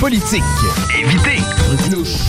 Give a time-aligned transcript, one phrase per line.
[0.00, 0.42] Politique.
[0.96, 1.42] Évitez.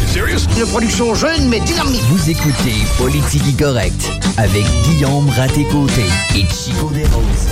[0.08, 0.40] Serious?
[0.58, 2.02] Une production jeune mais dynamique.
[2.10, 6.06] Vous écoutez Politigui correct avec Guillaume Raté-Côté
[6.36, 7.48] et Chico Desroses.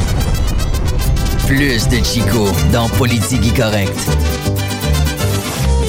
[1.45, 3.94] Plus de Chico dans Politigui correct.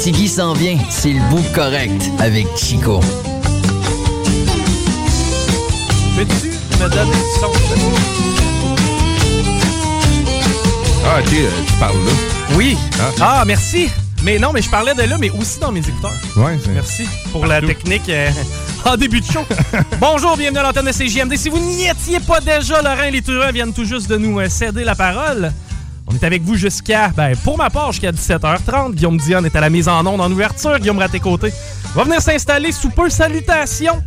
[0.00, 3.00] Tigui s'en vient, c'est le bout correct avec Chico.
[6.16, 6.50] Peux-tu
[6.82, 7.52] me donner du son?
[11.06, 12.12] Ah, ok, euh, tu parles là.
[12.56, 12.76] Oui.
[13.00, 13.10] Ah.
[13.20, 13.88] Ah, merci.
[14.22, 16.14] Mais non, mais je parlais de là, mais aussi dans mes écouteurs.
[16.36, 18.30] Ouais, Merci pour la technique euh,
[18.84, 19.44] en début de show.
[20.00, 21.36] Bonjour, bienvenue à l'antenne de CJMD.
[21.36, 24.40] Si vous n'y étiez pas déjà, Laurent et les Turins viennent tout juste de nous
[24.40, 25.52] euh, céder la parole.
[26.08, 28.94] On est avec vous jusqu'à, ben, pour ma part, jusqu'à 17h30.
[28.94, 30.78] Guillaume Dion est à la mise en onde en ouverture.
[30.78, 31.52] Guillaume Raté-Côté
[31.94, 33.08] va venir s'installer sous peu.
[33.10, 34.02] Salutations!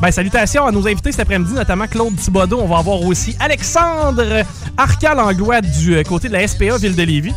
[0.00, 2.60] Ben, salutations à nos invités cet après-midi, notamment Claude Thibodeau.
[2.60, 4.44] On va avoir aussi Alexandre
[4.76, 7.34] Arcal-Anglois du euh, côté de la SPA Ville de Lévis.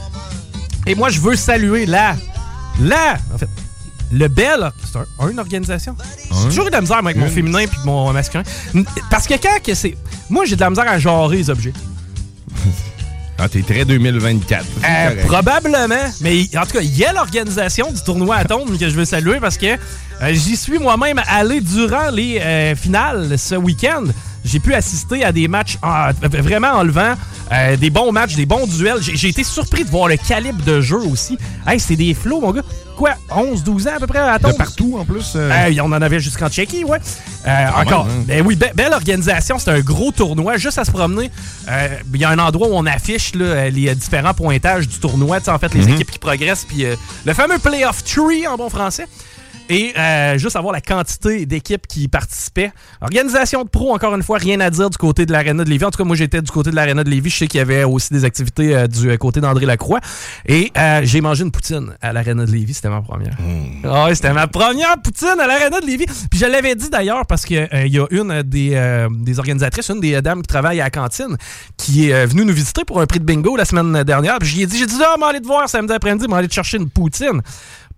[0.90, 2.16] Et moi, je veux saluer la...
[2.82, 3.18] La...
[3.34, 3.48] En fait,
[4.12, 4.72] le Bel...
[4.92, 5.95] C'est un- une organisation?
[6.32, 7.32] J'ai toujours eu de la misère avec mon Une.
[7.32, 8.44] féminin puis mon masculin.
[9.12, 9.95] Parce que quand que c'est...
[10.30, 11.73] Moi, j'ai de la misère à genrer les objets.
[13.38, 14.66] Ah, t'es très 2024.
[14.82, 14.86] C'est
[15.22, 15.88] Euh, probablement.
[16.22, 19.39] Mais en tout cas, il y a l'organisation du tournoi Atome que je veux saluer
[19.39, 24.04] parce que euh, j'y suis moi-même allé durant les euh, finales ce week-end.
[24.45, 27.14] J'ai pu assister à des matchs ah, vraiment enlevants,
[27.52, 28.98] euh, des bons matchs, des bons duels.
[29.02, 31.38] J'ai été surpris de voir le calibre de jeu aussi.
[31.67, 32.64] Hey, c'est des flots, mon gars.
[32.98, 35.33] Quoi, 11, 12 ans à peu près à De partout, en plus.
[35.36, 36.99] euh, Euh, on en avait jusqu'en Tchéquie, ouais.
[37.48, 38.05] Euh, encore.
[38.05, 38.23] même, hein.
[38.28, 39.58] Ben oui, be- belle organisation.
[39.58, 40.58] C'est un gros tournoi.
[40.58, 41.32] Juste à se promener,
[42.14, 45.38] il y a un endroit où on affiche là, les différents pointages du tournoi.
[45.48, 45.94] En fait, les Mhm.
[45.94, 46.66] équipes qui progressent.
[46.67, 46.83] Puis
[47.26, 49.08] le fameux playoff tree en bon français.
[49.69, 52.71] Et euh, juste avoir la quantité d'équipes qui participaient.
[53.02, 55.85] Organisation de pro, encore une fois, rien à dire du côté de l'Arena de Lévis.
[55.85, 57.30] En tout cas, moi, j'étais du côté de l'Arena de Lévis.
[57.30, 59.99] Je sais qu'il y avait aussi des activités euh, du euh, côté d'André Lacroix.
[60.47, 62.75] Et euh, j'ai mangé une poutine à l'Arena de Lévis.
[62.75, 63.37] C'était ma première.
[63.83, 66.05] Ouais, c'était ma première poutine à l'Arena de Lévis.
[66.30, 69.99] Puis je l'avais dit d'ailleurs parce qu'il y a une des, euh, des organisatrices, une
[69.99, 71.37] des euh, dames qui travaille à la cantine,
[71.77, 74.39] qui est euh, venue nous visiter pour un prix de bingo la semaine dernière.
[74.39, 76.47] Puis j'y ai dit, j'ai dit, ah, m'en aller te voir samedi après-midi, m'en aller
[76.47, 77.41] te chercher une poutine.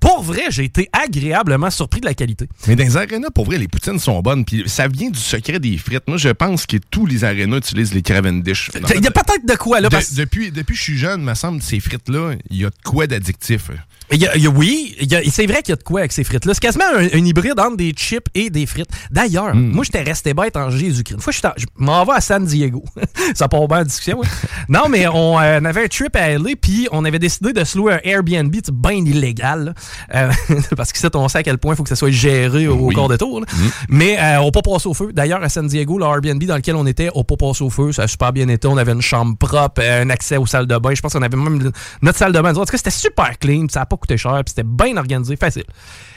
[0.01, 2.50] Pour vrai, j'ai été agréablement surpris de la qualité.
[2.67, 4.44] Mais dans les arénas, pour vrai, les poutines sont bonnes.
[4.44, 6.03] Puis ça vient du secret des frites.
[6.07, 8.69] Moi, je pense que tous les arénas utilisent les Cavendish.
[8.95, 11.23] Il y a peut-être de quoi, là, De- parce depuis, depuis que je suis jeune,
[11.23, 13.69] me semble, ces frites-là, il y a de quoi d'addictif.
[14.13, 14.97] Il y a- il y a- oui,
[15.31, 16.53] c'est vrai qu'il y a de quoi avec ces frites-là.
[16.53, 18.89] C'est quasiment un, un hybride entre des chips et des frites.
[19.09, 21.16] D'ailleurs, moi, j'étais resté bête en Jésus-Christ.
[21.16, 22.83] Une fois, je m'en vais à San Diego.
[23.35, 24.19] Ça part bien en discussion.
[24.19, 24.28] ouais.
[24.68, 27.63] non, mais on, euh, on avait un trip à aller, puis on avait décidé de
[27.63, 29.63] se louer un Airbnb, bien illégal.
[29.66, 29.73] là.
[30.16, 30.31] Euh,
[30.78, 32.75] parce que ça, on sait à quel point il faut que ça soit géré au,
[32.75, 32.96] Oui.
[32.96, 33.40] corps de tour.
[33.41, 33.46] là.
[33.90, 35.12] Mais euh, on n'a pas passé au feu.
[35.13, 37.69] D'ailleurs, à San Diego, le Airbnb dans lequel on était, on n'a pas passé au
[37.69, 37.91] feu.
[37.91, 38.68] Ça a super bien été.
[38.68, 40.94] On avait une chambre propre, euh, un accès aux salles de bain.
[40.94, 42.51] Je pense qu'on avait même notre salle de bain.
[42.56, 45.63] En tout cas, c'était super clean, ça n'a pas coûté cher, c'était bien organisé, facile.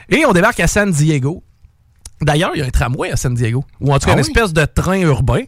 [0.08, 1.42] Et on débarque à San Diego.
[2.22, 4.24] D'ailleurs, il y a un tramway à San Diego, ou en tout cas Ah une
[4.24, 4.30] oui?
[4.30, 5.42] espèce de train urbain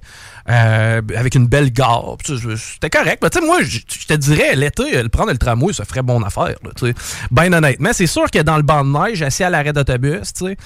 [0.49, 2.17] euh, avec une belle gare.
[2.25, 3.19] C'était correct.
[3.23, 6.25] Mais tu sais, moi, je te dirais, l'été, le prendre le tramway, ça ferait bonne
[6.25, 6.55] affaire.
[6.63, 6.93] là.
[7.31, 10.47] Ben honnêtement, c'est sûr que dans le banc de neige, assis à l'arrêt d'autobus, tu
[10.47, 10.57] sais.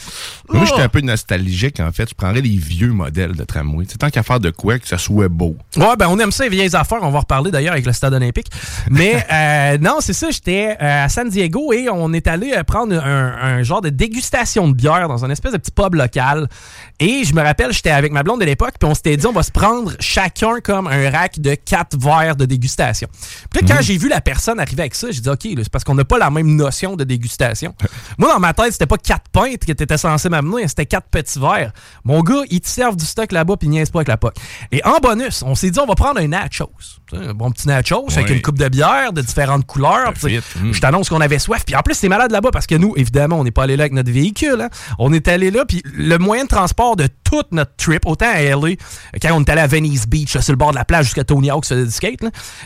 [0.49, 2.09] Moi, oh, j'étais un peu nostalgique, en fait.
[2.11, 3.87] Je prendrais les vieux modèles de tramway.
[3.89, 5.57] C'est tant qu'à faire de quoi que ça soit beau.
[5.77, 6.99] Ouais, ben on aime ça, les vieilles affaires.
[7.03, 8.49] On va en reparler d'ailleurs avec le stade olympique.
[8.91, 10.31] Mais euh, non, c'est ça.
[10.31, 13.89] J'étais euh, à San Diego et on est allé euh, prendre un, un genre de
[13.89, 16.49] dégustation de bière dans un espèce de petit pub local.
[16.99, 19.33] Et je me rappelle, j'étais avec ma blonde de l'époque, puis on s'était dit, on
[19.33, 23.09] va se prendre vendre chacun comme un rack de quatre verres de dégustation.
[23.51, 25.85] Puis là, quand j'ai vu la personne arriver avec ça, j'ai dit, OK, c'est parce
[25.85, 27.75] qu'on n'a pas la même notion de dégustation.
[28.19, 31.39] Moi, dans ma tête, c'était pas quatre pintes que t'étais censé m'amener, c'était quatre petits
[31.39, 31.73] verres.
[32.05, 34.37] Mon gars, ils te servent du stock là-bas, puis ils niaisent pas avec la poque.
[34.73, 36.71] Et en bonus, on s'est dit, on va prendre un nachos.
[37.13, 40.13] Un bon petit nachos avec une coupe de bière de différentes couleurs.
[40.23, 41.65] Je t'annonce qu'on avait soif.
[41.65, 43.85] Puis en plus, c'est malade là-bas parce que nous, évidemment, on n'est pas allé là
[43.85, 44.61] avec notre véhicule.
[44.61, 44.69] Hein.
[44.99, 48.43] On est allé là, puis le moyen de transport de toute notre trip, autant à
[48.43, 48.77] LA,
[49.21, 51.51] quand on est allé à Venice Beach, sur le bord de la plage jusqu'à Tony
[51.51, 52.21] Hawk faisait du skate,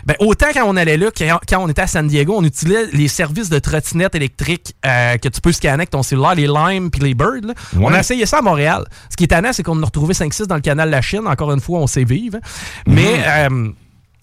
[0.05, 3.09] ben, autant quand on allait là, quand on était à San Diego, on utilisait les
[3.09, 7.01] services de trottinette électrique euh, que tu peux scanner avec ton cellulaire, les Lime puis
[7.01, 7.55] les Bird.
[7.79, 8.85] On a essayé ça à Montréal.
[9.11, 11.27] Ce qui est tannant, c'est qu'on a retrouvé 5-6 dans le canal de la Chine.
[11.27, 12.39] Encore une fois, on sait vivre.
[12.87, 13.19] Mais...
[13.19, 13.25] Mhm.
[13.27, 13.73] Euh,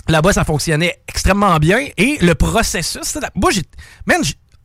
[0.08, 1.88] là-bas, ça fonctionnait extrêmement bien.
[1.98, 3.64] Et le processus, moi, j'ai.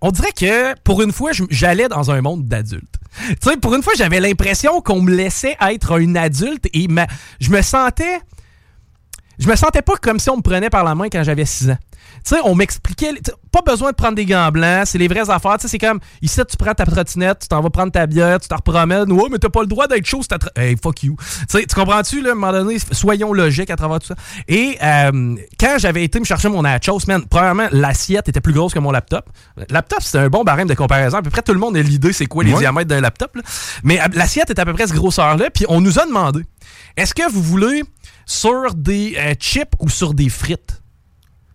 [0.01, 2.96] on dirait que pour une fois, j'allais dans un monde d'adultes.
[3.29, 6.89] Tu sais, pour une fois, j'avais l'impression qu'on me laissait être un adulte et
[7.41, 8.21] je me sentais.
[9.39, 11.71] Je me sentais pas comme si on me prenait par la main quand j'avais 6
[11.71, 11.79] ans.
[12.27, 13.13] Tu sais, on m'expliquait,
[13.53, 15.59] pas besoin de prendre des gants blancs, c'est les vraies affaires.
[15.59, 18.41] Tu sais, c'est comme, ici, tu prends ta trottinette, tu t'en vas prendre ta bière,
[18.41, 19.13] tu t'en repromènes.
[19.13, 21.17] Ouais, mais t'as pas le droit d'être chaud, ta Hey, fuck you.
[21.19, 24.17] Tu sais, tu comprends-tu, là, à un moment donné, soyons logiques à travers tout ça.
[24.49, 28.75] Et euh, quand j'avais été me chercher mon nachos, man, premièrement, l'assiette était plus grosse
[28.75, 29.31] que mon laptop.
[29.71, 31.19] Laptop, c'est un bon barème de comparaison.
[31.19, 33.37] À peu près tout le monde a l'idée, c'est quoi les diamètres d'un laptop.
[33.37, 33.43] Là.
[33.85, 35.51] Mais l'assiette est à peu près ce grosseur-là.
[35.51, 36.43] Puis on nous a demandé,
[36.97, 37.85] est-ce que vous voulez
[38.25, 40.83] sur des euh, chips ou sur des frites?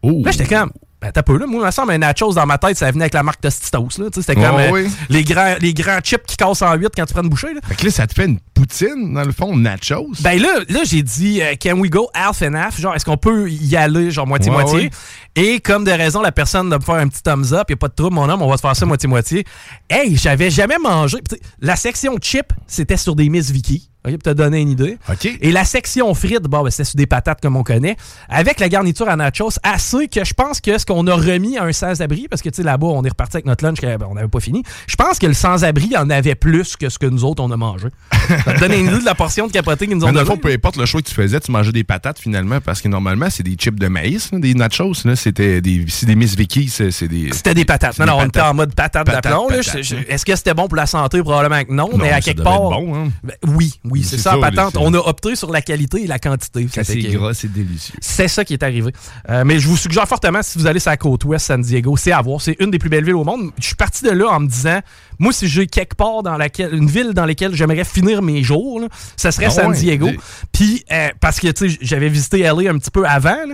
[0.04, 0.72] Là, j'étais comme.
[1.02, 1.48] Ben, t'as peu, là.
[1.48, 3.90] Moi, il me semble un nachos dans ma tête, ça venait avec la marque Tostitos,
[3.98, 4.06] là.
[4.14, 7.24] C'était comme euh, les, grands, les grands chips qui cassent en 8 quand tu prends
[7.24, 7.60] une bouchée, là.
[7.68, 10.12] Fait que là, ça te fait une poutine, dans le fond, nachos.
[10.20, 12.80] Ben là, là j'ai dit, euh, can we go half and half?
[12.80, 14.92] Genre, est-ce qu'on peut y aller, genre, moitié-moitié?
[15.36, 17.76] Et comme de raison, la personne de me faire un petit thumbs up, y a
[17.76, 19.46] pas de trouble, mon homme, on va se faire ça moitié-moitié.
[19.90, 21.18] Hey, j'avais jamais mangé.
[21.60, 23.92] La section chip, c'était sur des Miss Vicky.
[24.04, 24.98] OK, pour te donner une idée.
[25.42, 27.96] Et la section frites, bon, ben, c'était sur des patates comme on connaît,
[28.30, 31.66] avec la garniture à nachos, assez que je pense que ce qu'on a remis à
[31.66, 34.16] un sans-abri, parce que tu sais, là-bas, on est reparti avec notre lunch, ben, on
[34.16, 34.64] n'avait pas fini.
[34.88, 37.58] Je pense que le sans-abri en avait plus que ce que nous autres, on a
[37.58, 37.90] mangé.
[38.52, 40.38] Ça te donne une idée de la portion de capoté qu'ils nous ont donné.
[40.38, 43.30] peu importe le choix que tu faisais, tu mangeais des patates finalement, parce que normalement,
[43.30, 44.94] c'est des chips de maïs, des nachos.
[45.16, 47.30] C'était des, des Miss Vicky, c'est des.
[47.32, 48.00] C'était des patates.
[48.00, 49.50] Non, non, on était en mode patate, d'aplomb.
[49.50, 51.22] Est-ce que c'était bon pour la santé?
[51.22, 52.62] Probablement que non, mais à quelque part.
[52.62, 53.12] Bon, hein.
[53.24, 54.78] ben, oui, oui, c'est ça, patente.
[54.78, 56.68] On a opté sur la qualité et la quantité.
[56.72, 57.96] c'est gras, c'est délicieux.
[58.00, 58.92] C'est ça qui est arrivé.
[59.30, 61.98] Euh, mais je vous suggère fortement, si vous allez sur la côte ouest, San Diego,
[61.98, 62.42] c'est à voir.
[62.42, 63.52] C'est une des plus belles villes au monde.
[63.60, 64.80] Je suis parti de là en me disant,
[65.22, 68.82] moi, si j'ai quelque part dans laquelle, une ville dans laquelle j'aimerais finir mes jours,
[69.16, 70.10] ça serait ah San Diego.
[70.52, 73.46] Puis, euh, parce que, tu sais, j'avais visité LA un petit peu avant,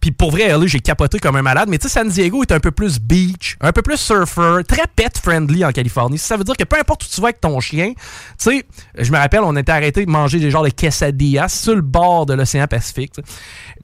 [0.00, 1.68] puis pour vrai, là, j'ai capoté comme un malade.
[1.68, 4.84] Mais tu sais, San Diego est un peu plus beach, un peu plus surfer, très
[4.96, 6.16] pet-friendly en Californie.
[6.16, 7.98] Ça veut dire que peu importe où tu vas avec ton chien, tu
[8.38, 8.64] sais,
[8.98, 12.24] je me rappelle, on était arrêté de manger des genres de quesadillas sur le bord
[12.24, 13.12] de l'océan Pacifique.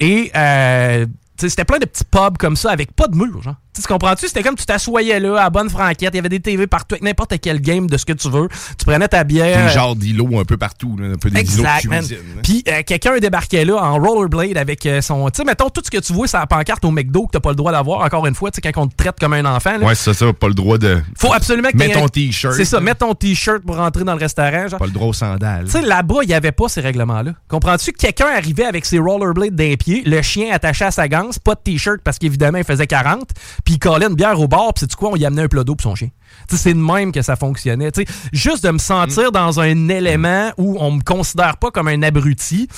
[0.00, 1.05] Et euh,
[1.37, 3.56] c'était plein de petits pubs comme ça avec pas de mur, genre.
[3.76, 4.26] Tu comprends-tu?
[4.28, 6.11] C'était comme tu t'assoyais là, à bonne franquette.
[6.12, 8.49] Il y avait des TV partout avec n'importe quel game de ce que tu veux.
[8.78, 9.67] Tu prenais ta bière.
[9.67, 13.19] Un genre d'îlot un peu partout, un peu des exact, îlots de Puis euh, quelqu'un
[13.19, 15.28] débarquait là en rollerblade avec euh, son.
[15.31, 17.40] Tu sais, mettons, tout ce que tu vois, c'est la pancarte au McDo que t'as
[17.40, 18.00] pas le droit d'avoir.
[18.00, 19.76] Encore une fois, tu sais, quand on te traite comme un enfant.
[19.78, 21.00] Là, ouais, c'est ça, pas le droit de.
[21.17, 22.55] Faut absolument que Mets ton t-shirt.
[22.55, 24.69] C'est ça, mets ton t-shirt pour rentrer dans le restaurant.
[24.69, 24.78] Genre.
[24.78, 25.67] Pas le droit aux sandales.
[25.67, 27.32] Tu sais, là-bas, il y avait pas ces règlements-là.
[27.49, 27.93] Comprends-tu?
[27.93, 31.61] Quelqu'un arrivait avec ses rollerblades d'un pied, le chien attaché à sa ganse, pas de
[31.61, 33.28] t-shirt parce qu'évidemment, il faisait 40,
[33.66, 35.64] puis il collait une bière au bord, puis c'est quoi, on y amenait un plat
[35.64, 36.08] d'eau pour son chien.
[36.48, 37.90] C'est de même que ça fonctionnait.
[38.32, 42.68] juste de me sentir dans un élément où on me considère pas comme un abruti.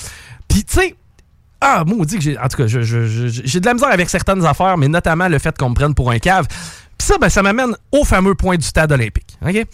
[0.47, 0.95] Puis, tu sais,
[1.61, 2.39] ah, maudit que j'ai.
[2.39, 5.69] En tout cas, j'ai de la misère avec certaines affaires, mais notamment le fait qu'on
[5.69, 6.47] me prenne pour un cave.
[6.97, 9.37] Puis ça, ben, ça m'amène au fameux point du stade olympique.
[9.45, 9.67] OK?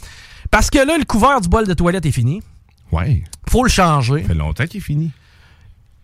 [0.52, 2.44] Parce que là, le couvert du bol de toilette est fini.
[2.92, 3.24] Ouais.
[3.50, 4.24] Faut le changer.
[4.24, 5.12] Ça fait longtemps qu'il est fini.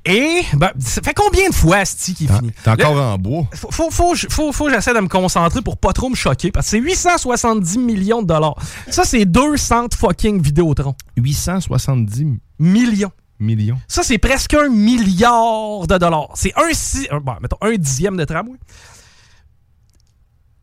[0.03, 2.52] Et ben, ça fait combien de fois, Asti, qui est fini?
[2.64, 3.47] T'es encore en bois?
[3.54, 6.71] Faut, faut, faut, faut, j'essaie de me concentrer pour pas trop me choquer, parce que
[6.71, 8.56] c'est 870 millions de dollars.
[8.90, 10.95] Ça, c'est 200 fucking Vidéotron.
[11.18, 13.11] 870 millions.
[13.40, 13.80] Millions.
[13.87, 16.30] Ça, c'est presque un milliard de dollars.
[16.35, 18.57] C'est un, si, bon, mettons, un dixième de tramway.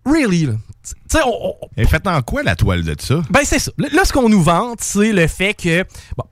[0.05, 0.55] Really, là.
[0.83, 3.23] sais, on, Et fait en quoi la toile de ça?
[3.31, 3.71] Ben, c'est ça.
[3.79, 5.85] Là, ce qu'on nous vante, c'est le fait que.
[6.17, 6.25] Bon,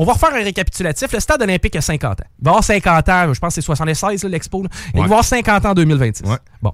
[0.00, 1.12] on va refaire un récapitulatif.
[1.12, 2.24] Le stade olympique a 50 ans.
[2.38, 4.64] Il va avoir 50 ans, je pense que c'est 76 l'expo.
[4.94, 6.22] Il va avoir 50 ans en 2026.
[6.62, 6.72] Bon.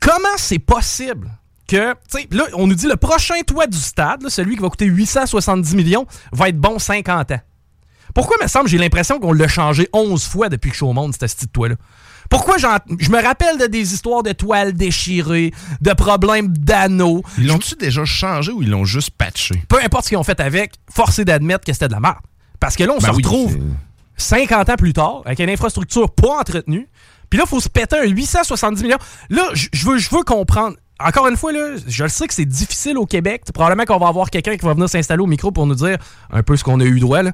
[0.00, 1.30] Comment c'est possible
[1.68, 4.70] que, tu sais, là, on nous dit le prochain toit du stade, celui qui va
[4.70, 7.40] coûter 870 millions, va être bon 50 ans.
[8.14, 10.94] Pourquoi, me semble, j'ai l'impression qu'on l'a changé 11 fois depuis que je suis au
[10.94, 11.74] monde, ce petit toit-là?
[12.32, 17.22] Pourquoi je me rappelle de des histoires de toiles déchirées, de problèmes d'anneaux.
[17.36, 19.62] Ils l'ont-tu déjà changé ou ils l'ont juste patché?
[19.68, 22.16] Peu importe ce qu'ils ont fait avec, forcé d'admettre que c'était de la merde.
[22.58, 23.58] Parce que là, on ben se retrouve
[24.16, 26.88] 50 ans plus tard, avec une infrastructure pas entretenue.
[27.28, 28.98] Puis là, il faut se péter un 870 millions.
[29.28, 30.76] Là, je veux, je veux comprendre.
[31.00, 33.42] Encore une fois, là, je le sais que c'est difficile au Québec.
[33.52, 35.96] Probablement qu'on va avoir quelqu'un qui va venir s'installer au micro pour nous dire
[36.30, 37.22] un peu ce qu'on a eu droit.
[37.22, 37.32] Là.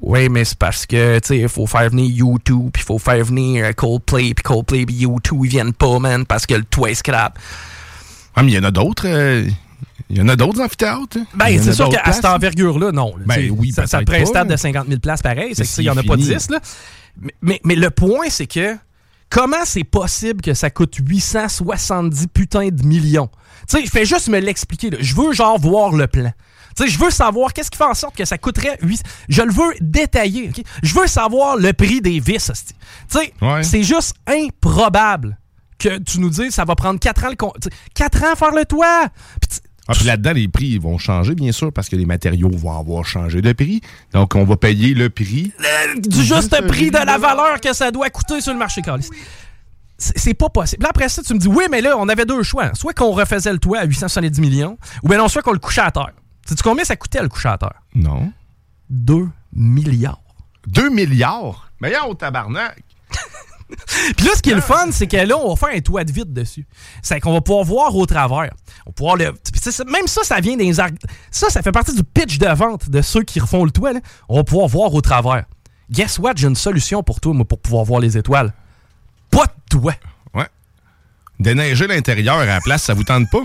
[0.00, 2.98] Oui, mais c'est parce que, tu sais, il faut faire venir YouTube, puis il faut
[2.98, 6.62] faire venir euh, Coldplay, puis Coldplay, puis U2, ils viennent pas, man, parce que le
[6.64, 7.36] toit scrap.
[8.36, 9.06] Ah, mais il y en a d'autres.
[9.08, 9.44] euh,
[10.10, 11.18] Il y en a d'autres amphithéâtres.
[11.18, 11.26] hein?
[11.34, 13.16] Ben, en c'est sûr qu'à cette envergure-là, non.
[13.16, 15.54] là, Ben oui, ça, ça prend un stade de 50 000 places pareil.
[15.56, 16.28] C'est Mais que ça, il n'y en a pas fini.
[16.28, 16.60] 10, là.
[17.20, 18.76] Mais, mais, mais le point, c'est que
[19.30, 23.28] comment c'est possible que ça coûte 870 putains de millions?
[23.68, 24.90] Tu sais, fais juste me l'expliquer.
[25.00, 26.32] Je veux genre voir le plan.
[26.76, 29.02] Tu sais, je veux savoir qu'est-ce qui fait en sorte que ça coûterait 8...
[29.28, 30.62] Je le veux détailler, OK?
[30.82, 32.52] Je veux savoir le prix des vis.
[33.10, 33.62] Tu sais, Ouais.
[33.64, 35.38] c'est juste improbable
[35.78, 38.32] que tu nous dises ça va prendre 4 ans le con- tu sais, 4 ans
[38.32, 39.08] à faire le toit.
[39.40, 42.50] Puis Ah, puis là-dedans, les prix ils vont changer, bien sûr, parce que les matériaux
[42.50, 43.80] vont avoir changé de prix.
[44.12, 45.52] Donc, on va payer le prix.
[45.96, 49.08] du juste prix de la valeur que ça doit coûter sur le marché, Carlis.
[49.96, 50.82] C'est pas possible.
[50.82, 52.72] Là, après ça, tu me dis, oui, mais là, on avait deux choix.
[52.74, 55.80] Soit qu'on refaisait le toit à 870 millions, ou bien non, soit qu'on le couchait
[55.80, 56.12] à terre.
[56.46, 57.82] Sais-tu combien ça coûtait le coucher à terre?
[57.94, 58.30] Non.
[58.90, 60.22] 2 milliards.
[60.68, 61.72] 2 milliards?
[61.80, 62.84] Mais au tabarnak!
[64.16, 66.02] Puis là, ce qui est le fun, c'est que là, on va faire un toit
[66.04, 66.66] de vide dessus.
[67.02, 68.50] C'est qu'on va pouvoir voir au travers.
[68.86, 69.32] On va pouvoir le.
[69.54, 70.96] ça- Même ça, ça vient des arg-
[71.30, 73.92] Ça, ça fait partie du pitch de vente de ceux qui refont le toit.
[73.92, 74.00] là.
[74.28, 75.44] On va pouvoir voir au travers.
[75.90, 76.32] Guess what?
[76.36, 78.52] J'ai une solution pour toi, moi, pour pouvoir voir les étoiles.
[79.30, 79.94] Pas de toit.
[80.34, 80.46] Ouais.
[81.38, 83.42] Déneiger l'intérieur à la place, ça vous tente pas?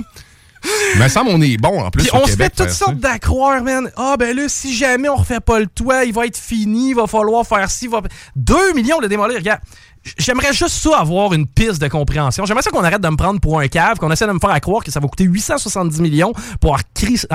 [0.97, 2.85] Me semble on est bon en plus Puis on se fait toutes ça.
[2.85, 3.91] sortes d'accroire, man.
[3.97, 6.95] Ah, ben là, si jamais on refait pas le toit, il va être fini, il
[6.95, 7.87] va falloir faire ci.
[7.87, 8.01] Va...
[8.37, 9.59] 2 millions de démolir, regarde.
[10.17, 12.45] J'aimerais juste ça avoir une piste de compréhension.
[12.45, 14.49] J'aimerais ça qu'on arrête de me prendre pour un cave, qu'on essaie de me faire
[14.49, 16.83] à croire que ça va coûter 870 millions pour avoir,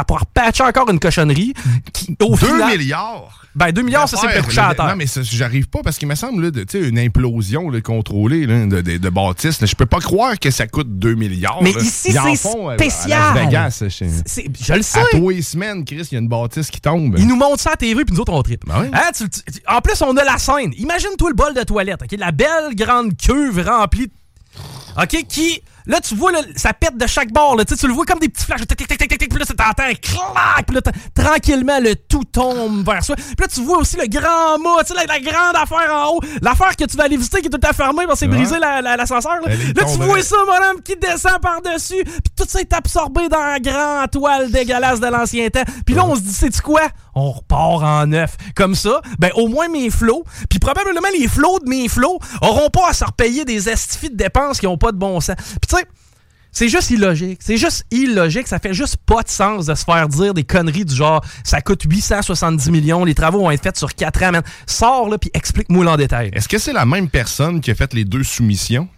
[0.07, 1.55] pour avoir patché encore une cochonnerie.
[1.93, 3.45] Qui, au 2 final- milliards!
[3.59, 4.87] Ben, 2 millions, ça, c'est le coucher à terre.
[4.87, 8.67] Non, mais j'arrive pas parce qu'il me semble, tu sais, une implosion là, contrôlée là,
[8.67, 9.61] de, de, de bâtisses.
[9.61, 11.63] là, Je peux pas croire que ça coûte 2 milliards.
[11.63, 11.81] Mais là.
[11.81, 13.21] ici, c'est euh, spécial.
[13.21, 15.01] À Las Vegas, je- le sais.
[15.01, 17.17] à tous les semaines, Chris, il y a une bâtisse qui tombe.
[17.19, 18.65] Ils nous montrent ça à TV, puis nous autres, on tripe.
[18.67, 18.87] Ben oui.
[18.93, 20.73] Hein, tu- tu- tu- en plus, on a la scène.
[20.77, 22.17] Imagine-toi le bol de toilette, OK?
[22.19, 24.13] La belle grande cuve remplie de...
[25.01, 25.25] OK?
[25.29, 25.63] Qui...
[25.87, 27.57] Là, tu vois, là, ça pète de chaque bord.
[27.57, 28.61] Là, tu sais, tu le vois comme des petits flashs.
[28.61, 30.67] Tic, tic, tic, tic, tic, Puis là, t'entends un clac.
[30.67, 30.83] Puis là,
[31.15, 33.17] tranquillement, le tout tombe vers soi.
[33.17, 34.85] Puis là, tu vois aussi le grand mât.
[34.85, 36.21] Tu sais, la, la grande affaire en haut.
[36.43, 38.59] L'affaire que tu vas aller visiter qui est tout temps fermée parce que c'est brisé
[38.59, 39.37] la- la- l'ascenseur.
[39.43, 39.49] là.
[39.49, 42.05] Là, tu vois ça, mon homme, qui descend par-dessus.
[42.05, 45.65] Puis tout ça est absorbé dans la grande toile dégueulasse de l'ancien temps.
[45.87, 46.83] Puis là, on se dit, c'est quoi?
[47.15, 48.37] On repart en neuf.
[48.55, 52.69] Comme ça, ben au moins mes flots, puis probablement les flots de mes flots, auront
[52.69, 55.37] pas à se repayer des estifis de dépenses qui ont pas de bon sens.
[55.37, 55.85] Puis tu sais,
[56.51, 57.41] c'est juste illogique.
[57.43, 58.49] C'est juste illogique.
[58.49, 61.61] Ça fait juste pas de sens de se faire dire des conneries du genre ça
[61.61, 64.41] coûte 870 millions, les travaux vont être faits sur 4 ans.
[64.67, 66.31] Sors là puis explique-moi en détail.
[66.33, 68.89] Est-ce que c'est la même personne qui a fait les deux soumissions?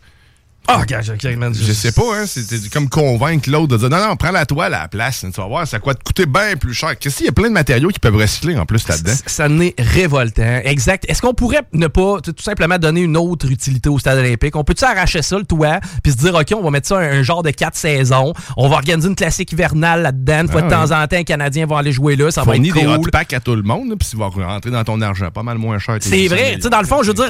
[0.73, 2.25] Ah, je, man, Je sais pas, hein.
[2.27, 5.21] C'était comme convaincre l'autre de dire non, non, prends la toile à la place.
[5.21, 6.99] Tu vas voir, ça va te coûter bien plus cher.
[6.99, 9.12] Qu'est-ce qu'il y a plein de matériaux qui peuvent recycler en plus là-dedans?
[9.12, 10.61] C- Ça n'est révoltant.
[10.65, 11.05] Exact.
[11.09, 14.55] Est-ce qu'on pourrait ne pas tout simplement donner une autre utilité au stade olympique?
[14.57, 17.19] On peut-tu arracher ça, le toit, puis se dire, OK, on va mettre ça un,
[17.19, 18.33] un genre de quatre saisons.
[18.57, 20.43] On va organiser une classique hivernale là-dedans.
[20.43, 22.31] Une fois Ah de temps en temps, les Canadiens vont aller jouer là.
[22.31, 23.11] Ça va Fournis être des hot cool.
[23.11, 25.79] packs à tout le monde, puis tu vas rentrer dans ton argent pas mal moins
[25.79, 25.97] cher.
[26.00, 26.53] C'est 800 vrai.
[26.57, 27.27] Tu sais, dans le fond, je veux dire,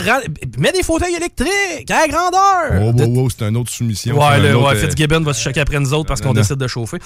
[0.58, 2.82] mets des fauteuils électriques à la grandeur.
[2.82, 4.16] Oh, De- oh, oh, c'est une autre soumission.
[4.18, 6.56] Ouais, un autre, ouais, euh, Fitzgibbon va se choquer après nous autres parce qu'on décide
[6.56, 6.98] de chauffer.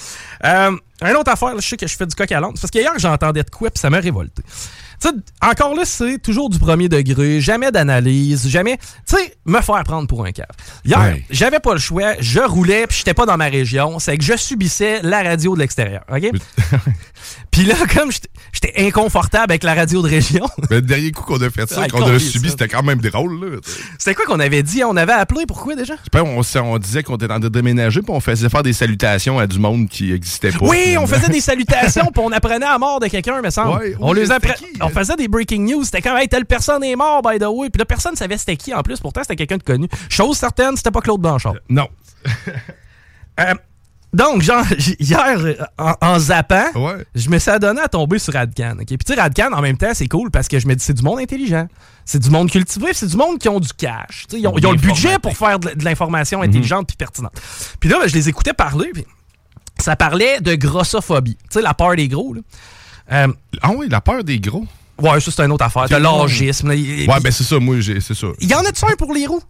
[0.44, 0.70] Euh,
[1.02, 2.52] une autre affaire, là, je sais que je fais du coq à l'âne.
[2.60, 4.42] Parce qu'hier, j'entendais de quoi, puis ça m'a révolté.
[5.42, 8.78] Encore là, c'est toujours du premier degré, jamais d'analyse, jamais.
[9.06, 10.46] Tu sais, me faire prendre pour un cave.
[10.84, 11.24] Hier, Ouais.
[11.30, 13.98] j'avais pas le choix, je roulais, puis j'étais pas dans ma région.
[13.98, 16.30] C'est que je subissais la radio de l'extérieur, OK?
[17.54, 18.28] puis là, comme j'étais-
[18.76, 22.18] inconfortable avec la radio de région, Le dernier coup qu'on a fait ça, qu'on a
[22.18, 23.40] subi, c'était quand même drôle.
[23.40, 23.58] Là.
[23.96, 24.82] c'était quoi qu'on avait dit?
[24.82, 25.94] On avait appelé, pourquoi déjà?
[26.14, 29.46] On, disait qu'on était en train de déménager, puis on faisait faire des salutations à
[29.46, 30.66] du monde qui n'existait pas.
[30.66, 33.78] Oui, on faisait des salutations puis on apprenait à mort de quelqu'un, me semble.
[33.78, 34.90] Ouais, on les c'était appre- qui, on hein?
[34.90, 37.78] faisait des breaking news, c'était comme hey, telle personne est mort by the way, puis
[37.78, 39.88] là personne savait c'était qui en plus, pourtant c'était quelqu'un de connu.
[40.08, 41.54] Chose certaine, c'était pas Claude Blanchard.
[41.68, 41.88] Non.
[43.40, 43.52] Euh,
[44.14, 44.64] donc genre
[44.98, 45.38] hier
[45.76, 47.04] en, en zappant, Ouais.
[47.14, 48.76] je me suis adonné à tomber sur Radcan.
[48.80, 48.86] ok?
[48.86, 50.94] Puis tu sais Radcan en même temps, c'est cool parce que je me dis c'est
[50.94, 51.68] du monde intelligent.
[52.06, 54.26] C'est du monde cultivé, c'est du monde qui ont du cash.
[54.32, 56.48] Ils ont, ils ont le budget pour faire de, de l'information Mhm.
[56.48, 57.32] intelligente puis pertinente.
[57.80, 59.04] Puis là, ben, je les écoutais parler, puis
[59.78, 61.36] ça parlait de grossophobie.
[61.36, 62.34] Tu sais, la peur des gros.
[62.34, 62.40] Là.
[63.12, 63.28] Euh,
[63.62, 64.64] Ah oui, la peur des gros.
[65.00, 65.88] ouais, ça, c'est une autre affaire.
[65.88, 66.68] De l'âgisme.
[66.68, 68.26] Ouais, ben c'est ça, moi, c'est ça.
[68.40, 69.42] il y en a-tu un pour les roues?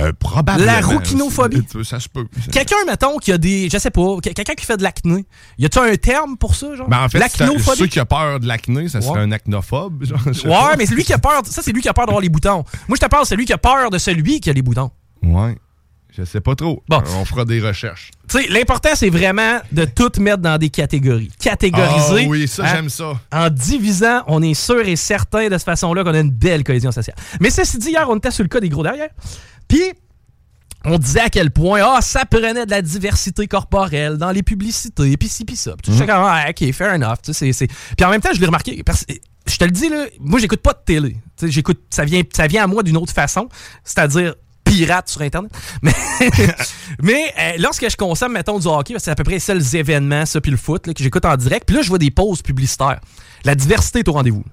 [0.00, 0.64] Euh, probablement.
[0.64, 1.66] La rouquinophobie.
[1.84, 2.26] Ça se peut.
[2.50, 3.68] Quelqu'un, mettons, qui a des.
[3.70, 5.24] Je sais pas, quelqu'un qui fait de l'acné.
[5.58, 6.88] Y a-tu un terme pour ça, genre?
[6.88, 7.20] Ben en fait,
[7.76, 10.04] ceux qui a peur de l'acné, ça serait un acnophobe.
[10.04, 11.42] Genre, ouais, mais c'est lui qui a peur.
[11.44, 12.64] Ça, c'est lui qui a peur d'avoir les boutons.
[12.88, 14.90] Moi, je te parle, c'est lui qui a peur de celui qui a les boutons.
[15.22, 15.56] Ouais.
[16.16, 16.82] Je sais pas trop.
[16.88, 17.02] Bon.
[17.16, 18.10] on fera des recherches.
[18.28, 21.30] Tu sais, l'important, c'est vraiment de tout mettre dans des catégories.
[21.40, 22.24] Catégoriser.
[22.24, 23.18] Ah oui, ça, j'aime ça.
[23.32, 26.92] En divisant, on est sûr et certain de cette façon-là qu'on a une belle cohésion
[26.92, 27.16] sociale.
[27.40, 29.08] Mais ceci dit, hier, on était sur le cas des gros derrière.
[29.68, 29.82] Puis,
[30.84, 35.16] on disait à quel point ah, ça prenait de la diversité corporelle dans les publicités,
[35.16, 35.74] puis ci, puis ça.
[35.82, 37.18] Puis mm comme, ah, OK, fair enough.
[37.22, 39.06] Puis en même temps, je l'ai remarqué, parce,
[39.46, 41.16] je te le dis, là, moi, j'écoute pas de télé.
[41.42, 43.48] J'écoute, ça vient, ça vient à moi d'une autre façon,
[43.84, 44.34] c'est-à-dire
[44.72, 45.50] pirate sur Internet.
[45.82, 45.92] Mais,
[47.02, 50.26] mais euh, lorsque je consomme, mettons, du hockey, c'est à peu près les seuls événements,
[50.26, 51.66] ça, puis le foot, que j'écoute en direct.
[51.66, 53.00] Puis là, je vois des pauses publicitaires.
[53.44, 54.44] La diversité est au rendez-vous.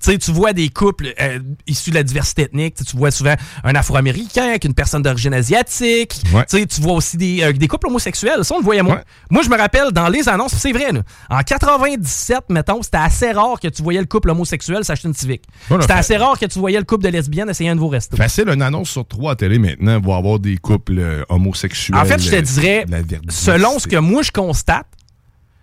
[0.00, 2.74] Tu sais, tu vois des couples euh, issus de la diversité ethnique.
[2.74, 6.20] Tu vois souvent un Afro-Américain avec une personne d'origine asiatique.
[6.46, 8.44] sais, Tu vois aussi des, euh, des, couples homosexuels.
[8.44, 9.02] Ça, on le voyait moins.
[9.30, 10.88] Moi, je me rappelle dans les annonces, c'est vrai,
[11.30, 15.42] en 97, mettons, c'était assez rare que tu voyais le couple homosexuel s'acheter une Civic.
[15.68, 18.16] c'était assez rare que tu voyais le couple de lesbiennes essayer un nouveau resto.
[18.16, 21.96] Facile, une annonce sur trois à télé maintenant va avoir des couples euh, homosexuels.
[21.96, 22.86] En fait, je te dirais,
[23.28, 24.86] selon ce que moi je constate,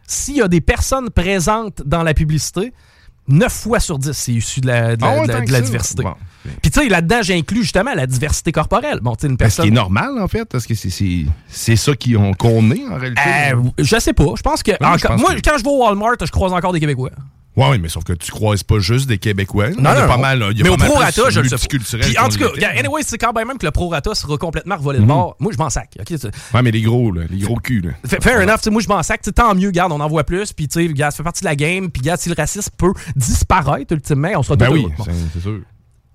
[0.07, 2.73] s'il y a des personnes présentes dans la publicité,
[3.27, 6.03] 9 fois sur 10, c'est issu de la, ah diversité.
[6.61, 8.99] Puis tu sais, là-dedans, j'inclus justement la diversité corporelle.
[9.01, 9.65] Bon, une personne...
[9.65, 13.21] Ce qui est normal, en fait, parce que c'est ça qu'on est, en réalité?
[13.51, 14.33] Euh, je sais pas.
[14.35, 14.71] Je pense que...
[15.17, 17.11] moi, quand je vais au Walmart, je croise encore des Québécois.
[17.55, 19.69] Oui, mais sauf que tu croises pas juste des Québécois.
[19.69, 20.45] Non, non, pas mal.
[20.51, 21.67] Il y a mais au prorata, je le sais.
[21.67, 25.05] Puis en tout cas, anyway, c'est quand même que le prorata sera complètement revolé de
[25.05, 25.35] bord.
[25.39, 25.43] Mhm.
[25.43, 25.97] Moi, je m'en sac.
[25.99, 26.15] Okay,
[26.53, 27.81] ouais, mais les gros, là, les gros culs.
[27.81, 28.19] Là.
[28.21, 28.71] Fair enough.
[28.71, 29.21] Moi, je m'en sac.
[29.35, 30.53] Tant mieux, garde, on en voit plus.
[30.53, 31.89] Puis, tu sais, ça fait partie de la game.
[31.89, 34.87] Puis, regarde, si le racisme peut disparaître, ultimement, on sera ben oui,
[35.33, 35.61] c'est sûr.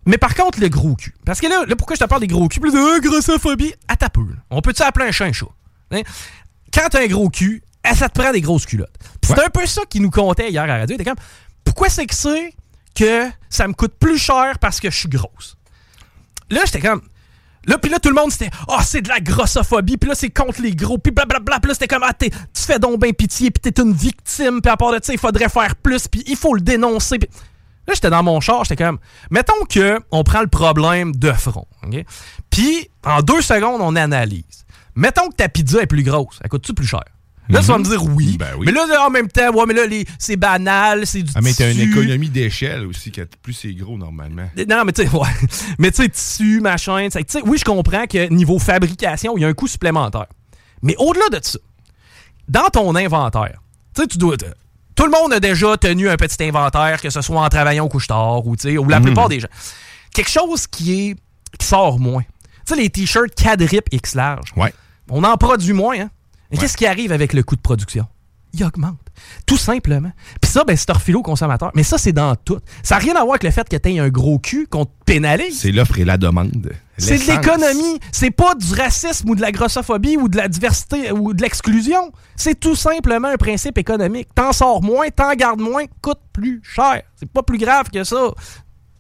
[0.07, 1.15] Mais par contre, le gros cul.
[1.25, 2.61] Parce que là, là pourquoi je te parle des gros culs?
[2.61, 4.25] Plus de euh, grossophobie, à ta peu.
[4.51, 5.47] On peut-tu appeler un chien chat?
[5.91, 6.01] Hein?
[6.73, 7.63] Quand t'as un gros cul,
[7.95, 8.95] ça te prend des grosses culottes.
[9.23, 10.97] C'est un peu ça qui nous comptait hier à la radio.
[10.97, 11.15] T'es comme,
[11.65, 12.53] pourquoi c'est que c'est
[12.95, 15.57] que ça me coûte plus cher parce que je suis grosse?
[16.51, 17.03] Là, j'étais comme.
[17.67, 19.99] Là, puis là, tout le monde, c'était «Ah, oh, c'est de la grossophobie.
[19.99, 20.99] Puis là, c'est contre les gros.
[20.99, 21.61] Puis blablabla.
[21.61, 23.51] Puis là, c'était comme «Ah, tu fais donc bien pitié.
[23.51, 24.63] Puis t'es une victime.
[24.63, 26.09] Puis à part de ça, il faudrait faire plus.
[26.09, 27.19] Puis il faut le dénoncer.
[27.87, 28.65] Là, j'étais dans mon char.
[28.65, 28.99] J'étais comme
[29.31, 31.69] «Mettons que on prend le problème de front.
[32.49, 34.65] Puis, en deux secondes, on analyse.
[34.95, 36.41] Mettons que ta pizza est plus grosse.
[36.43, 37.05] Elle coûte-tu plus cher?
[37.51, 38.03] Là, tu vas me dire
[38.39, 38.67] ben oui.
[38.67, 39.83] Mais là, en même temps, ouais, mais là,
[40.19, 43.99] c'est banal, c'est du ah, mais t'as une économie d'échelle aussi, qui plus c'est gros
[43.99, 44.49] normalement.
[44.69, 45.29] Non, mais tu sais, ouais.
[45.79, 49.45] Mais tu sais, tissu, machin, tu sais, oui, je comprends que niveau fabrication, il y
[49.45, 50.27] a un coût supplémentaire.
[50.83, 51.59] Mais au-delà de ça,
[52.49, 53.61] dans ton inventaire,
[53.95, 54.37] tu sais, tu dois.
[54.95, 57.89] Tout le monde a déjà tenu un petit inventaire, que ce soit en travaillant au
[57.89, 59.07] couche-tard ou, ou la mhm.
[59.07, 59.49] plupart des gens.
[60.13, 61.17] Quelque chose qui est
[61.59, 62.23] qui sort moins.
[62.23, 64.53] Tu sais, les t-shirts quadrip X large.
[64.57, 64.73] Ouais.
[65.09, 66.11] On en produit moins, hein?
[66.51, 68.07] Mais qu'est-ce qui arrive avec le coût de production?
[68.53, 68.99] Il augmente.
[69.47, 70.11] Tout simplement.
[70.41, 71.71] Puis ça, ben, c'est refilé au consommateur.
[71.75, 72.59] Mais ça, c'est dans tout.
[72.83, 74.87] Ça n'a rien à voir avec le fait que tu aies un gros cul qu'on
[74.87, 75.61] te pénalise.
[75.61, 76.73] C'est l'offre et la demande.
[76.99, 78.01] C'est de l'économie.
[78.11, 82.13] C'est pas du racisme ou de la grossophobie ou de la diversité ou de l'exclusion.
[82.35, 84.29] C'est tout simplement un principe économique.
[84.35, 87.03] T'en sors moins, t'en gardes moins, coûte plus cher.
[87.17, 88.33] C'est pas plus grave que ça,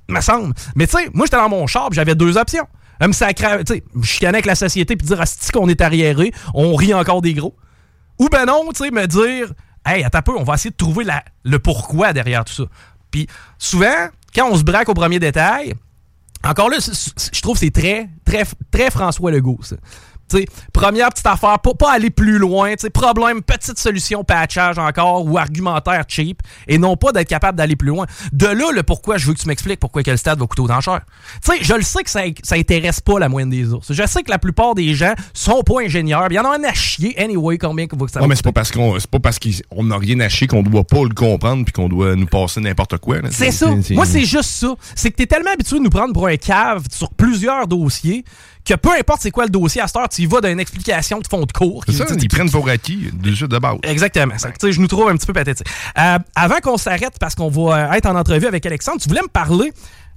[0.09, 0.55] me semble.
[0.77, 2.67] Mais tu sais, moi, j'étais dans mon char j'avais deux options
[3.09, 6.75] me sacrer, tu sais, chicaner avec la société puis dire, asti qu'on est arriéré, on
[6.75, 7.57] rit encore des gros.
[8.19, 9.53] Ou ben non, tu sais, me dire,
[9.87, 11.05] hey, attends un peu, on va essayer de trouver
[11.45, 12.65] le pourquoi derrière tout ça.
[13.11, 13.27] Puis
[13.59, 15.75] souvent, quand on se braque au premier détail,
[16.45, 19.77] encore là, je trouve que c'est très, très, très François Legault, ça
[20.73, 22.75] première petite affaire, pas, pas aller plus loin.
[22.93, 27.89] Problème, petite solution, patchage encore ou argumentaire cheap et non pas d'être capable d'aller plus
[27.89, 28.07] loin.
[28.33, 30.81] De là, le pourquoi je veux que tu m'expliques pourquoi quel stade va coûter autant
[30.81, 31.01] cher.
[31.43, 33.93] sais, je le sais que ça, ça intéresse pas la moyenne des ours.
[33.93, 36.27] Je sais que la plupart des gens sont pas ingénieurs.
[36.31, 38.53] Il y en a un à chier, anyway, combien que ça Non, mais c'est pas
[38.53, 41.65] parce qu'on c'est pas parce qu'on n'a rien à chier qu'on doit pas le comprendre
[41.65, 43.17] puis qu'on doit nous passer n'importe quoi.
[43.31, 43.71] C'est ça.
[43.91, 44.75] Moi, c'est juste ça.
[44.95, 48.25] C'est que t'es tellement habitué de nous prendre pour un cave sur plusieurs dossiers
[48.65, 51.27] que peu importe c'est quoi le dossier à cette heure, y vas d'une explication de
[51.27, 51.85] fond de cours.
[51.87, 53.79] C'est ça, ils prennent pour acquis déjà de base.
[53.83, 54.35] Exactement.
[54.63, 55.67] Je nous trouve un petit peu pathétique.
[55.99, 59.29] Euh, avant qu'on s'arrête, parce qu'on va être en entrevue avec Alexandre, tu voulais me
[59.29, 59.73] parler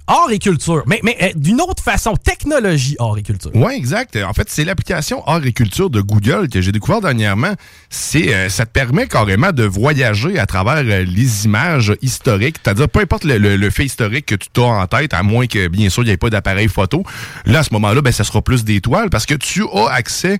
[0.06, 3.50] art et culture, mais, mais euh, d'une autre façon, technologie art et culture.
[3.54, 4.16] Oui, exact.
[4.16, 7.54] En fait, c'est l'application art et culture de Google que j'ai découvert dernièrement.
[7.88, 12.88] C'est, euh, ça te permet carrément de voyager à travers euh, les images historiques, c'est-à-dire
[12.88, 16.02] peu importe le, fait historique que tu as en tête, à moins que bien sûr
[16.02, 17.02] il n'y ait pas d'appareil photo.
[17.46, 20.38] Là, à ce moment-là, ben, ça sera plus des toiles parce que tu as accès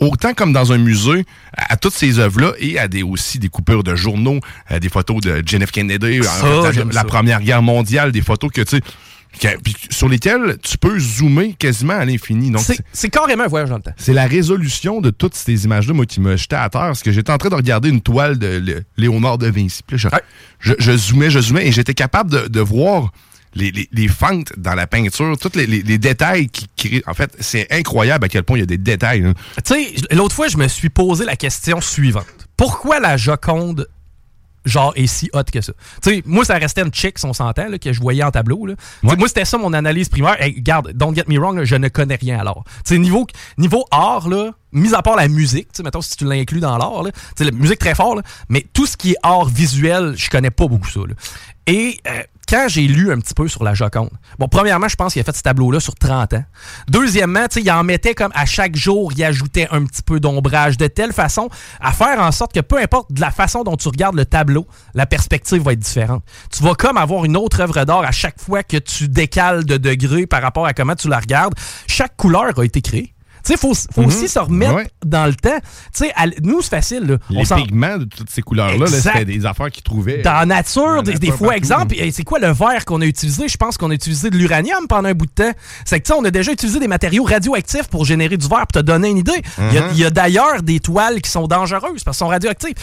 [0.00, 1.24] autant comme dans un musée,
[1.56, 4.40] à, toutes ces œuvres-là et à des, aussi des coupures de journaux,
[4.80, 5.70] des photos de John F.
[5.70, 6.20] Kennedy,
[6.92, 8.82] la Première Guerre mondiale, des photos que, tu sais,
[9.90, 12.52] sur lesquels tu peux zoomer quasiment à l'infini.
[12.92, 13.92] C'est carrément un voyage dans le temps.
[13.96, 17.12] C'est la résolution de toutes ces images-là, moi, qui me jetait à terre, parce que
[17.12, 19.82] j'étais en train de regarder une toile de Léonard de Vinci.
[20.60, 23.12] je, zoomais, je zoomais, et j'étais capable de, voir
[23.54, 27.02] les, les, fentes dans la peinture, tous les, détails qui créent.
[27.06, 29.24] En fait, c'est incroyable à quel point il y a des détails.
[29.24, 29.34] Hein.
[29.64, 32.26] Tu sais, l'autre fois, je me suis posé la question suivante.
[32.56, 33.88] Pourquoi la Joconde
[34.64, 35.72] genre est si hot que ça?
[36.02, 38.66] Tu sais, moi, ça restait une chick, on s'entend, que je voyais en tableau.
[38.66, 38.74] Là.
[39.02, 40.40] Moi, c'était ça mon analyse primaire.
[40.42, 42.64] Hey, garde, don't get me wrong, je ne connais rien alors.
[42.84, 46.24] Tu sais, niveau, niveau art, là, mis à part la musique, tu mettons si tu
[46.24, 47.04] l'inclus dans l'art,
[47.36, 50.66] tu la musique très fort, mais tout ce qui est art visuel, je connais pas
[50.66, 51.00] beaucoup ça.
[51.66, 55.12] Et euh, quand j'ai lu un petit peu sur la Joconde, bon, premièrement, je pense
[55.12, 56.44] qu'il a fait ce tableau-là sur 30 ans.
[56.88, 60.86] Deuxièmement, il en mettait comme à chaque jour, il ajoutait un petit peu d'ombrage de
[60.86, 61.50] telle façon
[61.80, 65.04] à faire en sorte que peu importe la façon dont tu regardes le tableau, la
[65.04, 66.22] perspective va être différente.
[66.50, 69.76] Tu vas comme avoir une autre œuvre d'art à chaque fois que tu décales de
[69.76, 71.54] degrés par rapport à comment tu la regardes.
[71.86, 73.12] Chaque couleur a été créée.
[73.44, 74.28] Tu sais, faut, aussi mhm.
[74.28, 75.58] se remettre dans le temps.
[75.94, 77.04] Tu sais, nous, c'est facile.
[77.06, 77.16] Là.
[77.30, 80.22] Les pigments de toutes ces couleurs-là, c'était des affaires qu'ils trouvaient.
[80.22, 83.48] Dans la nature, des, fois, exemple, c'est quoi le verre qu'on a utilisé?
[83.48, 85.52] Je pense qu'on a utilisé de l'uranium pendant un bout de temps.
[85.84, 88.66] C'est que, tu sais, on a déjà utilisé des matériaux radioactifs pour générer du verre,
[88.66, 89.42] pour te donner une idée.
[89.58, 90.06] Il y a, mhm.
[90.06, 92.74] a d'ailleurs des toiles qui sont dangereuses parce qu'elles sont radioactives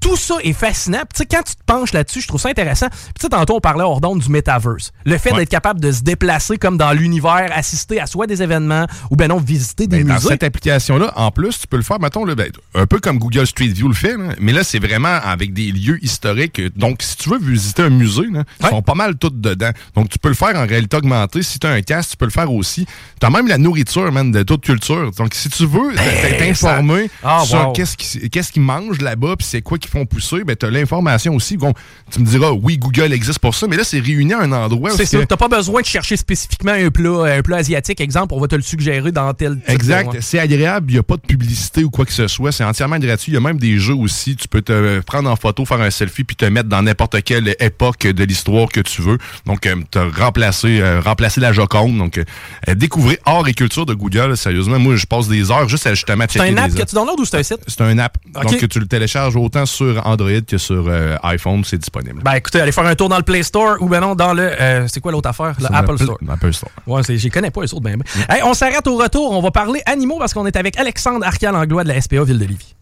[0.00, 1.00] tout ça est fascinant.
[1.14, 2.88] Tu sais, quand tu te penches là-dessus, je trouve ça intéressant.
[2.88, 4.92] Puis tu sais, tantôt, on parlait hors d'onde du metaverse.
[5.04, 8.86] Le fait d'être capable de se déplacer comme dans l'univers, assister à soit des événements
[9.10, 10.24] ou ben non, visiter des ben, musées.
[10.24, 13.18] Dans cette application-là, en plus, tu peux le faire, mettons, là, ben, un peu comme
[13.18, 16.60] Google Street View le fait, mais là, c'est vraiment avec des lieux historiques.
[16.76, 18.28] Donc, si tu veux visiter un musée,
[18.60, 19.70] ils sont pas mal tous dedans.
[19.94, 21.42] Donc, tu peux le faire en réalité augmentée.
[21.42, 22.86] Si tu as un casque, tu peux le faire aussi.
[23.20, 25.10] Tu as même la nourriture, man, de toute culture.
[25.12, 29.78] Donc, si tu veux ben, t'informer ah, sur qu'est-ce qu'ils mangent là-bas, puis c'est quoi
[29.78, 31.56] qui font pousser, ben, tu as l'information aussi.
[31.56, 31.72] Bon,
[32.10, 34.90] tu me diras, oui, Google existe pour ça, mais là, c'est réuni à un endroit.
[34.90, 35.18] C'est ça.
[35.24, 38.00] Tu pas besoin de chercher spécifiquement un plat, un plat asiatique.
[38.00, 40.18] Exemple, on va te le suggérer dans tel Exact.
[40.20, 40.90] C'est agréable.
[40.90, 42.52] Il n'y a pas de publicité ou quoi que ce soit.
[42.52, 43.32] C'est entièrement gratuit.
[43.32, 44.36] Il y a même des jeux aussi.
[44.36, 47.54] Tu peux te prendre en photo, faire un selfie, puis te mettre dans n'importe quelle
[47.60, 49.18] époque de l'histoire que tu veux.
[49.46, 51.96] Donc, euh, te remplacer, euh, remplacer la Joconde.
[51.96, 54.36] Donc, euh, découvrir art et culture de Google.
[54.36, 56.46] Sérieusement, moi, je passe des heures juste à justement checker.
[56.46, 57.60] C'est un app que tu downloads ou c'est un site?
[57.66, 58.18] C'est un app.
[58.34, 62.22] Donc, tu le télécharges autant sur Android que sur euh, iPhone, c'est disponible.
[62.22, 64.42] Ben écoutez, allez faire un tour dans le Play Store ou ben non, dans le.
[64.42, 65.54] Euh, c'est quoi l'autre affaire?
[65.58, 66.18] Le Apple Store.
[66.28, 66.72] Apple Store.
[66.86, 67.98] Ouais, je connais pas les autres, ben.
[67.98, 68.36] ben.
[68.44, 69.30] on s'arrête au retour.
[69.32, 72.44] On va parler animaux parce qu'on est avec Alexandre Arcal-Anglois de la SPA Ville de
[72.44, 72.74] Lévis.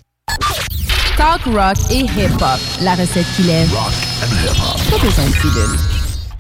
[1.16, 2.60] Talk rock et hip-hop.
[2.82, 3.70] La recette qui lève.
[3.72, 4.90] Rock and hip-hop.
[4.90, 5.78] Pas besoin de pilule.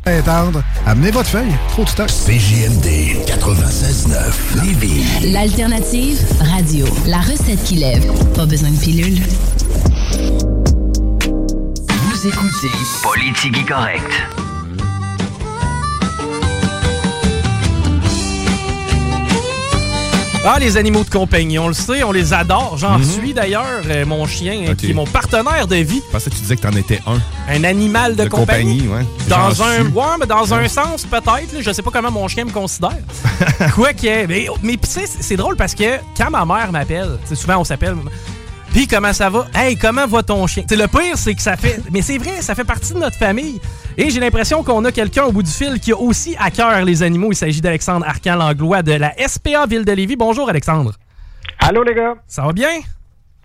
[0.08, 0.62] Attendre.
[0.86, 1.52] Amenez votre feuille.
[1.70, 2.08] Trop de stock.
[2.08, 5.32] CJMD 96.9 Lévis.
[5.32, 6.86] L'alternative radio.
[7.06, 8.06] La recette qui lève.
[8.34, 9.18] Pas besoin de pilule.
[12.18, 14.12] Vous écoutez Politique correcte.
[20.44, 22.76] Ah, les animaux de compagnie, on le sait, on les adore.
[22.76, 23.04] J'en mhm.
[23.04, 26.02] suis d'ailleurs, euh, mon chien, qui est mon partenaire de vie.
[26.08, 27.20] Je pensais que tu disais que t'en étais un.
[27.54, 28.88] Un animal de, compagnie.
[28.88, 29.06] ouais.
[29.28, 31.60] Dans un, ouais, mais dans un sens, peut-être.
[31.60, 32.98] Je sais pas comment mon chien me considère.
[33.76, 34.26] Quoi que.
[34.26, 37.94] Mais, mais tu sais, c'est drôle parce que quand ma mère m'appelle, souvent on s'appelle.
[38.72, 39.46] Puis comment ça va?
[39.54, 40.64] Hey, comment va ton chien?
[40.68, 41.80] C'est le pire, c'est que ça fait.
[41.90, 43.60] Mais c'est vrai, ça fait partie de notre famille.
[43.96, 46.84] Et j'ai l'impression qu'on a quelqu'un au bout du fil qui a aussi à cœur
[46.84, 47.32] les animaux.
[47.32, 50.16] Il s'agit d'Alexandre Arcan-Langlois de la SPA Ville de Lévis.
[50.16, 50.92] Bonjour, Alexandre.
[51.58, 52.14] Allô, les gars.
[52.28, 52.70] Ça va bien?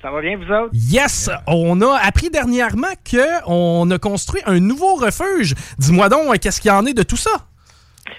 [0.02, 0.70] Ça va bien, vous autres?
[0.74, 1.30] Yes!
[1.48, 5.56] On a appris dernièrement qu'on a construit un nouveau refuge.
[5.80, 7.32] Dis-moi donc, qu'est-ce qu'il y en est de tout ça?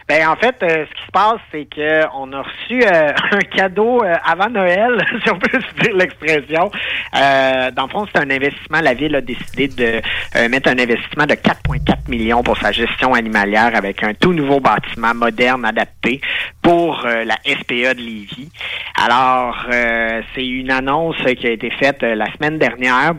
[0.09, 4.03] Ben en fait, euh, ce qui se passe, c'est qu'on a reçu euh, un cadeau
[4.03, 6.71] euh, avant Noël, si on peut se dire l'expression.
[7.13, 8.81] dans le fond, c'est un investissement.
[8.83, 13.73] La ville a décidé de mettre un investissement de 4,4 millions pour sa gestion animalière
[13.75, 16.21] avec un tout nouveau bâtiment moderne adapté
[16.63, 18.51] pour la SPA de Lévis.
[19.03, 23.15] Alors, c'est une annonce qui a été faite la semaine dernière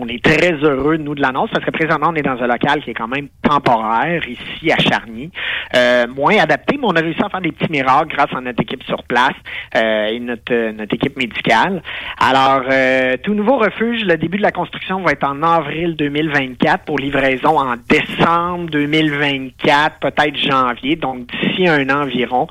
[0.00, 2.82] on est très heureux, nous, de l'annonce, parce que présentement, on est dans un local
[2.82, 5.30] qui est quand même temporaire, ici à Charny.
[5.76, 8.62] Euh, moins adapté, mais on a réussi à faire des petits miracles grâce à notre
[8.62, 9.34] équipe sur place
[9.76, 11.82] euh, et notre, notre équipe médicale.
[12.18, 16.84] Alors, euh, tout nouveau refuge, le début de la construction va être en avril 2024
[16.84, 22.46] pour livraison en décembre 2024, peut-être janvier, donc d'ici un an environ.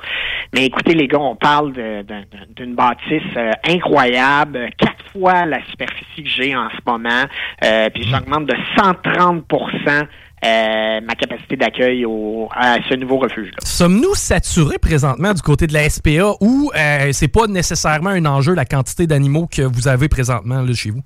[0.54, 3.22] Mais écoutez, les gars, on parle d'une bâtisse
[3.66, 7.24] incroyable, quatre fois la superficie que j'ai en ce moment.
[7.64, 10.06] Euh, puis j'augmente de 130%
[10.42, 12.06] euh, ma capacité d'accueil
[12.54, 13.58] à ce nouveau refuge-là.
[13.62, 18.54] Sommes-nous saturés présentement du côté de la SPA ou euh, c'est pas nécessairement un enjeu
[18.54, 21.02] la quantité d'animaux que vous avez présentement là, chez vous?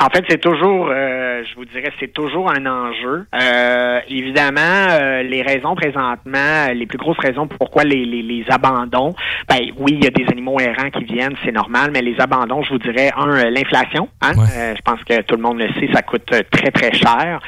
[0.00, 3.26] En fait, c'est toujours, euh, je vous dirais, c'est toujours un enjeu.
[3.40, 9.14] Euh, évidemment, euh, les raisons présentement, les plus grosses raisons pourquoi les, les, les, abandons,
[9.48, 12.62] ben oui, il y a des animaux errants qui viennent, c'est normal, mais les abandons,
[12.62, 14.08] je vous dirais, un, l'inflation.
[14.22, 14.32] Hein?
[14.74, 17.40] je pense que tout le monde le sait, ça coûte très très cher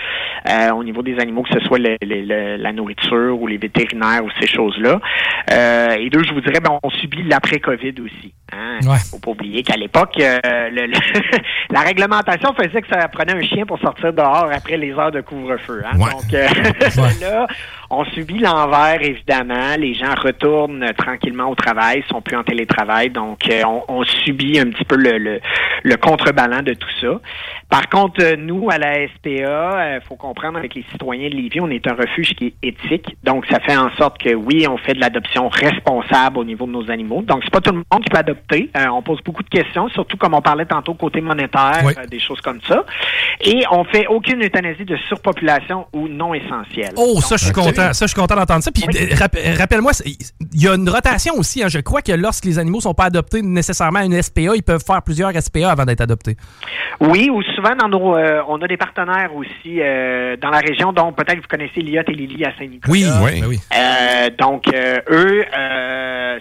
[0.74, 1.96] au niveau des animaux, que ce soit le,
[2.56, 5.00] la nourriture ou les vétérinaires ou ces choses-là.
[5.98, 8.34] et deux, je vous dirais, ben, on subit l'après-Covid aussi.
[8.54, 8.78] Hein?
[9.10, 10.86] Faut pas oublier qu'à l'époque, le,
[11.70, 15.20] la réglementation faisait que ça prenait un chien pour sortir dehors après les heures de
[15.20, 15.82] couvre-feu.
[15.84, 15.98] Hein?
[15.98, 16.46] Donc euh,
[17.20, 17.46] là,
[17.90, 19.76] on subit l'envers, évidemment.
[19.78, 24.66] Les gens retournent tranquillement au travail, sont plus en télétravail, donc euh, on, subit un
[24.66, 25.40] petit peu le, le,
[25.82, 27.20] le contrebalan de tout ça.
[27.68, 31.34] Par contre, euh, nous, à la SPA, il euh, faut comprendre avec les citoyens de
[31.34, 33.16] Lévis, on est un refuge qui est éthique.
[33.24, 36.72] Donc, ça fait en sorte que oui, on fait de l'adoption responsable au niveau de
[36.72, 37.22] nos animaux.
[37.22, 38.70] Donc, c'est pas tout le monde qui peut adopter.
[38.90, 42.60] on pose beaucoup de questions, surtout comme on parlait tantôt côté monétaire, des choses comme
[42.66, 42.84] ça.
[43.40, 46.92] Et on fait aucune euthanasie de surpopulation ou non essentielle.
[46.96, 48.70] Oh, ça, je suis content ça, je suis content d'entendre ça.
[48.70, 51.62] Puis euh, rappelle-moi, il y a une rotation aussi.
[51.62, 51.68] Hein.
[51.68, 54.62] Je crois que lorsque les animaux ne sont pas adoptés nécessairement à une SPA, ils
[54.62, 56.36] peuvent faire plusieurs SPA avant d'être adoptés.
[57.00, 60.92] Oui, ou souvent dans nos, euh, on a des partenaires aussi euh, dans la région,
[60.92, 62.92] dont peut-être vous connaissez Liot et Lily à Saint-Nicolas.
[62.92, 63.58] Oui, oui, oui.
[64.38, 65.44] donc eux,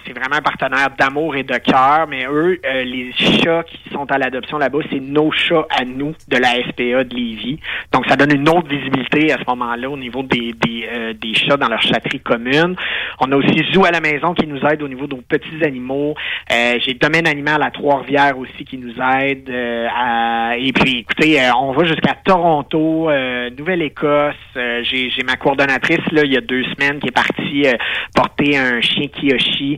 [0.05, 4.17] c'est vraiment un partenaire d'amour et de cœur, mais eux, les chats qui sont à
[4.17, 7.59] l'adoption là-bas, c'est nos chats à nous de la SPA de Lévis.
[7.91, 11.57] Donc ça donne une autre visibilité à ce moment-là au niveau des, des, des chats
[11.57, 12.75] dans leur chatterie commune.
[13.19, 15.63] On a aussi Zoo à la maison qui nous aide au niveau de nos petits
[15.63, 16.15] animaux.
[16.51, 19.49] Euh, j'ai Domaine animal à Trois-Rivières aussi qui nous aide.
[19.49, 23.09] Euh, et puis, écoutez, euh, on va jusqu'à Toronto,
[23.57, 24.35] Nouvelle-Écosse.
[24.55, 27.65] j'ai, ma coordonnatrice, là, il y a deux semaines, qui est partie
[28.15, 29.77] porter un chien Kiyoshi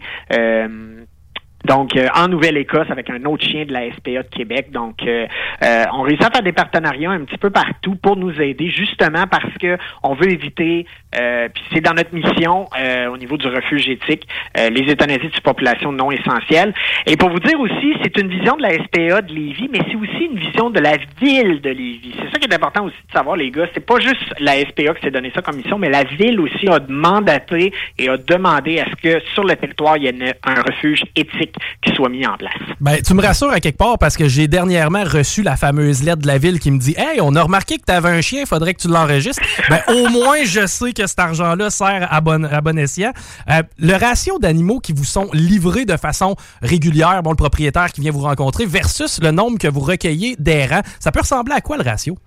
[1.65, 4.71] donc, euh, en Nouvelle-Écosse, avec un autre chien de la SPA de Québec.
[4.71, 5.25] Donc, euh,
[5.63, 9.25] euh, on réussit à faire des partenariats un petit peu partout pour nous aider, justement
[9.29, 12.67] parce que on veut éviter, puis c'est dans notre mission
[13.11, 16.73] au niveau du refuge éthique, les euthanasies de population non essentielles.
[17.05, 19.95] Et pour vous dire aussi, c'est une vision de la SPA de Lévis, mais c'est
[19.95, 22.15] aussi une vision de la ville de Lévis.
[22.17, 23.67] C'est ça qui est important aussi de savoir, les gars.
[23.73, 26.67] C'est pas juste la SPA qui s'est donné ça comme mission, mais la ville aussi
[26.67, 30.61] a mandaté et a demandé à ce que sur le territoire, il y ait un
[30.61, 32.53] refuge éthique qui soit mis en place.
[32.81, 36.21] Ben, tu me rassures à quelque part parce que j'ai dernièrement reçu la fameuse lettre
[36.21, 38.41] de la ville qui me dit Hey, on a remarqué que tu avais un chien,
[38.41, 39.41] il faudrait que tu l'enregistres.
[39.69, 43.11] ben, au moins, je sais que cet argent-là sert à bon, à bon escient.
[43.49, 48.01] Euh, le ratio d'animaux qui vous sont livrés de façon régulière, bon, le propriétaire qui
[48.01, 51.77] vient vous rencontrer, versus le nombre que vous recueillez d'errants, ça peut ressembler à quoi
[51.77, 52.17] le ratio?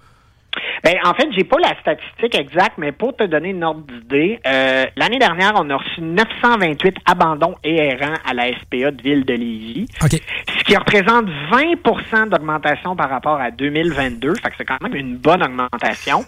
[0.85, 4.41] Ben, en fait, j'ai pas la statistique exacte, mais pour te donner une ordre d'idée,
[4.47, 9.25] euh, l'année dernière, on a reçu 928 abandons et errants à la SPA de Ville
[9.25, 9.87] de Lévis.
[10.01, 14.35] Ce qui représente 20% d'augmentation par rapport à 2022.
[14.35, 16.25] Fait que c'est quand même une bonne augmentation.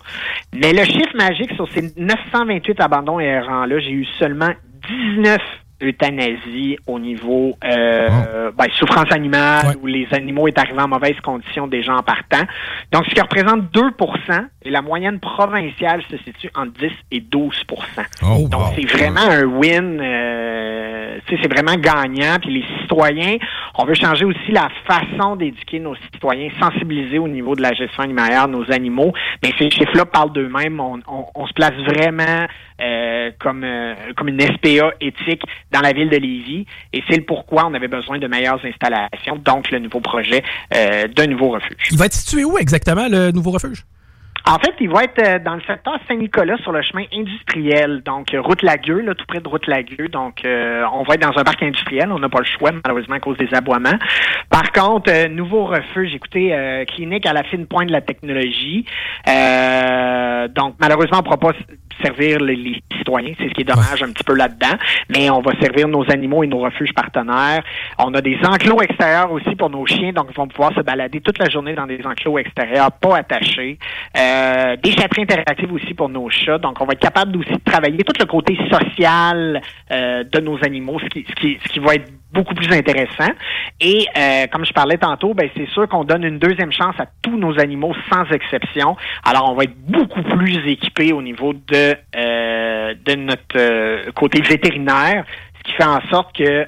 [0.54, 4.50] Mais le chiffre magique sur ces 928 abandons et errants-là, j'ai eu seulement
[4.88, 5.40] 19
[5.80, 11.66] euthanasie au niveau euh, ben, souffrance animale où les animaux est arrivés en mauvaise condition
[11.66, 12.44] déjà en partant.
[12.92, 18.48] Donc, ce qui représente 2% et la moyenne provinciale se situe entre 10 et 12%
[18.48, 20.00] Donc, c'est vraiment un win.
[20.00, 22.36] Euh, c'est vraiment gagnant.
[22.40, 23.36] Puis les citoyens,
[23.76, 28.02] on veut changer aussi la façon d'éduquer nos citoyens, sensibiliser au niveau de la gestion
[28.02, 29.12] animalière nos animaux.
[29.42, 30.80] Mais ces chiffres-là parlent d'eux-mêmes.
[30.80, 32.46] On, on, se place vraiment
[32.80, 36.66] euh, comme, euh, comme une SPA éthique dans la ville de Lévis.
[36.92, 40.42] Et c'est le pourquoi on avait besoin de meilleures installations, donc le nouveau projet
[40.74, 41.88] euh, d'un nouveau refuge.
[41.90, 43.84] Il va être situé où exactement, le nouveau refuge?
[44.46, 48.34] En fait, il va être euh, dans le secteur Saint-Nicolas sur le chemin industriel, donc
[48.34, 50.08] route Lagueux, là, tout près de route Lagueux.
[50.08, 52.10] Donc, euh, on va être dans un parc industriel.
[52.10, 53.98] On n'a pas le choix, malheureusement, à cause des aboiements.
[54.48, 58.86] Par contre, nouveau refuge, écoutez, clinique à la fine pointe de la technologie.
[59.26, 61.52] donc, malheureusement, on ne pourra pas
[62.02, 63.32] servir les, citoyens.
[63.38, 64.76] C'est ce qui est dommage un petit peu là-dedans.
[65.08, 67.62] Mais on va servir nos animaux et nos refuges partenaires.
[67.98, 71.20] On a des enclos extérieurs aussi pour nos chiens, donc ils vont pouvoir se balader
[71.20, 73.78] toute la journée dans des enclos extérieurs, pas attachés.
[74.16, 76.58] Euh, des châteries interactives aussi pour nos chats.
[76.58, 79.60] Donc, on va être capable aussi de travailler tout le côté social
[79.90, 83.32] euh, de nos animaux, ce qui, ce qui, ce qui va être beaucoup plus intéressant.
[83.80, 87.06] Et euh, comme je parlais tantôt, ben c'est sûr qu'on donne une deuxième chance à
[87.22, 88.96] tous nos animaux sans exception.
[89.24, 94.40] Alors on va être beaucoup plus équipés au niveau de euh, de notre euh, côté
[94.42, 95.24] vétérinaire,
[95.58, 96.66] ce qui fait en sorte que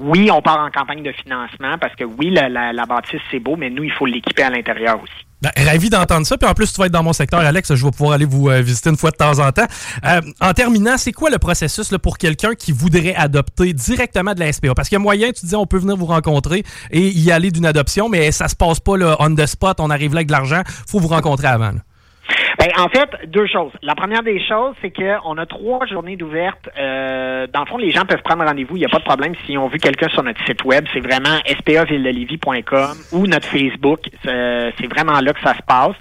[0.00, 3.40] oui, on part en campagne de financement parce que oui, la, la, la bâtisse c'est
[3.40, 5.27] beau, mais nous il faut l'équiper à l'intérieur aussi.
[5.40, 6.36] Ben, ravi d'entendre ça.
[6.36, 7.74] Puis en plus, tu vas être dans mon secteur, Alex.
[7.74, 9.66] Je vais pouvoir aller vous euh, visiter une fois de temps en temps.
[10.04, 14.52] Euh, en terminant, c'est quoi le processus pour quelqu'un qui voudrait adopter directement de la
[14.52, 14.74] SPA?
[14.74, 17.52] Parce qu'il y a moyen, tu disais, on peut venir vous rencontrer et y aller
[17.52, 19.78] d'une adoption, mais ça se passe pas là, on the spot.
[19.78, 20.62] On arrive là avec de l'argent.
[20.88, 21.72] faut vous rencontrer avant.
[22.58, 23.70] Ben, en fait, deux choses.
[23.82, 26.68] La première des choses, c'est qu'on a trois journées d'ouvertes.
[26.76, 28.76] Euh, dans le fond, les gens peuvent prendre rendez-vous.
[28.76, 30.84] Il n'y a pas de problème si on vu quelqu'un sur notre site web.
[30.92, 34.00] C'est vraiment spavilledelivy.com ou notre Facebook.
[34.24, 35.94] C'est vraiment là que ça se passe.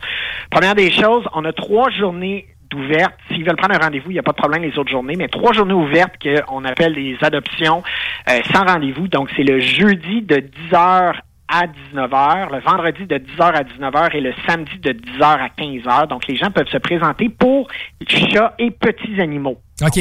[0.49, 3.13] Première des choses, on a trois journées d'ouvertes.
[3.27, 5.27] S'ils veulent prendre un rendez-vous, il n'y a pas de problème les autres journées, mais
[5.27, 7.83] trois journées ouvertes qu'on appelle les adoptions
[8.29, 9.07] euh, sans rendez-vous.
[9.07, 11.13] Donc, c'est le jeudi de 10h
[11.47, 16.07] à 19h, le vendredi de 10h à 19h et le samedi de 10h à 15h.
[16.07, 17.67] Donc, les gens peuvent se présenter pour
[18.07, 19.57] chats et petits animaux.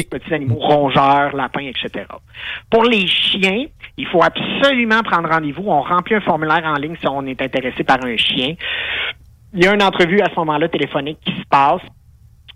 [0.09, 2.05] petits animaux rongeurs, lapins, etc.
[2.69, 3.65] Pour les chiens,
[3.97, 5.63] il faut absolument prendre rendez-vous.
[5.67, 8.55] On remplit un formulaire en ligne si on est intéressé par un chien.
[9.53, 11.81] Il y a une entrevue à ce moment-là téléphonique qui se passe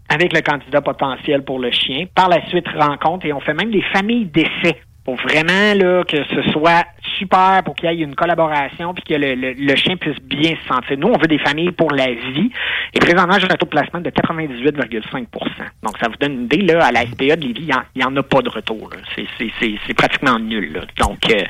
[0.10, 2.06] avec le candidat potentiel pour le chien.
[2.14, 6.24] Par la suite, rencontre et on fait même des familles d'essai pour vraiment là que
[6.24, 6.86] ce soit
[7.20, 10.68] super pour qu'il y ait une collaboration puis que le, le, chien puisse bien se
[10.68, 10.98] sentir.
[10.98, 12.50] Nous, on veut des familles pour la vie.
[12.94, 15.26] Et présentement, j'ai un taux de placement de 98,5%
[15.84, 18.16] Donc, ça vous donne une idée, là, à la SPA de Lévis, il n'y en,
[18.16, 18.90] a pas de retour.
[19.16, 20.82] C'est pratiquement nul.
[20.98, 21.44] Donc, euh,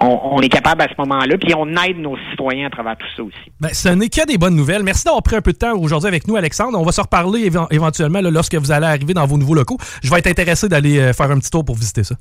[0.00, 3.06] on, on, est capable à ce moment-là, puis on aide nos citoyens à travers tout
[3.16, 3.52] ça aussi.
[3.60, 4.82] Ben, ce n'est que des bonnes nouvelles.
[4.82, 6.78] Merci d'avoir pris un peu de temps aujourd'hui avec nous, Alexandre.
[6.80, 9.78] On va se reparler éventuellement lorsque vous allez arriver dans vos nouveaux locaux.
[10.02, 12.14] Je vais être intéressé d'aller euh, faire un petit tour pour visiter ça.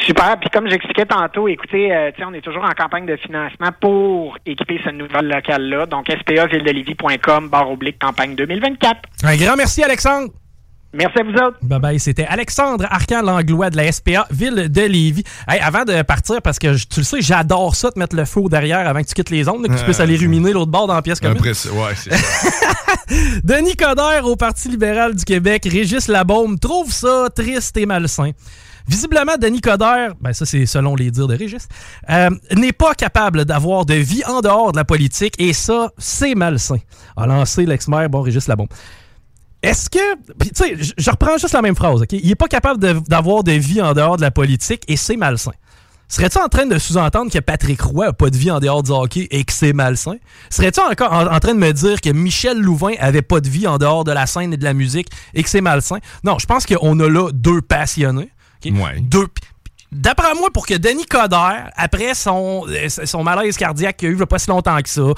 [0.00, 0.38] Super.
[0.40, 4.80] Puis comme j'expliquais tantôt, écoutez, euh, on est toujours en campagne de financement pour équiper
[4.84, 5.86] ce nouvel local-là.
[5.86, 9.00] Donc, spavilledelivy.com, barre oblique, campagne 2024.
[9.24, 10.30] Un grand merci, Alexandre.
[10.92, 11.58] Merci à vous autres.
[11.62, 12.00] Bye bye.
[12.00, 15.24] C'était Alexandre Arcan Langlois de la SPA Ville de Lévis.
[15.46, 18.42] Hey, avant de partir, parce que tu le sais, j'adore ça, de mettre le feu
[18.48, 20.94] derrière avant que tu quittes les ondes, que tu puisses aller ruminer l'autre bord dans
[20.94, 22.50] la pièce comme ouais, c'est ça.
[23.44, 28.30] Denis Coderre au Parti libéral du Québec, Régis Labaume trouve ça triste et malsain.
[28.88, 31.66] Visiblement, Denis Coderre, ben ça c'est selon les dires de Régis,
[32.08, 36.34] euh, n'est pas capable d'avoir de vie en dehors de la politique et ça, c'est
[36.34, 36.78] malsain.
[37.16, 38.68] A lancé l'ex-maire, bon, Régis Labon.
[39.62, 40.14] Est-ce que.
[40.40, 42.12] Tu sais, je reprends juste la même phrase, OK?
[42.12, 45.52] Il n'est pas capable d'avoir de, vie en dehors de la politique et c'est malsain.
[46.08, 48.92] Serais-tu en train de sous-entendre que Patrick Roy n'a pas de vie en dehors du
[48.92, 50.18] hockey et que c'est malsain?
[50.50, 53.78] Serais-tu encore en, train de me dire que Michel Louvain avait pas de vie en
[53.78, 55.98] dehors de la scène et de la musique et que c'est malsain?
[56.22, 58.30] Non, je pense qu'on a là deux passionnés
[59.00, 59.26] deux.
[59.92, 64.14] D'après moi, pour que Denis Coderre, après son, euh, son malaise cardiaque qu'il a eu
[64.14, 65.14] il n'y a pas si longtemps que ça, euh,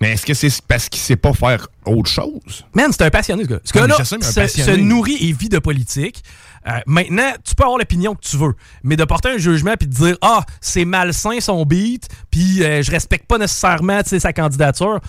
[0.00, 2.66] mais est-ce que c'est parce qu'il sait pas faire autre chose?
[2.74, 3.60] Man, c'est un passionné, ce gars.
[3.64, 6.22] Ce gars-là se, nourrit et vit de politique.
[6.66, 9.88] Euh, maintenant, tu peux avoir l'opinion que tu veux, mais de porter un jugement puis
[9.88, 15.00] de dire Ah, c'est malsain son beat, puis je respecte pas nécessairement sa candidature,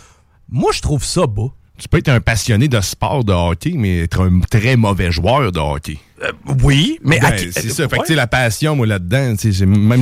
[0.49, 1.51] moi, je trouve ça beau.
[1.77, 5.51] Tu peux être un passionné de sport de hockey, mais être un très mauvais joueur
[5.51, 5.99] de hockey.
[6.23, 6.31] Euh,
[6.63, 7.87] oui, mais ben, c'est ça.
[7.87, 9.37] Fait que la passion, moi, là-dedans, même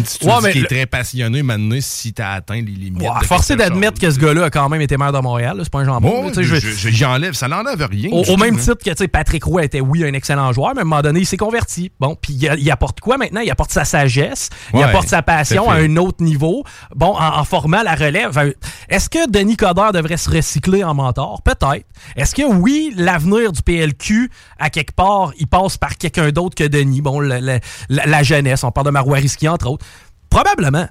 [0.05, 3.01] si tu dis qu'il est très passionné, maintenant, si t'as atteint les limites.
[3.01, 5.59] Ouais, forcé d'admettre que ce gars-là a quand même été maire de Montréal.
[5.61, 6.31] C'est pas un jambon.
[6.33, 8.09] J'enlève, ça n'enlève rien.
[8.11, 11.01] Au, même titre que Patrick Roy était, oui, un excellent joueur, mais à un moment
[11.01, 11.91] donné, il s'est converti.
[11.99, 13.41] Bon, puis il, apporte quoi maintenant?
[13.41, 16.63] Il apporte sa sagesse, il apporte sa passion à un autre niveau.
[16.95, 18.53] Bon, en, formant la relève.
[18.89, 21.41] Est-ce que Denis Coderre devrait se recycler en mentor?
[21.43, 21.85] Peut-être.
[22.15, 26.63] Est-ce que oui, l'avenir du PLQ, à quelque part, il passe par quelqu'un d'autre que
[26.63, 27.01] Denis.
[27.01, 29.85] Bon, la, jeunesse, on parle de Marois Risky, entre autres.
[30.29, 30.87] Probablement.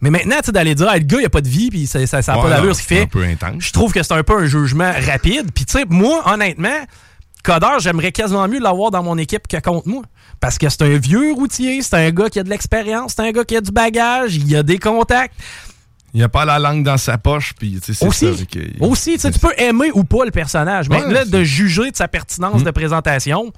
[0.00, 1.98] Mais maintenant, tu sais, d'aller dire, le gars, il a pas de vie, puis ça
[2.00, 3.08] n'a pas d'allure ce qu'il fait.
[3.58, 5.50] Je trouve que c'est un peu un jugement rapide.
[5.54, 6.84] Puis, tu sais, moi, honnêtement,
[7.42, 10.02] Coder, j'aimerais quasiment mieux l'avoir dans mon équipe que contre moi.
[10.40, 13.32] Parce que c'est un vieux routier, c'est un gars qui a de l'expérience, c'est un
[13.32, 15.34] gars qui a du bagage, il a des contacts.
[16.14, 18.28] Il a pas la langue dans sa poche, puis c'est aussi,
[18.80, 22.62] aussi tu peux aimer ou pas le personnage, mais là, de juger de sa pertinence
[22.62, 22.64] hmm.
[22.64, 23.52] de présentation,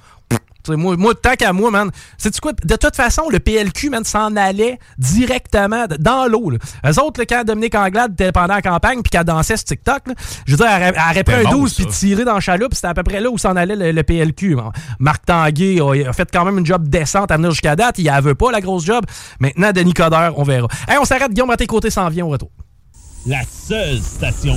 [0.68, 2.52] moi, moi, tant qu'à moi, man, c'est quoi?
[2.52, 6.52] De toute façon, le PLQ, man, s'en allait directement dans l'eau.
[6.52, 10.02] Eux autres, quand Dominique Anglade était pendant la campagne puis qu'elle dansait sur TikTok,
[10.46, 12.94] je veux dire, elle, aurait pris un 12 puis tiré dans le chaloupe, c'était à
[12.94, 14.56] peu près là où s'en allait le, PLQ.
[15.00, 17.98] Marc Tanguay a, fait quand même une job décente à venir jusqu'à date.
[17.98, 19.04] Il veut pas la grosse job.
[19.40, 20.68] Maintenant, Denis Coder, on verra.
[20.88, 22.50] Hey, on s'arrête, Guillaume, à tes côtés, s'en vient au retour.
[23.26, 24.56] La seule station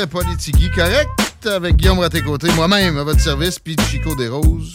[0.00, 1.08] De Politiki Correct
[1.46, 4.74] avec Guillaume Raté-Côté, moi-même à votre service, puis Chico des Roses,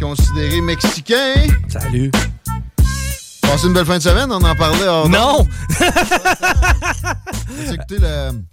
[0.00, 1.46] considéré mexicain.
[1.68, 2.10] Salut.
[3.42, 4.86] Passez une belle fin de semaine, on en parlait.
[4.86, 5.46] hors Non!
[7.70, 8.51] Le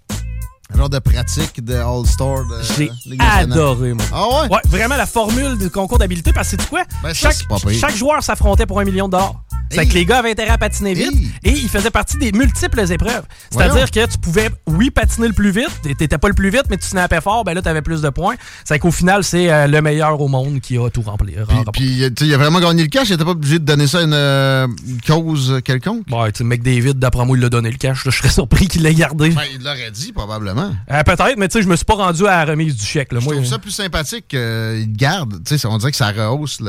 [0.76, 4.06] genre de pratique de All-Star de J'ai adoré, moi.
[4.14, 4.50] Ah ouais?
[4.56, 6.84] Ouais, vraiment la formule du concours d'habileté, parce que c'est quoi?
[7.04, 9.42] Ben, ça, chaque, pas joueur s'affrontait pour un million de dollars.
[9.72, 11.14] C'est que les gars avaient intérêt à patiner vite
[11.44, 13.24] et ils faisaient partie des multiples épreuves.
[13.52, 16.78] C'est-à-dire que tu pouvais, oui, patiner le plus vite, t'étais pas le plus vite, mais
[16.78, 18.34] tu snappais fort, ben là, t'avais plus de points.
[18.66, 21.36] C'est qu'au final, c'est euh, le meilleur au monde qui a tout rempli.
[21.74, 24.02] Puis, il a vraiment gagné le cash, il était pas obligé de donner ça à
[24.02, 26.06] une, euh, une cause quelconque.
[26.12, 28.06] Ouais, tu sais, McDavid, d'après moi, il l'a donné le cash.
[28.06, 28.12] là.
[28.12, 29.30] Je serais surpris qu'il l'ait gardé.
[29.30, 30.59] Ben, il l'aurait dit, probablement.
[30.92, 33.12] Euh, Peut-être, mais tu sais, je me suis pas rendu à la remise du chèque.
[33.12, 33.20] Là.
[33.20, 35.44] Je Moi, trouve ça plus sympathique qu'il garde.
[35.46, 36.60] Tu sais, on dirait que ça rehausse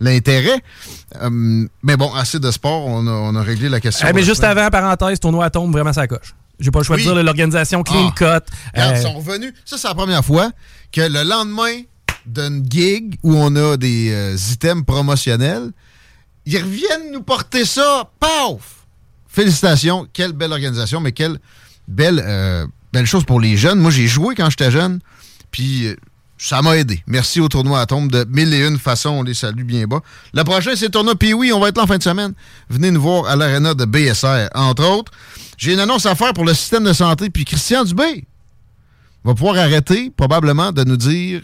[0.00, 0.60] l'intérêt.
[1.22, 4.06] Euh, mais bon, assez de sport, on a, on a réglé la question.
[4.08, 4.58] Eh, mais juste semaine.
[4.58, 6.34] avant, parenthèse, tournoi à tombe, vraiment ça coche.
[6.58, 7.04] J'ai pas le choix Oui.
[7.04, 8.14] de dire l'organisation clean Ah.
[8.16, 8.24] cut.
[8.74, 9.52] Regarde, euh, ils sont revenus.
[9.64, 10.50] Ça, c'est la première fois
[10.90, 11.82] que le lendemain
[12.24, 15.70] d'une gig où on a des euh, items promotionnels,
[16.46, 18.10] ils reviennent nous porter ça.
[18.18, 18.84] Paf!
[19.28, 20.06] Félicitations.
[20.12, 21.38] Quelle belle organisation, mais quelle
[21.86, 23.78] belle, euh, belle chose pour les jeunes.
[23.78, 25.00] Moi, j'ai joué quand j'étais jeune,
[25.50, 25.96] puis euh,
[26.38, 27.02] ça m'a aidé.
[27.06, 29.10] Merci au tournoi à tombe de mille et une façons.
[29.10, 30.00] On les salue bien bas.
[30.34, 32.34] Le prochain, c'est le tournoi puis oui, on va être là en fin de semaine.
[32.68, 35.12] Venez nous voir à l'aréna de BSR, entre autres.
[35.56, 38.24] J'ai une annonce à faire pour le système de santé, puis Christian Dubé
[39.24, 41.40] va pouvoir arrêter probablement de nous dire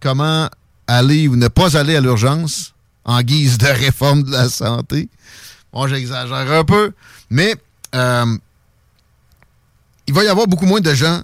[0.00, 0.48] comment
[0.86, 2.74] aller ou ne pas aller à l'urgence
[3.04, 5.08] en guise de réforme de la santé.
[5.72, 6.92] Bon, j'exagère un peu,
[7.30, 7.54] mais
[7.94, 8.36] euh,
[10.06, 11.22] il va y avoir beaucoup moins de gens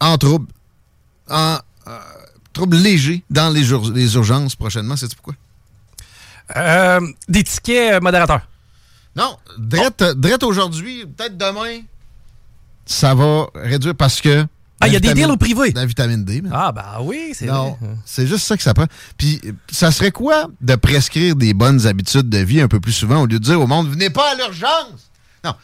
[0.00, 0.46] en trouble,
[1.28, 1.58] en
[1.88, 1.98] euh,
[2.52, 4.96] trouble léger dans les, ur- les urgences prochainement.
[4.96, 5.34] C'est pourquoi?
[6.56, 8.46] euh, des tickets euh, modérateurs.
[9.16, 11.80] Non, drette, drette aujourd'hui, peut-être demain,
[12.84, 14.46] ça va réduire parce que.
[14.78, 15.72] Ah, il y a des deals au privé.
[15.74, 16.42] La vitamine D.
[16.42, 16.52] man.
[16.54, 17.96] Ah, bah oui, c'est Non, vrai.
[18.04, 18.84] c'est juste ça que ça prend.
[19.16, 19.40] Puis,
[19.72, 23.26] ça serait quoi de prescrire des bonnes habitudes de vie un peu plus souvent au
[23.26, 25.10] lieu de dire au monde, venez pas à l'urgence?
[25.42, 25.54] Non.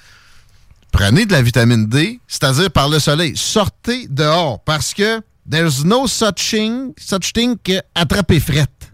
[0.92, 3.36] Prenez de la vitamine D, c'est-à-dire par le soleil.
[3.36, 5.20] Sortez dehors parce que
[5.50, 8.92] there's no such thing, such thing que attraper frette.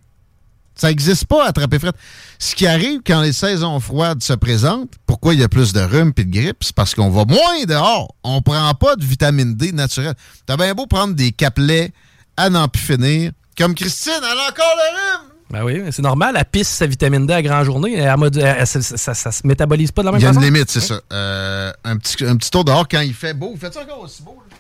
[0.74, 1.96] Ça n'existe pas, attraper frette.
[2.38, 5.80] Ce qui arrive quand les saisons froides se présentent, pourquoi il y a plus de
[5.80, 8.14] rhume et de grippe, c'est parce qu'on va moins dehors.
[8.22, 10.14] On prend pas de vitamine D naturelle.
[10.46, 11.92] T'as bien beau prendre des capelets
[12.36, 15.37] à n'en plus finir, comme Christine, elle a encore le rhume.
[15.50, 17.94] Ben oui, c'est normal, elle pisse sa vitamine D à grand journée.
[17.96, 20.40] Elle elle- ça, ça- ça se métabolise pas de la même Il y a façon?
[20.40, 21.00] une limite, c'est ça.
[21.12, 23.54] Euh, un, petit, un petit tour dehors quand il fait beau.
[23.58, 24.36] Faites ça encore aussi beau?
[24.48, 24.56] là?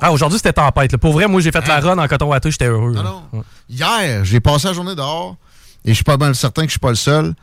[0.00, 0.92] Ah, aujourd'hui, c'était tempête.
[0.92, 0.98] là.
[0.98, 2.94] Pour vrai, moi, j'ai fait la run en coton watté, j'étais heureux.
[2.98, 3.22] Hein?
[3.32, 3.44] non.
[3.68, 5.36] Hier, j'ai passé la journée dehors
[5.84, 7.34] et je suis pas mal certain que je suis pas le seul.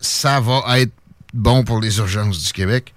[0.00, 0.92] Ça va être
[1.34, 2.94] bon pour les urgences du Québec.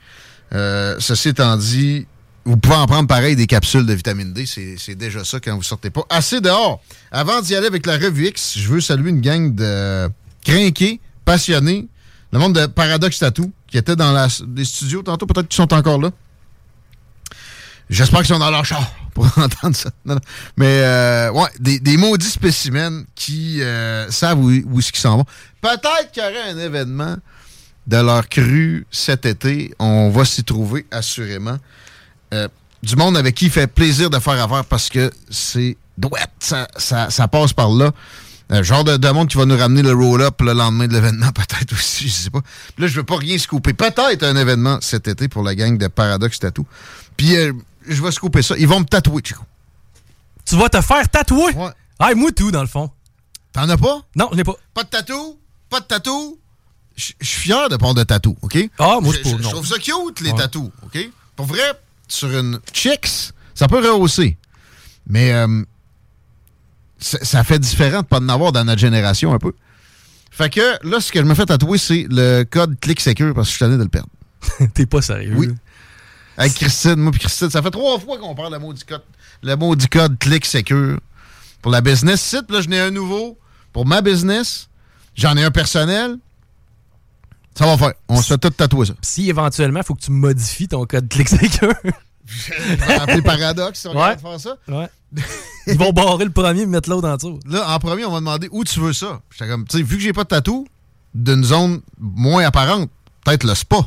[0.53, 2.05] Euh, ceci étant dit,
[2.45, 4.45] vous pouvez en prendre pareil des capsules de vitamine D.
[4.45, 6.01] C'est déjà ça quand vous sortez pas.
[6.09, 6.81] Assez dehors.
[7.11, 10.09] Avant d'y aller avec la revue X, je veux saluer une gang de
[10.43, 11.87] crinqués, passionnés.
[12.31, 15.25] Le monde de Paradox Tattoo qui était dans les studios tantôt.
[15.25, 16.11] Peut-être qu'ils sont encore là.
[17.89, 19.91] J'espère qu'ils sont dans leur char pour entendre ça.
[20.57, 25.17] Mais euh, ouais, des, des maudits spécimens qui euh, savent où, où est-ce qu'ils s'en
[25.17, 25.25] vont.
[25.61, 27.17] Peut-être qu'il y aurait un événement
[27.87, 29.73] de leur crue cet été.
[29.79, 31.57] On va s'y trouver assurément.
[32.33, 32.47] Euh,
[32.83, 36.67] du monde avec qui il fait plaisir de faire affaire parce que c'est douette, ça,
[36.77, 37.91] ça, ça passe par là.
[38.51, 41.31] Euh, genre de, de monde qui va nous ramener le roll-up le lendemain de l'événement,
[41.35, 42.41] peut-être aussi, je sais pas.
[42.75, 43.73] Puis là, je veux pas rien scooper.
[43.73, 46.65] Peut-être un événement cet été pour la gang de Paradox Tattoo.
[47.15, 47.53] Puis euh,
[47.87, 48.55] je vais scooper ça.
[48.57, 49.43] Ils vont me tatouer, Chico.
[50.45, 51.53] Tu vas te faire tatouer?
[51.53, 51.69] Ouais.
[51.99, 52.89] Ah, moi tout, dans le fond.
[53.53, 54.01] T'en as pas?
[54.15, 54.55] Non, je l'ai pas.
[54.73, 55.37] Pas de tatou?
[55.69, 56.39] Pas de tatou?
[56.95, 58.57] Je suis fier de pas de tatou, OK?
[58.79, 60.37] Ah, moi, Je- je- trouve ça cute, les Ouais.
[60.37, 61.09] tatous, OK?
[61.35, 61.61] Pour vrai,
[62.13, 64.37] sur une chicks, ça peut rehausser.
[65.07, 65.63] Mais euh,
[66.99, 69.53] ça fait différent de pas en avoir dans notre génération un peu.
[70.29, 73.47] Fait que là, ce que je me fais tatouer, c'est le code Click Secure parce
[73.47, 74.09] que je suis tanné de le perdre.
[74.73, 75.33] T'es pas sérieux.
[75.35, 75.49] Oui.
[76.37, 79.03] Avec Christine, moi puis Christine, ça fait trois fois qu'on parle le maudit code,
[79.43, 80.99] le code Click Secure
[81.61, 82.49] pour la business site.
[82.49, 83.37] Là, j'en ai un nouveau
[83.73, 84.69] pour ma business.
[85.15, 86.17] J'en ai un personnel.
[87.55, 87.93] Ça va faire.
[88.07, 88.93] On se fait tout tatouer ça.
[89.01, 91.73] Si éventuellement, il faut que tu modifies ton code ClickSecure.
[92.25, 94.15] Je vais appeler Paradox si on Ouais.
[94.15, 94.55] regarde faire ça.
[94.69, 94.89] ouais.
[95.67, 97.39] Ils vont barrer le premier et mettre l'autre en dessous.
[97.45, 99.19] Là, en premier, on m'a demandé où tu veux ça.
[99.31, 100.65] J'étais comme, tu sais, vu que j'ai pas de tatou,
[101.13, 102.89] d'une zone moins apparente,
[103.25, 103.77] peut-être le spa.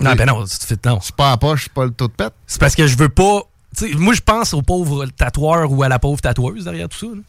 [0.00, 0.98] Non, ben non, tu te fais non.
[1.00, 2.32] C'est pas à poche, c'est pas le taux de pète.
[2.48, 3.42] C'est parce que je veux pas.
[3.96, 7.06] moi, je pense au pauvre tatoueur ou à la pauvre tatoueuse derrière tout ça.
[7.06, 7.22] là.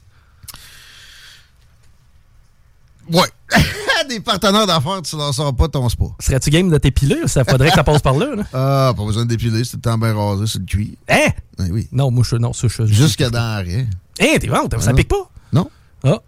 [3.11, 3.27] Ouais.
[4.09, 6.05] des partenaires d'affaires, tu n'en sors pas ton spa.
[6.19, 7.27] Serais-tu game de t'épiler?
[7.27, 8.35] Ça faudrait que ça passe par là.
[8.35, 8.43] là.
[8.53, 10.89] Ah, pas besoin d'épiler, c'est le temps bien rasé sur le cuir.
[11.09, 11.29] Hein?
[11.59, 11.87] Oui, oui.
[11.91, 13.85] Non, moi, je, non, ça, je, Jusqu'à dans rien.
[14.19, 14.93] Hein, t'es bon, ça Ah.
[14.93, 15.29] pique pas?
[15.51, 15.69] Non.
[16.03, 16.19] Ah.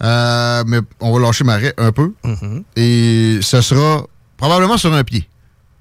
[0.00, 2.12] Euh, mais on va lâcher marais un peu.
[2.24, 2.62] Mm-hmm.
[2.76, 4.04] Et ce sera
[4.36, 5.28] probablement sur un pied.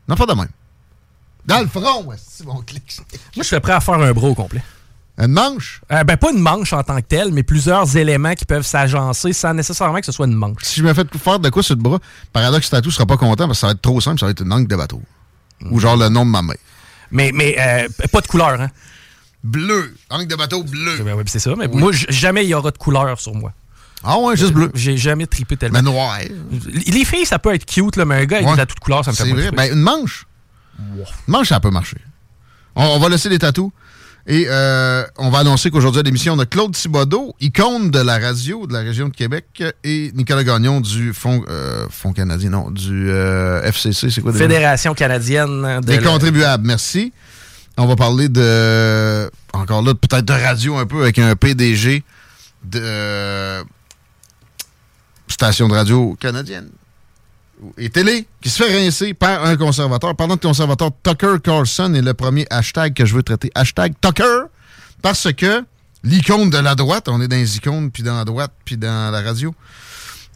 [0.07, 0.47] Non, pas de même.
[1.45, 2.97] Dans le front, ouais, c'est mon clic.
[3.35, 4.63] Moi, je serais prêt à faire un bras au complet.
[5.19, 5.81] Une manche?
[5.91, 9.33] Euh, ben, pas une manche en tant que telle, mais plusieurs éléments qui peuvent s'agencer
[9.33, 10.61] sans nécessairement que ce soit une manche.
[10.61, 11.97] Si je me fais faire de quoi sur le bras,
[12.33, 14.41] Paradox Tattoo sera pas content parce que ça va être trop simple, ça va être
[14.41, 15.01] une langue de bateau.
[15.71, 16.55] Ou genre le nom de ma mère.
[17.09, 18.69] Mais, mais euh, pas de couleur, hein?
[19.43, 19.95] Bleu.
[20.11, 20.97] Langue de bateau bleu.
[21.03, 21.51] Ben, ouais, c'est ça.
[21.57, 21.79] Mais Oui.
[21.79, 23.53] moi, jamais il y aura de couleur sur moi.
[24.03, 24.69] Ah ouais, juste bleu.
[24.75, 25.79] J'ai jamais tripé tellement.
[25.79, 26.19] Mais noir.
[26.85, 28.53] Les filles, ça peut être cute, là, mais un gars avec Ouais.
[28.53, 29.51] des tatous de couleur, ça me fait C'est vrai.
[29.51, 30.27] Ben, une manche.
[30.77, 31.97] Une manche, ça peut marcher.
[32.75, 33.71] On, on va laisser les tatous.
[34.29, 38.19] Et euh, on va annoncer qu'aujourd'hui à l'émission, on a Claude Thibodeau, icône de la
[38.19, 42.69] radio de la région de Québec, et Nicolas Gagnon du Fonds, euh, Fonds canadien, non,
[42.69, 44.43] du euh, FCC, c'est quoi déjà?
[44.43, 47.13] Fédération canadienne de Des la- contribuables, merci.
[47.77, 49.29] On va parler de.
[49.53, 52.03] Encore là, peut-être de radio un peu avec un PDG
[52.65, 52.79] de.
[52.83, 53.63] euh,
[55.29, 56.69] station de radio canadienne
[57.77, 60.15] et télé qui se fait rincer par un conservateur.
[60.15, 63.51] Que le conservateur Tucker Carlson est le premier hashtag que je veux traiter.
[63.55, 64.43] Hashtag Tucker,
[65.01, 65.63] parce que
[66.03, 69.11] l'icône de la droite, on est dans les icônes, puis dans la droite, puis dans
[69.11, 69.53] la radio,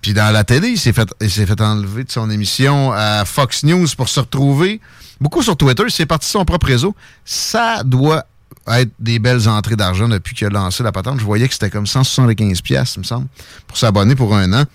[0.01, 3.23] puis dans la télé, il s'est fait, il s'est fait enlever de son émission à
[3.25, 4.81] Fox News pour se retrouver.
[5.19, 6.95] Beaucoup sur Twitter, il s'est parti de son propre réseau.
[7.23, 8.25] Ça doit
[8.67, 11.19] être des belles entrées d'argent depuis qu'il a lancé la patente.
[11.19, 13.27] Je voyais que c'était comme 175 pièces, il me semble,
[13.67, 14.65] pour s'abonner pour un an.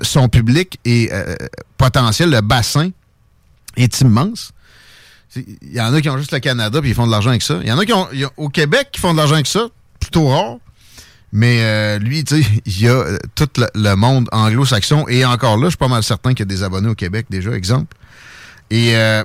[0.00, 1.36] Son public est euh,
[1.78, 2.90] potentiel, le bassin
[3.76, 4.52] est immense.
[5.34, 7.42] Il y en a qui ont juste le Canada puis ils font de l'argent avec
[7.42, 7.58] ça.
[7.62, 9.68] Il y en a qui ont, au Québec qui font de l'argent avec ça,
[10.00, 10.56] plutôt rare.
[11.32, 15.06] Mais euh, lui, tu sais, il y a euh, tout le, le monde anglo-saxon.
[15.08, 17.26] Et encore là, je suis pas mal certain qu'il y a des abonnés au Québec
[17.28, 17.96] déjà, exemple.
[18.70, 19.22] Et euh,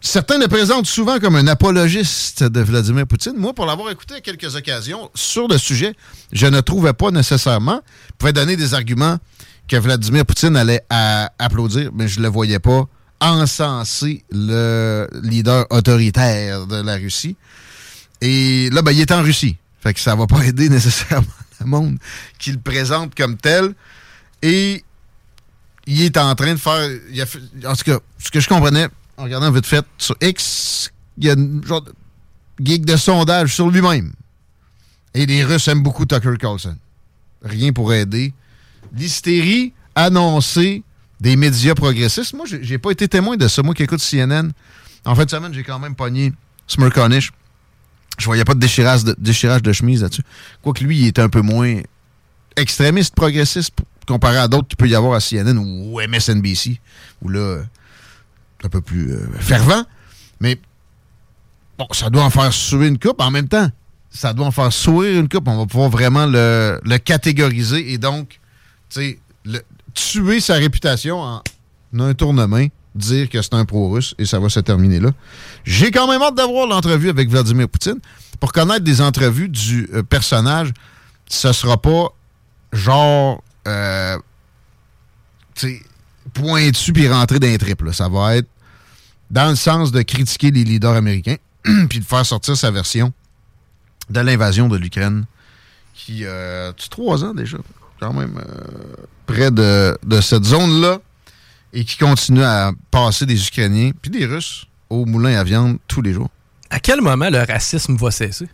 [0.00, 3.34] certains le présentent souvent comme un apologiste de Vladimir Poutine.
[3.36, 5.94] Moi, pour l'avoir écouté à quelques occasions sur le sujet,
[6.32, 7.80] je ne trouvais pas nécessairement.
[8.10, 9.18] Il pouvait donner des arguments
[9.68, 10.82] que Vladimir Poutine allait
[11.38, 12.86] applaudir, mais je ne le voyais pas
[13.20, 17.36] encenser le leader autoritaire de la Russie.
[18.20, 19.56] Et là, ben, il est en Russie.
[19.80, 21.26] Fait que ça va pas aider nécessairement
[21.60, 21.98] le monde
[22.38, 23.74] qui le présente comme tel.
[24.42, 24.82] Et
[25.86, 26.88] il est en train de faire.
[27.66, 31.30] en tout cas, ce que je comprenais en regardant vite fait sur X, il y
[31.30, 31.84] a une genre
[32.60, 34.12] geek de sondage sur lui-même.
[35.14, 36.76] Et les Russes aiment beaucoup Tucker Carlson.
[37.42, 38.32] Rien pour aider.
[38.94, 40.82] L'hystérie annoncée
[41.20, 42.34] des médias progressistes.
[42.34, 43.62] Moi, j'ai pas été témoin de ça.
[43.62, 44.50] Moi qui écoute CNN,
[45.04, 46.32] en fin de semaine, j'ai quand même pogné
[46.66, 47.32] Smirconish.
[48.18, 50.22] Je voyais pas de déchirage de, déchirage de chemise là-dessus.
[50.62, 51.80] Quoique lui, il est un peu moins
[52.56, 53.74] extrémiste, progressiste,
[54.06, 56.80] comparé à d'autres qu'il peut y avoir à CNN ou MSNBC,
[57.22, 57.62] où là,
[58.64, 59.84] un peu plus euh, fervent.
[60.40, 60.58] Mais
[61.78, 63.20] bon, ça doit en faire suer une coupe.
[63.20, 63.68] En même temps,
[64.10, 65.46] ça doit en faire sourire une coupe.
[65.46, 68.37] On va pouvoir vraiment le, le catégoriser et donc,
[69.44, 69.62] le-
[69.94, 71.42] tuer sa réputation en
[71.98, 75.10] un tournement, dire que c'est un pro-russe et ça va se terminer là.
[75.64, 77.98] J'ai quand même hâte d'avoir l'entrevue avec Vladimir Poutine.
[78.40, 80.72] Pour connaître des entrevues du euh, personnage,
[81.28, 82.08] ce sera pas
[82.72, 84.16] genre euh,
[86.32, 87.82] pointu puis rentrer tripes.
[87.82, 87.92] là.
[87.92, 88.48] Ça va être
[89.30, 91.36] dans le sens de critiquer les leaders américains
[91.88, 93.12] puis de faire sortir sa version
[94.10, 95.26] de l'invasion de l'Ukraine
[95.94, 97.58] qui euh, trois ans déjà,
[98.00, 100.98] quand même euh, près de, de cette zone-là
[101.72, 106.02] et qui continue à passer des Ukrainiens puis des Russes au moulin à viande tous
[106.02, 106.30] les jours.
[106.70, 108.48] À quel moment le racisme va cesser?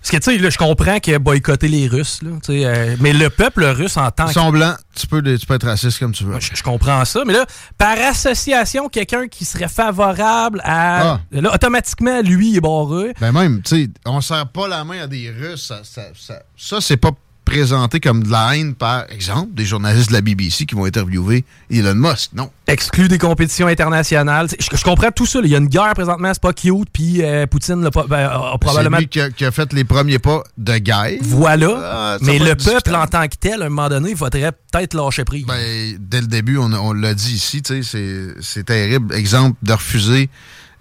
[0.00, 3.28] Parce que, tu sais, je comprends qu'il a boycotté les Russes, là, euh, mais le
[3.28, 4.50] peuple russe en tant Ils que...
[4.52, 6.38] blancs, tu peux, tu peux être raciste comme tu veux.
[6.38, 7.44] Je, je comprends ça, mais là,
[7.76, 11.14] par association, quelqu'un qui serait favorable à...
[11.14, 11.20] Ah.
[11.32, 13.14] Là, automatiquement, lui, il est barré.
[13.20, 15.66] Ben même, tu sais, on serre pas la main à des Russes.
[15.66, 17.10] Ça, ça, ça, ça, c'est pas
[17.46, 21.44] présenté comme de la haine, par exemple, des journalistes de la BBC qui vont interviewer
[21.70, 22.32] Elon Musk.
[22.34, 22.50] Non.
[22.66, 24.48] Exclu des compétitions internationales.
[24.60, 25.38] Je, je comprends tout ça.
[25.42, 28.96] Il y a une guerre présentement, c'est pas cute, puis euh, Poutine l'a ben, probablement...
[28.96, 31.18] C'est lui qui a, qui a fait les premiers pas de guerre.
[31.22, 31.78] Voilà.
[31.82, 34.94] Ah, mais le peuple en tant que tel, à un moment donné, il faudrait peut-être
[34.94, 35.46] lâcher prise.
[35.46, 39.14] Ben, dès le début, on, on l'a dit ici, c'est terrible.
[39.14, 40.28] Exemple de refuser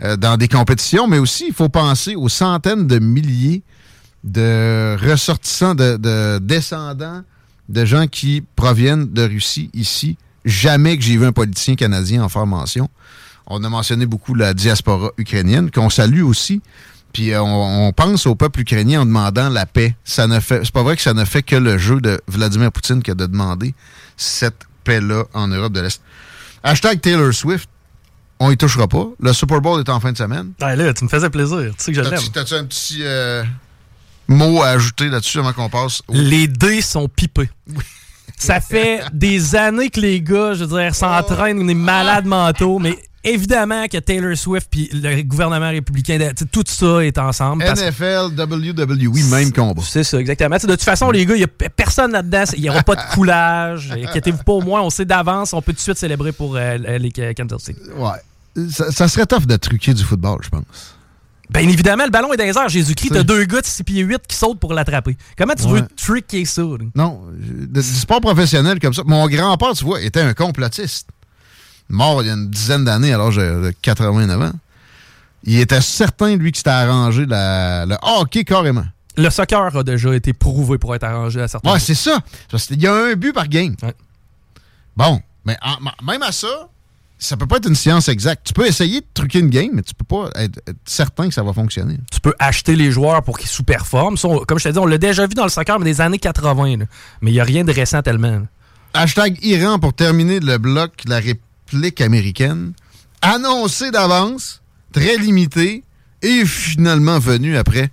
[0.01, 3.61] euh, dans des compétitions, mais aussi, il faut penser aux centaines de milliers
[4.26, 7.24] de ressortissants, de, de descendants
[7.70, 10.18] de gens qui proviennent de Russie ici.
[10.44, 12.90] Jamais que j'ai vu un politicien canadien en faire mention.
[13.48, 16.62] On a mentionné beaucoup la diaspora ukrainienne, qu'on salue aussi.
[17.14, 19.96] Puis euh, on, on pense au peuple ukrainien en demandant la paix.
[20.04, 22.72] Ça ne fait, c'est pas vrai que ça ne fait que le jeu de Vladimir
[22.72, 23.74] Poutine que de demander
[24.18, 26.02] cette paix-là en Europe de l'Est.
[26.64, 27.70] Hashtag Taylor Swift,
[28.40, 29.08] on y touchera pas.
[29.20, 30.52] Le Super Bowl est en fin de semaine.
[30.62, 31.74] Ah, là, tu me faisais plaisir.
[31.78, 32.22] Tu sais que je l'aime.
[32.34, 33.44] T'as-tu un petit euh,
[34.28, 36.02] mot à ajouter là-dessus avant qu'on passe?
[36.08, 37.50] au- Les dés sont pipés.
[38.38, 42.98] Ça fait des années que les gars, je veux dire, s'entraînent, des malades mentaux, mais
[43.24, 47.64] évidemment que Taylor Swift puis le gouvernement républicain, tout ça est ensemble.
[47.64, 49.82] NFL, WWE, même combat.
[49.86, 50.58] C'est ça, exactement.
[50.58, 52.44] De toute façon, les gars, il n'y a personne là-dedans.
[52.58, 53.92] Il n'y aura pas de coulage.
[54.06, 55.54] Inquiétez-vous pas, au moins, on sait d'avance.
[55.54, 57.80] On peut tout de suite célébrer pour euh, les Kansas City.
[57.96, 58.68] Ouais.
[58.70, 60.64] Ça, ça serait tough de truquer du football, je pense.
[61.50, 62.70] Bien évidemment, le ballon est dans les airs.
[62.70, 65.16] Jésus-Christ, t'as deux gars de 6 pieds 8 qui sautent pour l'attraper.
[65.38, 65.82] Comment tu Ouais.
[65.82, 66.62] veux tricker ça?
[66.64, 66.78] là?
[66.96, 69.04] Non, du sport professionnel comme ça.
[69.06, 71.08] Mon grand-père, tu vois, était un complotiste.
[71.89, 74.54] Mort il y a une dizaine d'années, alors j'ai de 89 ans.
[75.43, 78.86] Il était certain, lui, que c'était arrangé la- le hockey carrément.
[79.18, 82.20] Le soccer a déjà été prouvé pour être arrangé à certains Ouais, c'est ça.
[82.50, 83.76] Qu'il y a un but par game.
[83.84, 83.93] Ouais.
[84.98, 86.70] Bon, mais en- même à ça,
[87.26, 88.46] ça peut pas être une science exacte.
[88.48, 91.34] Tu peux essayer de truquer une game, mais tu peux pas être, être certain que
[91.34, 91.98] ça va fonctionner.
[92.12, 94.18] Tu peux acheter les joueurs pour qu'ils sous-performent.
[94.48, 96.78] Comme je te dis, on l'a déjà vu dans le soccer, mais des années 80.
[96.78, 96.86] là.
[97.22, 98.32] Mais il n'y a rien de récent tellement.
[98.32, 98.42] là.
[98.94, 102.74] Hashtag Iran pour terminer le bloc, la réplique américaine.
[103.22, 104.62] Annoncé d'avance,
[104.94, 105.84] très limité,
[106.22, 107.90] et finalement venu après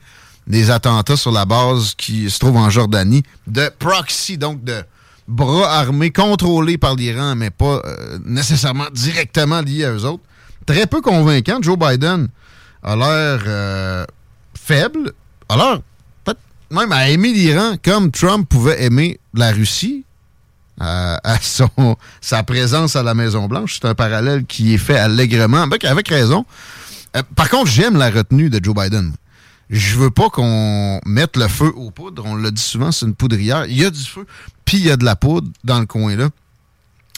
[0.46, 4.82] des attentats sur la base qui se trouve en Jordanie, de proxy, donc de
[5.28, 10.22] bras armés contrôlés par l'Iran, mais pas euh, nécessairement directement liés à eux autres.
[10.66, 11.58] Très peu convaincant.
[11.60, 12.28] Joe Biden
[12.82, 14.04] a l'air euh,
[14.54, 15.12] faible,
[15.48, 15.80] a l'air
[16.24, 20.04] peut-être même à aimer l'Iran comme Trump pouvait aimer la Russie
[20.80, 21.38] à, à
[22.20, 23.78] sa présence à la Maison-Blanche.
[23.80, 26.44] C'est un parallèle qui est fait allègrement, avec, avec raison.
[27.16, 29.12] Euh, par contre, j'aime la retenue de Joe Biden.
[29.70, 32.24] Je veux pas qu'on mette le feu aux poudres.
[32.26, 33.64] On l'a dit souvent, c'est une poudrière.
[33.66, 34.26] Il y a du feu,
[34.64, 36.28] puis il y a de la poudre dans le coin-là.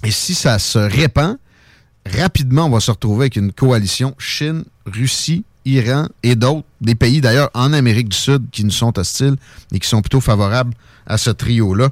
[0.03, 1.39] Et si ça se répand,
[2.07, 7.21] rapidement, on va se retrouver avec une coalition Chine, Russie, Iran et d'autres, des pays
[7.23, 9.37] d'ailleurs en Amérique du Sud qui nous sont hostiles
[9.73, 10.75] et qui sont plutôt favorables
[11.07, 11.89] à ce trio-là.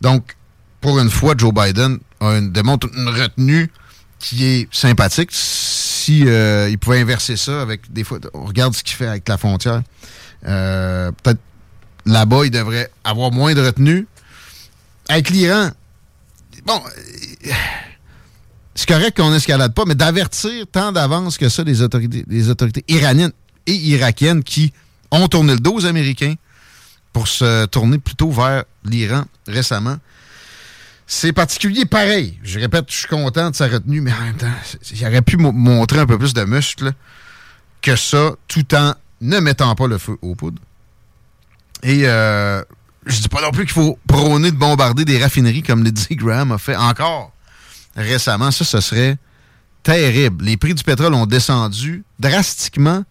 [0.00, 0.36] Donc,
[0.80, 3.70] pour une fois, Joe Biden a une- démontre une retenue
[4.18, 5.30] qui est sympathique.
[5.32, 9.28] Si euh, il pouvait inverser ça avec des fois, on regarde ce qu'il fait avec
[9.28, 9.82] la frontière.
[10.46, 11.40] Euh, Peut-être
[12.04, 14.06] là-bas, il devrait avoir moins de retenue.
[15.08, 15.70] Avec l'Iran,
[16.64, 16.80] bon,
[17.46, 17.50] euh,
[18.74, 23.32] c'est correct qu'on n'escalade pas, mais d'avertir tant d'avance que ça les autorités, autorités iraniennes
[23.66, 24.72] et irakiennes qui
[25.10, 26.34] ont tourné le dos aux Américains
[27.12, 29.96] pour se tourner plutôt vers l'Iran récemment.
[31.06, 32.38] C'est particulier, pareil.
[32.42, 34.50] Je répète, je suis content de sa retenue, mais en même temps,
[34.90, 36.92] il aurait pu mo- montrer un peu plus de muscles
[37.82, 40.62] que ça, tout en ne mettant pas le feu aux poudres.
[41.82, 42.62] Et euh,
[43.06, 46.52] je dis pas non plus qu'il faut prôner de bombarder des raffineries comme Lindsey Graham
[46.52, 47.32] a fait encore
[47.96, 48.50] récemment.
[48.50, 49.16] Ça, ce serait
[49.82, 50.44] terrible.
[50.44, 53.04] Les prix du pétrole ont descendu drastiquement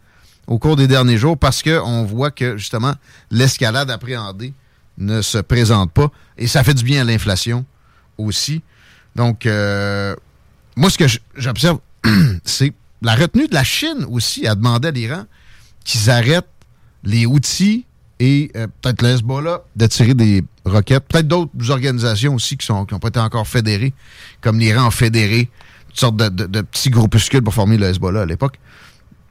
[0.47, 2.93] au cours des derniers jours parce qu'on voit que, justement,
[3.31, 4.53] l'escalade appréhendée
[4.97, 6.09] ne se présente pas.
[6.37, 7.65] Et ça fait du bien à l'inflation
[8.17, 8.61] aussi.
[9.15, 10.15] Donc, euh,
[10.75, 11.79] moi, ce que j'observe,
[12.43, 15.25] c'est la retenue de la Chine aussi a demandé à l'Iran
[15.83, 16.47] qu'ils arrêtent
[17.03, 17.85] les outils
[18.20, 21.05] et euh, peut-être le Hezbollah de tirer des roquettes.
[21.07, 23.93] Peut-être d'autres organisations aussi qui n'ont qui pas été encore fédérées,
[24.41, 25.49] comme l'Iran fédéré
[25.89, 28.59] toutes sortes de, petits groupuscules pour former le Hezbollah à l'époque.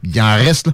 [0.04, 0.70] Il en reste,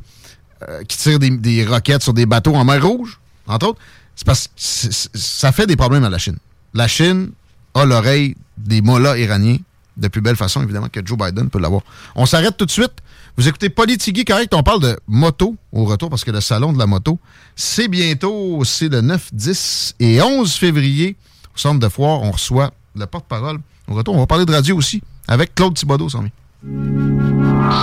[0.69, 3.81] euh, qui tirent des, roquettes sur des bateaux en mer Rouge, entre autres.
[4.15, 6.37] C'est parce que ça fait des problèmes à la Chine.
[6.75, 7.31] La Chine
[7.75, 9.59] a l'oreille des mollahs iraniens
[9.97, 11.83] de plus belle façon, évidemment, que Joe Biden peut l'avoir.
[12.15, 12.93] On s'arrête tout de suite.
[13.39, 16.79] Vous écoutez Politigui, correct, on parle de moto au retour, parce que le salon de
[16.79, 17.21] la moto,
[17.55, 21.15] c'est bientôt, c'est le 9, 10 et 11 février,
[21.55, 23.61] au centre de foire, on reçoit le porte-parole.
[23.87, 26.25] Au retour, on va parler de radio aussi, avec Claude Thibodeau, sans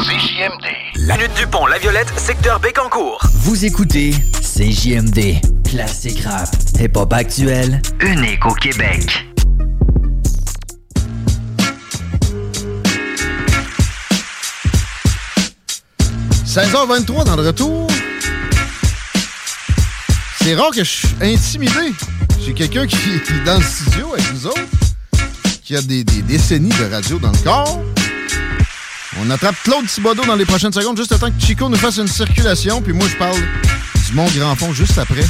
[0.01, 0.65] CJMD.
[1.07, 3.25] La Minute Dupont, la Violette, secteur Bécancourt.
[3.35, 9.25] Vous écoutez CJMD, classique rap, hip-hop actuel, unique au Québec.
[16.55, 17.85] 16h23 dans le retour.
[20.41, 21.91] C'est rare que je suis intimidé.
[22.45, 24.61] J'ai quelqu'un qui, est dans le studio avec nous autres,
[25.65, 27.81] qui a des, des décennies de radio dans le corps.
[29.19, 31.97] On attrape Claude Thibodeau dans les prochaines secondes, juste le temps que Chico nous fasse
[31.97, 33.35] une circulation, puis moi je parle
[34.07, 35.25] du Mont Grand Fond juste après.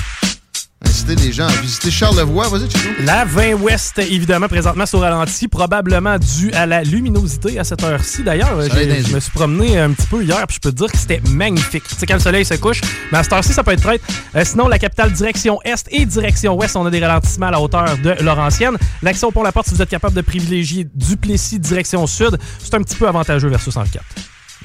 [1.05, 2.49] Un inciter les gens à visiter Charlevoix.
[2.49, 3.05] Vas-y.
[3.05, 8.23] La 20 Ouest, évidemment, présentement sur ralenti, probablement dû à la luminosité à cette heure-ci.
[8.23, 10.97] D'ailleurs, je me suis promené un petit peu hier, puis je peux te dire que
[10.97, 11.83] c'était magnifique.
[11.87, 12.81] Tu sais, quand le soleil se couche,
[13.11, 14.01] mais à cette heure-ci, ça peut être traite.
[14.35, 17.61] Euh, sinon, la capitale direction Est et direction Ouest, on a des ralentissements à la
[17.61, 18.77] hauteur de Laurentienne.
[19.21, 22.81] Au pont La Porte, si vous êtes capable de privilégier Duplessis direction Sud, c'est un
[22.81, 24.03] petit peu avantageux versus 104.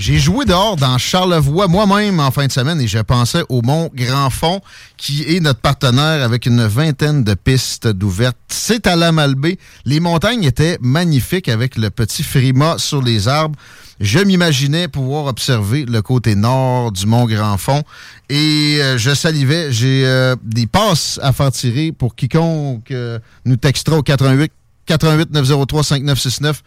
[0.01, 3.91] J'ai joué dehors dans Charlevoix moi-même en fin de semaine et je pensais au Mont
[3.95, 4.63] Grand Fond
[4.97, 8.39] qui est notre partenaire avec une vingtaine de pistes d'ouvertes.
[8.49, 9.59] C'est à la Malbaie.
[9.85, 13.59] Les montagnes étaient magnifiques avec le petit frima sur les arbres.
[14.01, 17.83] Je m'imaginais pouvoir observer le côté nord du Mont Grand Fond
[18.31, 19.71] et euh, je salivais.
[19.71, 24.51] J'ai euh, des passes à faire tirer pour quiconque euh, nous textera au 88
[24.87, 26.63] 88 903 5969.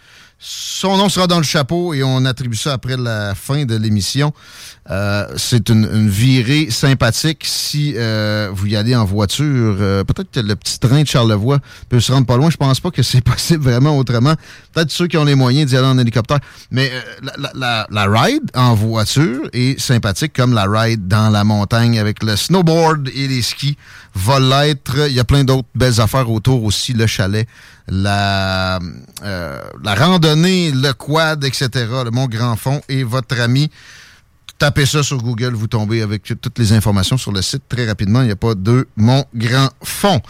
[0.46, 4.34] Son nom sera dans le chapeau et on attribue ça après la fin de l'émission.
[4.92, 7.44] Euh, c'est une, virée sympathique.
[7.46, 11.60] Si euh, vous y allez en voiture, euh, peut-être que le petit train de Charlevoix
[11.88, 12.50] peut se rendre pas loin.
[12.50, 14.34] Je pense pas que c'est possible vraiment autrement.
[14.74, 16.40] Peut-être ceux qui ont les moyens d'y aller en hélicoptère.
[16.72, 16.92] Mais
[17.54, 22.36] la- la ride en voiture est sympathique comme la ride dans la montagne avec le
[22.36, 23.78] snowboard et les skis
[24.14, 25.08] va l'être.
[25.08, 27.48] Il y a plein d'autres belles affaires autour aussi, le chalet,
[27.88, 28.80] la,
[29.24, 31.70] euh, randonnée, le quad, etc.,
[32.06, 33.70] le Mont Grand Fond et votre ami.
[34.60, 38.22] Tapez ça sur Google, vous tombez avec toutes les informations sur le site très rapidement.
[38.22, 40.22] Il n'y a pas de Mont Grand Fond.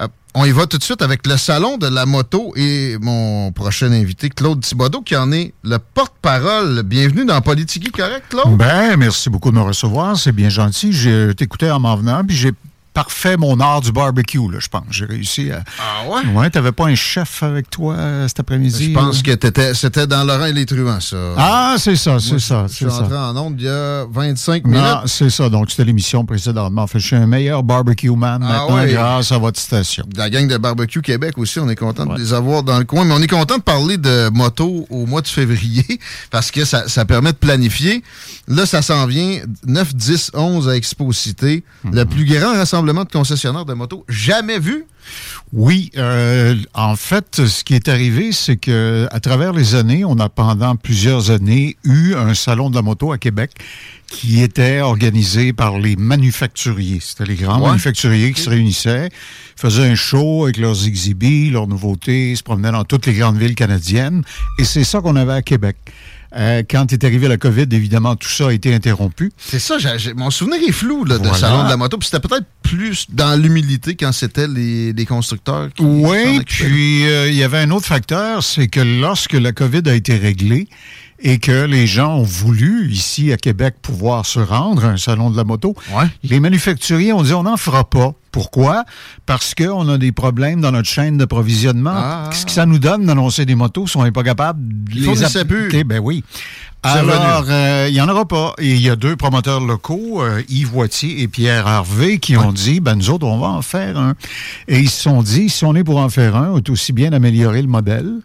[0.00, 0.08] Euh,
[0.38, 3.90] on y va tout de suite avec le salon de la moto et mon prochain
[3.90, 6.82] invité, Claude Thibodeau, qui en est le porte-parole.
[6.82, 8.56] Bienvenue dans Politique Correct, Claude.
[8.58, 10.18] Ben, merci beaucoup de me recevoir.
[10.18, 10.92] C'est bien gentil.
[10.92, 12.52] J'ai t'écoutais en m'en venant, puis j'ai
[12.96, 14.84] parfait mon art du barbecue, là, je pense.
[14.90, 15.62] J'ai réussi à.
[15.78, 16.32] Ah ouais?
[16.32, 18.88] Ouais, t'avais pas un chef avec toi euh, cet après-midi?
[18.88, 19.36] Je pense là?
[19.36, 21.16] que c'était dans Laurent et les truands, ça.
[21.36, 23.02] Ah, c'est ça, c'est ça, Je suis c'est ça.
[23.02, 24.88] entré en onde il y a 25 Non, minutes.
[25.08, 25.50] c'est ça.
[25.50, 26.84] Donc, c'était l'émission précédemment.
[26.84, 28.90] En fait, je suis un meilleur barbecue man Ah maintenant ouais.
[28.94, 30.06] grâce à votre station.
[30.16, 33.04] La gang de Barbecue Québec aussi, on est content de les avoir dans le coin.
[33.04, 35.84] Mais on est content de parler de moto au mois de février
[36.30, 38.02] parce que ça, ça permet de planifier.
[38.48, 41.62] Là, ça s'en vient 9, 10, 11 à Expo-Cité.
[41.92, 44.84] Le plus grand rassemblement de concessionnaires de moto jamais vu?
[45.52, 50.18] Oui, euh, en fait, ce qui est arrivé, c'est que à travers les années, on
[50.18, 53.52] a pendant plusieurs années eu un salon de la moto à Québec
[54.08, 56.98] qui était organisé par les manufacturiers.
[57.00, 57.68] C'était les grands Ouais.
[57.68, 59.08] manufacturiers qui se réunissaient,
[59.56, 63.54] faisaient un show avec leurs exhibits, leurs nouveautés, se promenaient dans toutes les grandes villes
[63.54, 64.22] canadiennes.
[64.58, 65.76] Et c'est ça qu'on avait à Québec.
[66.36, 69.32] Euh, quand est arrivé la COVID, évidemment, tout ça a été interrompu.
[69.38, 69.76] C'est ça,
[70.16, 71.38] mon souvenir est flou là, de Voilà.
[71.38, 71.96] salon de la moto.
[71.96, 77.28] Puis c'était peut-être plus dans l'humilité quand c'était les, les constructeurs qui Oui, puis euh,
[77.28, 80.68] il y avait un autre facteur, c'est que lorsque la COVID a été réglée
[81.18, 85.30] et que les gens ont voulu, ici à Québec, pouvoir se rendre à un salon
[85.30, 85.74] de la moto,
[86.22, 88.12] les manufacturiers ont dit on n'en fera pas.
[88.32, 88.84] Pourquoi?
[89.24, 91.94] Parce qu'on a des problèmes dans notre chaîne d'approvisionnement.
[91.94, 92.30] Ah.
[92.34, 95.06] Ce que ça nous donne d'annoncer des motos si on n'est pas capable de Ils
[95.06, 95.84] les appliquer?
[95.84, 96.22] Ben oui.
[96.82, 98.52] Alors, euh, il n'y en aura pas.
[98.58, 102.52] Et il y a deux promoteurs locaux, euh, Yves Voitier et Pierre Harvey, qui ont
[102.52, 104.14] dit, ben nous autres, on va en faire un.
[104.68, 106.92] Et ils se sont dit, si on est pour en faire un, on est aussi
[106.92, 108.20] bien améliorer le modèle.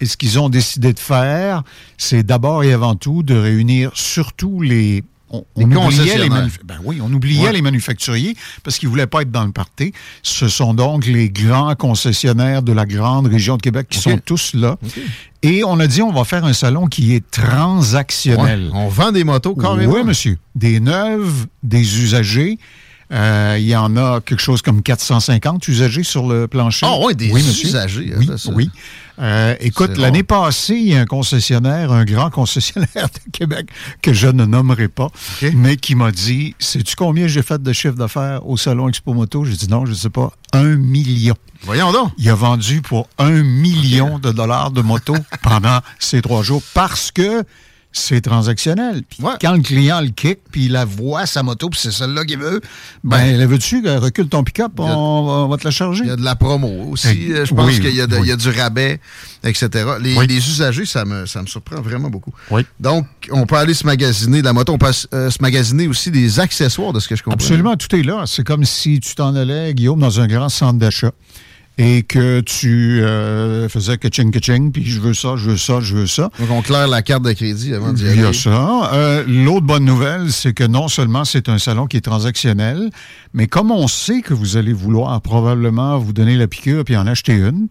[0.00, 1.62] Et ce qu'ils ont décidé de faire,
[1.96, 5.02] c'est d'abord et avant tout de réunir surtout les...
[5.28, 7.52] On, Les oubliait les ben oui, on oubliait Ouais.
[7.52, 9.92] les manufacturiers parce qu'ils voulaient pas être dans le party.
[10.22, 14.54] Ce sont donc les grands concessionnaires de la grande région de Québec qui sont tous
[14.54, 14.76] là.
[15.42, 18.66] Et on a dit, on va faire un salon qui est transactionnel.
[18.66, 19.94] Ouais, on vend des motos carrément.
[19.94, 20.38] Oui, monsieur.
[20.54, 22.58] Des neuves, des usagers.
[23.12, 26.86] Euh, Il y en a quelque chose comme 450 usagers sur le plancher.
[26.88, 27.68] Ah ouais, des monsieur.
[27.68, 28.70] usagers, hein, Oui, oui.
[29.18, 33.68] Euh, écoute, l'année passée, il y a un concessionnaire, un grand concessionnaire de Québec
[34.02, 35.08] que je ne nommerai pas,
[35.54, 39.44] mais qui m'a dit Sais-tu combien j'ai fait de chiffre d'affaires au Salon Expo Moto?
[39.44, 40.32] J'ai dit non, je ne sais pas.
[40.52, 41.34] Un million.
[41.62, 42.12] Voyons donc.
[42.18, 47.10] Il a vendu pour un million de dollars de moto pendant ces trois jours parce
[47.10, 47.44] que
[47.98, 49.02] c'est transactionnel.
[49.08, 52.24] Puis quand le client le kick, puis il la voit, sa moto, puis c'est celle-là
[52.24, 52.60] qu'il veut,
[53.04, 56.02] ben, la veux-tu, recule ton pick-up, on, on va te la charger?
[56.04, 57.32] Il y a de la promo aussi.
[57.32, 58.22] Euh, Je pense oui, qu'il y, a de- oui.
[58.24, 59.00] il y a du rabais,
[59.44, 59.68] etc.
[60.00, 60.26] Les, Oui.
[60.26, 62.32] les usagers, ça me, ça me surprend vraiment beaucoup.
[62.50, 62.64] Oui.
[62.80, 64.72] Donc, on peut aller se magasiner de la moto.
[64.72, 67.34] On peut euh, se magasiner aussi des accessoires de ce que je comprends.
[67.34, 68.24] Absolument, tout est là.
[68.26, 71.12] C'est comme si tu t'en allais, Guillaume, dans un grand centre d'achat
[71.78, 75.94] et que tu euh, faisais que-ching, que-ching, puis je veux ça, je veux ça, je
[75.94, 76.30] veux ça.
[76.38, 78.32] Donc, on claire la carte de crédit avant d'y Il y a aller.
[78.32, 78.90] ça.
[78.94, 82.90] Euh, L'autre bonne nouvelle, c'est que non seulement c'est un salon qui est transactionnel,
[83.34, 87.06] mais comme on sait que vous allez vouloir probablement vous donner la piqûre puis en
[87.06, 87.68] acheter une,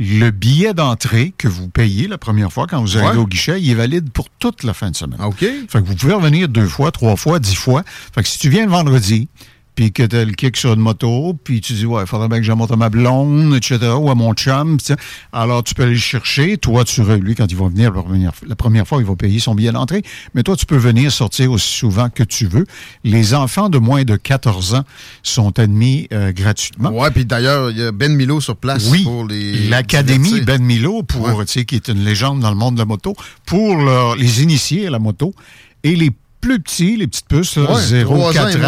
[0.00, 3.22] le billet d'entrée que vous payez la première fois quand vous arrivez Ouais.
[3.22, 5.20] au guichet, il est valide pour toute la fin de semaine.
[5.22, 5.38] OK.
[5.38, 7.84] Fait que vous pouvez revenir deux fois, trois fois, dix fois.
[8.12, 9.28] Fait que si tu viens le vendredi,
[9.74, 12.28] puis que tu as le kick sur une moto, puis tu dis, ouais, il faudrait
[12.28, 14.78] bien que je montre à ma blonde, etc., ou à mon chum.
[14.80, 14.96] ça.
[15.32, 16.56] Alors, tu peux aller le chercher.
[16.58, 19.40] Toi, tu lui, quand il va venir la première, la première fois, il va payer
[19.40, 20.02] son billet d'entrée.
[20.34, 22.66] Mais toi, tu peux venir sortir aussi souvent que tu veux.
[23.02, 24.84] Les enfants de moins de 14 ans
[25.22, 26.90] sont admis euh, gratuitement.
[26.90, 29.68] Ouais, puis d'ailleurs, il y a Ben Milo sur place Oui, pour les.
[29.68, 30.40] l'Académie.
[30.42, 33.14] Ben Milo, pour, tu sais, qui est une légende dans le monde de la moto,
[33.46, 35.34] pour leur- les initier à la moto.
[35.82, 36.10] Et les
[36.44, 38.58] plus petits, les petites puces, là, Ouais, 0-4 trois ans et ans,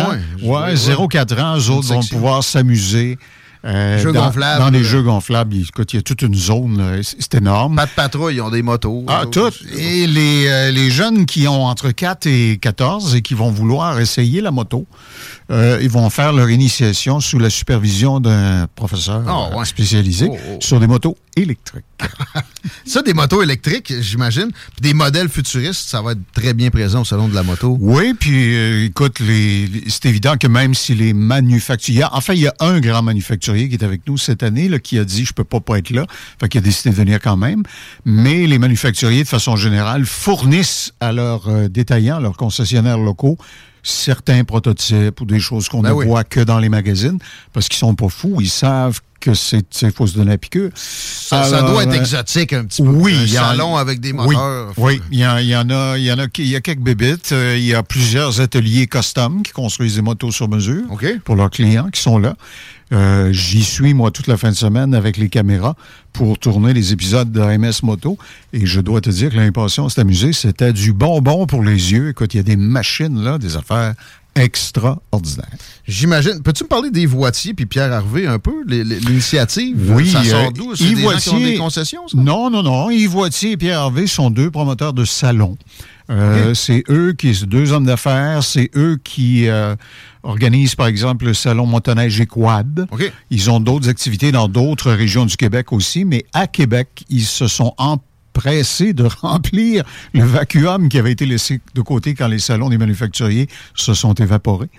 [0.42, 0.60] moins.
[0.66, 0.74] Ouais, ouais.
[0.74, 3.18] 0-4 ans, eux autres vont pouvoir s'amuser.
[3.64, 4.30] euh, Jeux dans.
[4.30, 5.56] Dans les jeux gonflables.
[5.56, 7.74] Écoute, il y a toute une zone, c'est énorme.
[7.76, 9.04] Pas de patrouille, ils ont des motos.
[9.08, 9.40] Ah, Eux tout.
[9.40, 9.58] autres.
[9.76, 13.98] Et les, euh, les jeunes qui ont entre 4 et 14 et qui vont vouloir
[14.00, 14.86] essayer la moto,
[15.50, 19.64] euh, ils vont faire leur initiation sous la supervision d'un professeur Ah, euh, ouais.
[19.64, 20.56] spécialisé Oh, oh.
[20.60, 21.84] sur des motos électriques.
[22.86, 24.50] Ça, des motos électriques, j'imagine.
[24.80, 27.76] Des modèles futuristes, ça va être très bien présent au salon de la moto.
[27.80, 32.04] Oui, puis euh, écoute, les, les- c'est évident que même si les manufacturiers...
[32.12, 34.98] Enfin, il y a un grand manufacturier qui est avec nous cette année là, qui
[34.98, 36.06] a dit «je peux pas pas être là»,
[36.40, 37.62] fait qu'il a décidé de venir quand même.
[38.04, 43.38] Mais les manufacturiers, de façon générale, fournissent à leurs euh, détaillants, leurs concessionnaires locaux,
[43.86, 46.06] certains prototypes ou des choses qu'on Ben ne oui.
[46.06, 47.18] voit que dans les magazines,
[47.52, 49.64] parce qu'ils sont pas fous, ils savent que c'est
[49.94, 50.70] faut se donner la piqûre.
[50.74, 52.88] Ça, ça doit être euh, exotique un petit peu.
[52.88, 54.72] oui, un y salon avec des oui, moteurs.
[54.76, 56.60] Oui, il y, en- il y en a, il y en a, il y a
[56.60, 57.32] quelques bébites.
[57.32, 61.06] Euh, il y a plusieurs ateliers custom qui construisent des motos sur mesure OK.
[61.24, 62.36] pour leurs clients qui sont là.
[62.92, 65.74] Euh, J'y suis, moi, toute la fin de semaine avec les caméras
[66.12, 68.16] pour tourner les épisodes de MS Moto.
[68.52, 70.32] Et je dois te dire que on s'est amusé.
[70.32, 72.10] C'était du bonbon pour les yeux.
[72.10, 73.94] Écoute, il y a des machines, là, des affaires
[74.36, 75.46] extraordinaires.
[75.88, 76.42] J'imagine.
[76.42, 79.92] Peux-tu me parler des Voitiers puis Pierre Harvey un peu, l'initiative?
[79.94, 80.74] Oui, Ça euh, sort d'où?
[80.74, 82.18] C'est Yves des gens qui ont Voitier- des concessions, ça?
[82.18, 82.90] Non, non, non.
[82.90, 85.56] Yves Voitier et Pierre Harvey sont deux promoteurs de salons.
[86.10, 89.74] Euh, C'est eux qui, deux hommes d'affaires, c'est eux qui euh,
[90.26, 92.86] organisent, par exemple, le salon motoneige et quad.
[93.30, 97.46] Ils ont d'autres activités dans d'autres régions du Québec aussi, mais à Québec, ils se
[97.46, 102.68] sont empressés de remplir le vacuum qui avait été laissé de côté quand les salons
[102.68, 104.70] des manufacturiers se sont évaporés.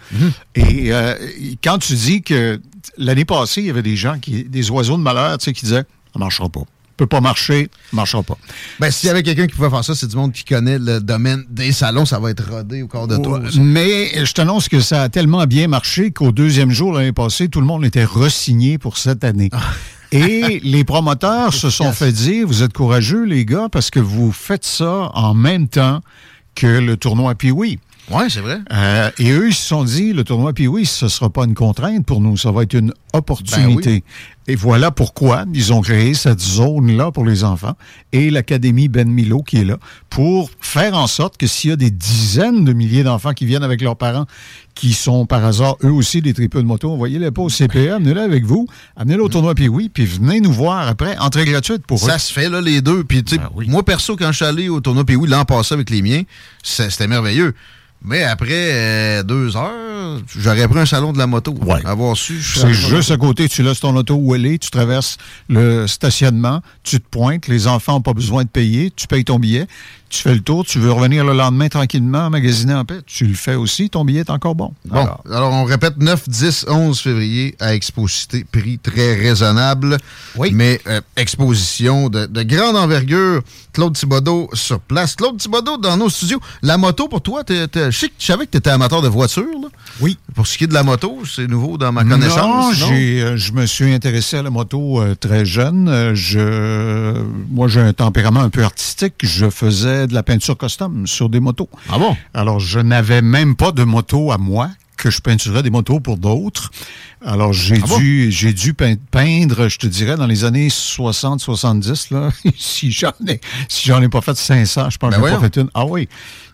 [0.56, 1.16] Et euh,
[1.64, 2.60] quand tu dis que
[2.98, 5.66] l'année passée, il y avait des gens, qui, des oiseaux de malheur, tu sais, qui
[5.66, 6.64] disaient, ça marchera pas.
[6.98, 8.38] Peut pas marcher, marchera pas.
[8.80, 11.00] Ben, s'il y avait quelqu'un qui pouvait faire ça, c'est du monde qui connaît le
[11.00, 13.39] domaine des salons, ça va être rodé au corps de toi.
[13.39, 17.48] Ouais, Mais je t'annonce que ça a tellement bien marché qu'au deuxième jour l'année passée,
[17.48, 19.50] tout le monde était resigné pour cette année.
[20.12, 24.32] Et les promoteurs se sont fait dire, vous êtes courageux les gars parce que vous
[24.32, 26.02] faites ça en même temps
[26.56, 27.78] que le tournoi Pee-Wee.
[28.10, 28.60] Oui, c'est vrai.
[28.72, 31.55] Euh, et eux, ils se sont dit, le tournoi Pee-Wee, ce ne sera pas une
[31.55, 34.03] contrainte pour nous, ça va être une opportunité.
[34.47, 37.74] Ben Et voilà pourquoi ils ont créé cette zone-là pour les enfants
[38.14, 39.78] et l'Académie Ben Milo qui est là
[40.10, 43.64] pour faire en sorte que s'il y a des dizaines de milliers d'enfants qui viennent
[43.64, 44.26] avec leurs parents,
[44.74, 48.22] qui sont par hasard eux aussi des tripeux de moto, envoyez-les pas au CPA, amenez-les
[48.22, 52.10] avec vous, amenez-les au tournoi Pee-Wee, puis venez nous voir après, entrée gratuite pour eux.
[52.10, 53.03] Ça se fait, là, les deux.
[53.03, 55.89] Puis, tu sais, moi, perso, quand je suis allé au tournoi Pee-Wee l'an passé avec
[55.89, 56.24] les miens,
[56.64, 57.53] c'était merveilleux.
[58.08, 61.53] Mais après euh, deux heures, j'aurais pris un salon de la moto.
[61.84, 62.41] Avoir su.
[62.41, 65.18] C'est juste à côté, tu laisses ton auto où elle est, tu traverses
[65.49, 69.39] le stationnement, tu te pointes, les enfants n'ont pas besoin de payer, tu payes ton
[69.39, 69.68] billet,
[70.10, 73.34] tu fais le tour, tu veux revenir le lendemain tranquillement, magasiner en paix, tu le
[73.36, 74.74] fais aussi, ton billet est encore bon.
[74.86, 79.97] Bon, alors, on répète 9, 10, 11 février à Expo Cité, prix très raisonnable.
[80.36, 80.51] Oui.
[80.53, 83.41] Mais euh, exposition de, de grande envergure.
[83.74, 85.16] Claude Thibodeau sur place.
[85.16, 86.39] Claude Thibodeau dans nos studios.
[86.64, 89.43] La moto, pour toi, t'es- t'es- je savais que tu étais amateur de voiture.
[89.62, 89.68] Là.
[89.99, 90.18] Oui.
[90.34, 92.38] Pour ce qui est de la moto, c'est nouveau dans ma connaissance.
[92.38, 96.14] Non, j'ai, euh, je me suis intéressé à la moto euh, très jeune.
[96.16, 99.16] Je, moi, j'ai un tempérament un peu artistique.
[99.24, 101.70] Je faisais de la peinture custom sur des motos.
[101.89, 102.16] Ah bon?
[102.36, 106.18] Alors, je n'avais même pas de moto à moi que je peinturais des motos pour
[106.18, 106.72] d'autres.
[107.24, 107.98] Alors, j'ai Ah bon?
[107.98, 112.30] dû, j'ai dû pein- peindre, je te dirais, dans les années 60, 70, là.
[112.58, 113.39] si j'en ai,
[113.70, 115.70] si j'en ai pas fait 500, je pense Ben que j'en ai pas fait une.
[115.74, 116.08] Ah oui.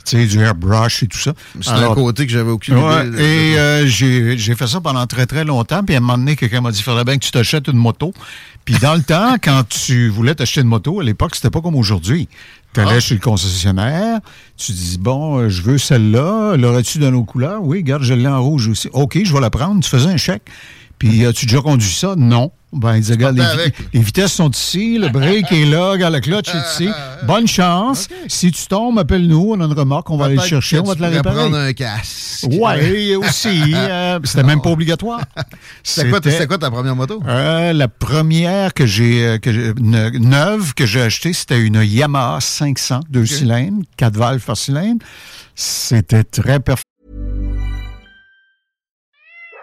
[0.05, 1.33] Tu sais, du airbrush et tout ça.
[1.61, 3.23] C'est un côté que j'avais aucune Ouais, idée.
[3.23, 5.81] et euh, j'ai fait ça pendant très, très longtemps.
[5.81, 7.77] Puis à un moment donné, quelqu'un m'a dit, il faudrait bien que tu t'achètes une
[7.77, 8.13] moto.
[8.65, 11.75] Puis dans le temps, quand tu voulais t'acheter une moto, à l'époque, c'était pas comme
[11.77, 12.27] aujourd'hui.
[12.73, 12.99] Tu allais Ah.
[12.99, 14.19] chez le concessionnaire,
[14.57, 17.61] tu dis, bon, euh, je veux celle-là, l'aurais-tu dans nos couleurs?
[17.63, 18.89] Oui, regarde, je l'ai en rouge aussi.
[18.93, 19.81] OK, je vais la prendre.
[19.83, 20.43] Tu faisais un chèque.
[21.03, 22.15] Puis as-tu déjà conduit ça?
[22.17, 22.51] Non.
[22.71, 23.37] Ben, il disait, regarde,
[23.93, 26.89] les, vitesses sont ici, le break est là, regarde, le clutch est ici.
[27.27, 28.07] Bonne chance.
[28.27, 30.95] Si tu tombes, appelle-nous, on a une remorque, on va aller le chercher, on va
[30.95, 31.35] te la réparer.
[31.35, 32.47] prendre un casque.
[32.49, 33.73] Ouais, aussi.
[33.75, 35.19] euh, c'était même pas obligatoire.
[35.83, 37.21] C'était quoi, ta première moto?
[37.27, 43.25] Euh, la première que j'ai, euh, neuve que j'ai achetée, c'était une Yamaha 500, deux
[43.25, 45.05] cylindres, quatre valves par cylindre.
[45.53, 46.92] C'était très performant.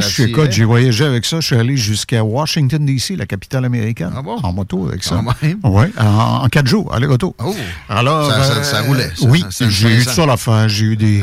[0.00, 1.40] S'y Écoute, j'ai voyagé avec ça.
[1.40, 4.10] Je suis allé jusqu'à Washington, D.C., la capitale américaine.
[4.16, 4.36] Ah bon?
[4.42, 5.22] En moto avec ça.
[5.62, 6.04] Oui, en,
[6.44, 7.34] en quatre jours, aller-retour.
[7.44, 7.54] Oh.
[7.88, 9.26] Alors, Ça- ça- euh, ça roulait, ça.
[9.28, 10.68] oui, j'ai eu ça- tout ça à la fin.
[10.68, 11.22] J'ai eu des,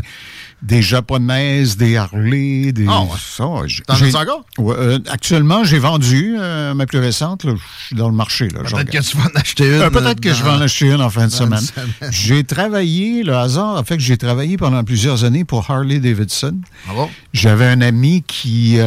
[0.63, 2.85] des japonaises, des Harley, des.
[2.87, 3.09] Ah ouais.
[3.19, 4.45] ça, j'ai- T'en as encore?
[4.57, 7.41] Ouais, euh, actuellement, j'ai vendu euh, ma plus récente.
[7.45, 8.47] Je suis dans le marché.
[8.47, 9.73] Peut-être que tu vas en acheter une.
[9.81, 11.59] Euh, Peut-être que dans- je vais en acheter une en fin de semaine.
[11.59, 11.89] semaine.
[12.11, 16.55] J'ai travaillé, le hasard a fait que j'ai travaillé pendant plusieurs années pour Harley Davidson.
[16.87, 17.09] Ah bon?
[17.33, 18.77] J'avais un ami qui,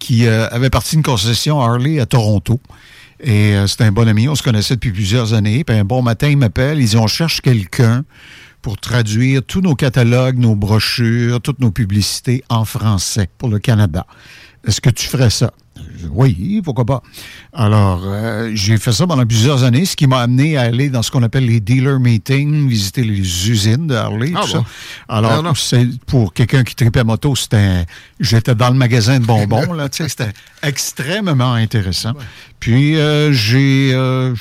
[0.00, 2.60] qui avait parti une concession Harley à Toronto.
[3.22, 5.62] Et c'était un bon ami, on se connaissait depuis plusieurs années.
[5.62, 8.02] Puis un bon matin, il m'appelle, il dit on cherche quelqu'un
[8.62, 14.06] pour traduire tous nos catalogues, nos brochures, toutes nos publicités en français pour le Canada.
[14.66, 15.52] Est-ce que tu ferais ça?
[15.76, 17.02] Dis, Oui, pourquoi pas.
[17.54, 21.02] Alors, euh, j'ai fait ça pendant plusieurs années, ce qui m'a amené à aller dans
[21.02, 23.18] ce qu'on appelle les dealer meetings, visiter les
[23.50, 24.52] usines de Harley, Ah tout bon?
[24.64, 24.64] ça.
[25.08, 25.54] Alors, Non, non.
[25.54, 27.86] c'est pour quelqu'un qui tripait moto, c'était
[28.18, 30.32] j'étais dans le magasin de bonbons là, tu sais, c'était
[30.62, 32.12] extrêmement intéressant.
[32.60, 34.34] Puis euh, j'ai euh,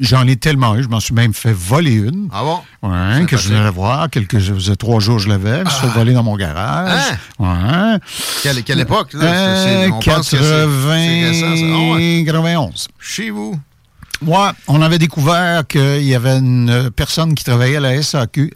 [0.00, 2.28] j'en ai tellement eu, je m'en suis même fait voler une.
[2.32, 2.60] Ah bon?
[2.88, 5.70] Ouais, que je venais la voir, quelques ça faisait trois jours je l'avais, je me
[5.70, 6.90] suis fait voler dans mon garage.
[7.38, 7.98] Ouais.
[8.42, 9.12] Quelle, quelle époque?
[9.12, 9.20] Là?
[9.24, 11.62] Euh, on pense que c'est- c'est récent, ça.
[11.90, 12.22] Ah ouais.
[12.24, 12.88] 91.
[12.98, 13.60] Chez vous?
[14.26, 18.52] Ouais, on avait découvert qu'il y avait une personne qui travaillait à la SAQ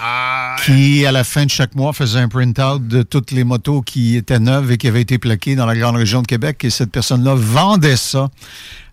[0.00, 3.82] Ah, qui, à la fin de chaque mois, faisait un print-out de toutes les motos
[3.82, 6.64] qui étaient neuves et qui avaient été plaquées dans la grande région de Québec.
[6.64, 8.28] Et cette personne-là vendait ça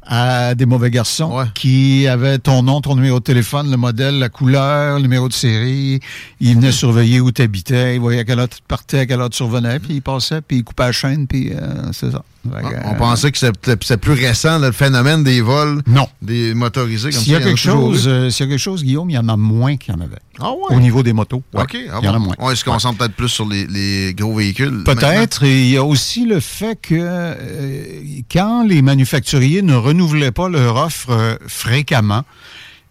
[0.03, 4.30] à des mauvais garçons qui avaient ton nom, ton numéro de téléphone, le modèle, la
[4.30, 5.99] couleur, le numéro de série.
[6.39, 9.22] Il venait surveiller où tu habitais, il voyait à quelle heure tu partais, à quelle
[9.22, 12.24] heure tu survenais, puis il passait, puis il coupait la chaîne, puis euh, c'est ça.
[12.43, 15.81] Que, On euh, pensait que c'était c'est plus récent, le phénomène des vols.
[15.85, 16.07] Non.
[16.21, 18.09] Des motorisés comme S'il y, a quelque chose, eu.
[18.09, 20.01] euh, s'il y a quelque chose, Guillaume, il y en a moins qu'il y en
[20.01, 20.17] avait.
[20.39, 20.75] Ah ouais?
[20.75, 21.43] Au niveau des motos.
[21.53, 21.77] OK.
[21.91, 22.35] ah il y en a moins.
[22.51, 24.83] Est-ce qu'on sent peut-être plus sur les, gros véhicules?
[24.83, 25.43] Peut-être.
[25.43, 27.83] Et il y a aussi le fait que euh,
[28.31, 32.23] quand les manufacturiers ne renouvelaient pas leur offre fréquemment,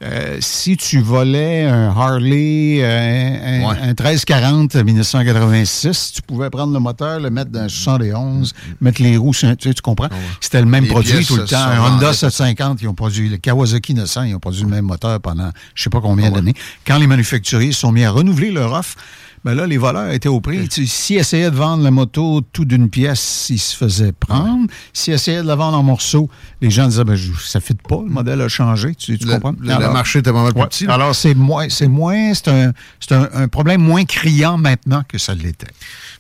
[0.03, 6.79] euh, si tu volais un Harley, euh, un, un 1340 1986, tu pouvais prendre le
[6.79, 10.09] moteur, le mettre dans un 71, mettre les roues, tu, sais, tu comprends?
[10.41, 11.59] C'était le même Les produit tout le temps.
[11.59, 12.17] Un Honda vendues.
[12.17, 15.83] 750, ils ont produit, le Kawasaki 900, ils ont produit le même moteur pendant je
[15.83, 16.55] sais pas combien d'années.
[16.87, 18.97] Quand les manufacturiers se sont mis à renouveler leur offre,
[19.45, 20.69] ben là, les voleurs étaient au prix.
[20.71, 24.67] S'ils essayaient de vendre la moto tout d'une pièce, ils se faisaient prendre.
[24.93, 26.29] S'ils essayaient de la vendre en morceaux,
[26.61, 28.95] les gens disaient, ben, ça ne fit pas, le modèle a changé.
[28.95, 29.55] Tu, tu Le- comprends?
[29.61, 30.67] le- le marché était pas mal plus Ouais.
[30.69, 30.95] petit, là.
[30.95, 35.17] Alors, c'est moins, c'est moins, c'est un, c'est un, un problème moins criant maintenant que
[35.17, 35.69] ça l'était.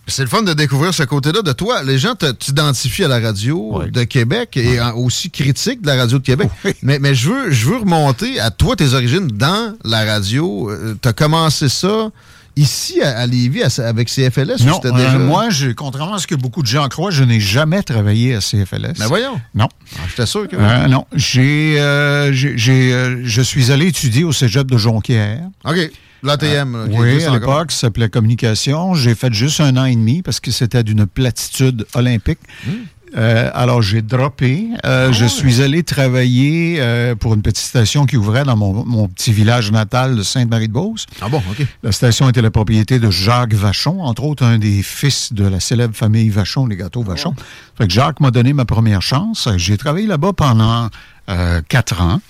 [0.06, 1.82] C'est le fun de découvrir ce côté-là de toi.
[1.84, 6.24] Les gens t'identifient à la radio de Québec et aussi critique de la radio de
[6.24, 6.48] Québec.
[6.82, 10.70] Mais, mais je veux je veux remonter à toi, tes origines dans la radio.
[11.00, 12.10] tu as commencé ça
[12.56, 15.18] ici à, à Lévis à- avec CFLS ou Non, c'était euh, déjà...
[15.18, 18.40] moi, je, contrairement à ce que beaucoup de gens croient, je n'ai jamais travaillé à
[18.40, 18.94] CFLS.
[18.98, 19.40] Mais voyons.
[19.54, 19.68] Non.
[19.96, 20.56] Ah, J'étais sûr que...
[20.56, 21.06] Euh, non.
[21.14, 25.42] J'ai, euh, j'ai, euh, je suis allé étudier au cégep de Jonquière.
[25.64, 25.90] OK.
[26.22, 26.88] L'ATM.
[26.90, 28.94] qui oui, à l'époque, ça s'appelait communication.
[28.94, 32.40] J'ai fait juste un an et demi parce que c'était d'une platitude olympique.
[32.66, 32.70] Hmm.
[33.16, 34.68] Euh, alors, j'ai droppé.
[34.82, 38.84] Ah Euh, je suis allé travailler euh, pour une petite station qui ouvrait dans mon,
[38.84, 41.06] mon petit village natal de Sainte-Marie-de-Beauce.
[41.20, 41.66] Ah bon, OK.
[41.82, 45.58] La station était la propriété de Jacques Vachon, entre autres un des fils de la
[45.60, 47.34] célèbre famille Vachon, les gâteaux Vachon.
[47.76, 49.48] Fait que Jacques m'a donné ma première chance.
[49.56, 50.88] J'ai travaillé là-bas pendant
[51.28, 52.20] euh, quatre ans.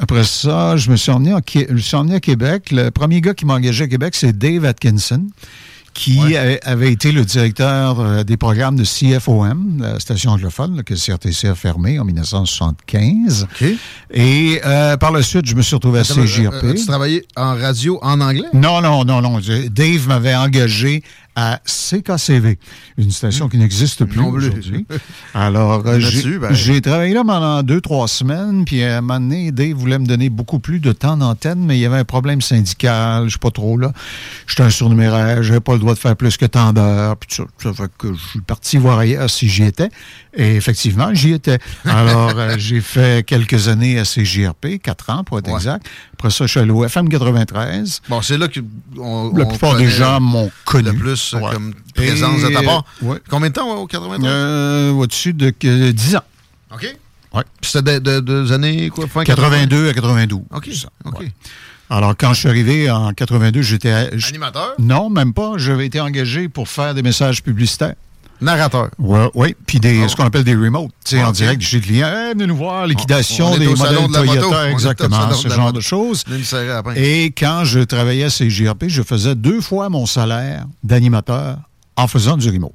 [0.00, 2.70] Après ça, je me suis emmené, Qué- je me suis emmené à Québec.
[2.70, 5.26] Le premier gars qui m'a engagé à Québec, c'est Dave Atkinson
[5.94, 10.82] qui a- avait été le directeur euh, des programmes de CFOM, la station anglophone là,
[10.82, 13.46] que le CRTC a fermé en 1975.
[14.12, 16.64] Et euh, par la suite, je me suis retrouvé à CJRP.
[16.64, 18.48] euh, tu travaillais en radio en anglais?
[18.54, 19.38] Non, non, non, non.
[19.70, 21.02] Dave m'avait engagé
[21.40, 22.58] à CKCV,
[22.96, 24.48] une station qui n'existe plus Non plus.
[24.48, 24.86] aujourd'hui.
[25.34, 29.20] Alors, euh, j'ai ben- j'ai travaillé là pendant deux, trois semaines, puis à un moment
[29.20, 32.04] donné, Dave voulait me donner beaucoup plus de temps d'antenne, mais il y avait un
[32.04, 33.92] problème syndical, je sais pas trop, là.
[34.48, 37.44] J'étais un surnuméraire, j'avais pas le droit de faire plus que tant d'heures, puis ça,
[37.62, 39.90] ça fait que je suis parti voir ailleurs si j'y étais.
[40.34, 41.58] Et effectivement, j'y étais.
[41.84, 45.86] Alors, euh, j'ai fait quelques années à CJRP, quatre ans pour être exact.
[46.14, 48.02] Après ça, je suis allé au FM 93.
[48.08, 48.58] Bon, c'est là que
[48.98, 50.90] on, La on plupart des gens m'ont connu.
[50.90, 51.52] Le plus euh, Ouais.
[51.52, 52.84] comme présence de ta Et, part.
[53.02, 53.18] ouais.
[53.28, 54.30] Combien de temps au 93?
[54.30, 56.22] Euh, Au-dessus de que- 10 ans.
[56.72, 56.96] OK.
[57.34, 57.42] Ouais.
[57.62, 59.06] C'était de, de- des années quoi?
[59.06, 60.40] Fin 82 à 92.
[60.54, 60.68] OK.
[61.04, 61.24] OK.
[61.90, 64.10] Alors, quand je suis arrivé en 82, j'étais...
[64.28, 64.74] Animateur?
[64.78, 65.52] Non, même pas.
[65.56, 67.94] J'avais été engagé pour faire des messages publicitaires.
[68.40, 68.88] Narrateur.
[68.98, 72.06] Oui, ouais, puis des, ce qu'on appelle des remotes, Ah, en direct chez le client.
[72.08, 74.18] Hey, venez nous voir, liquidation On des modèles de la.
[74.24, 76.24] Toyota, exactement, ce de genre de choses.
[76.96, 81.58] Et quand je travaillais à CJRP, je faisais deux fois mon salaire d'animateur
[81.96, 82.72] en faisant du remote.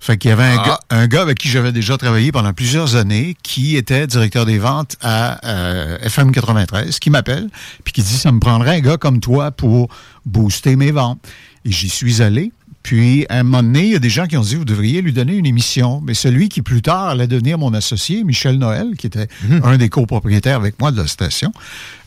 [0.00, 0.66] Fait qu'il y avait un, Ah.
[0.66, 4.58] gars, un gars avec qui j'avais déjà travaillé pendant plusieurs années, qui était directeur des
[4.58, 7.48] ventes à euh, FM 93, qui m'appelle,
[7.84, 9.88] puis qui dit, ça me prendrait un gars comme toi pour
[10.26, 11.20] booster mes ventes.
[11.64, 12.52] Et j'y suis allé.
[12.84, 15.00] Puis, à un moment donné, il y a des gens qui ont dit, vous devriez
[15.00, 16.02] lui donner une émission.
[16.04, 19.26] Mais celui qui, plus tard, allait devenir mon associé, Michel Noël, qui était
[19.62, 21.50] un des copropriétaires avec moi de la station,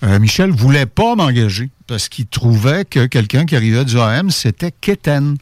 [0.04, 4.72] euh, Michel voulait pas m'engager parce qu'il trouvait que quelqu'un qui arrivait du AM, c'était
[4.72, 5.38] Keten.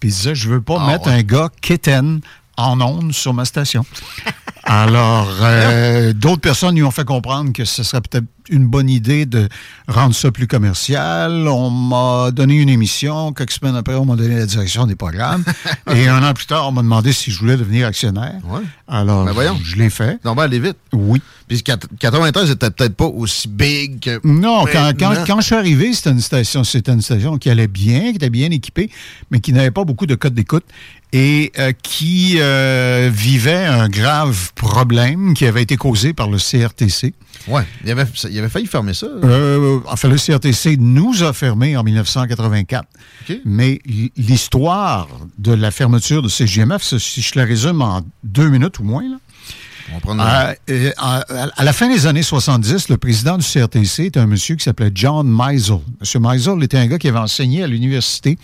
[0.00, 1.12] Puis il disait, je veux pas Ah, mettre ouais.
[1.12, 2.20] un gars Keten
[2.56, 3.84] en onde sur ma station.
[4.70, 9.24] Alors, euh, d'autres personnes lui ont fait comprendre que ce serait peut-être une bonne idée
[9.26, 9.48] de
[9.88, 11.46] rendre ça plus commercial.
[11.48, 13.32] On m'a donné une émission.
[13.32, 15.42] Quelques semaines après, on m'a donné la direction des programmes.
[15.94, 18.34] Et un an plus tard, on m'a demandé si je voulais devenir actionnaire.
[18.86, 19.58] Alors, Ben voyons.
[19.62, 20.18] je l'ai fait.
[20.24, 20.76] Non, ben, aller vite.
[20.92, 21.20] Oui.
[21.46, 24.20] Puis quat- 93 était peut-être pas aussi big que.
[24.24, 27.68] Non, quand, quand, quand je suis arrivé, c'était une station, c'était une station qui allait
[27.68, 28.90] bien, qui était bien équipée,
[29.30, 30.64] mais qui n'avait pas beaucoup de codes d'écoute
[31.12, 37.14] et euh, qui euh, vivait un grave problème qui avait été causé par le CRTC.
[37.46, 39.06] Ouais, il avait, il avait failli fermer ça.
[39.24, 42.84] Euh, enfin, le CRTC nous a fermé en 1984.
[43.30, 43.36] OK.
[43.46, 43.80] Mais
[44.16, 49.02] l'histoire de la fermeture de CGMF, si je la résume en deux minutes ou moins,
[49.08, 49.16] là,
[49.90, 50.52] On va prendre à,
[50.98, 54.64] à- à la fin des années 70, le président du CRTC était un monsieur qui
[54.64, 55.78] s'appelait John Meisel.
[56.00, 58.36] Monsieur Meisel était un gars qui avait enseigné à l'université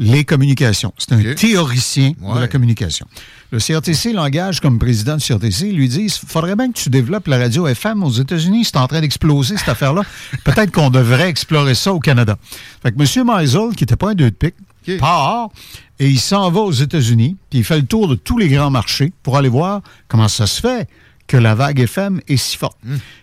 [0.00, 0.94] les communications.
[0.96, 3.06] C'est un théoricien de la communication.
[3.52, 5.68] Le CRTC l'engage comme président du CRTC.
[5.68, 8.64] Il lui dit, il faudrait bien que tu développes la radio FM aux États-Unis.
[8.64, 10.02] C'est en train d'exploser, cette affaire-là.
[10.44, 12.38] Peut-être qu'on devrait explorer ça au Canada.
[12.82, 13.26] Fait que M.
[13.26, 14.54] Meisel, qui n'était pas un deux de pique,
[14.98, 15.50] part
[15.98, 18.70] et il s'en va aux États-Unis, puis il fait le tour de tous les grands
[18.70, 20.88] marchés pour aller voir comment ça se fait
[21.26, 22.78] que la vague FM est si forte.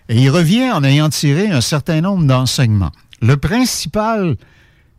[0.08, 2.92] Et il revient en ayant tiré un certain nombre d'enseignements.
[3.20, 4.36] Le principal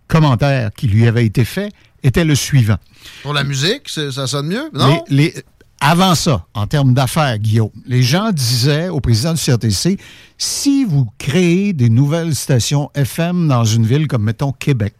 [0.09, 1.71] commentaire qui lui avait été fait
[2.03, 2.77] était le suivant.
[3.23, 4.69] Pour la musique, ça sonne mieux?
[4.73, 5.01] Non?
[5.09, 5.43] Les- les-
[5.81, 9.97] avant ça, en termes d'affaires, Guillaume, les gens disaient au président du CRTC,
[10.37, 14.93] si vous créez des nouvelles stations FM dans une ville comme, mettons, Québec,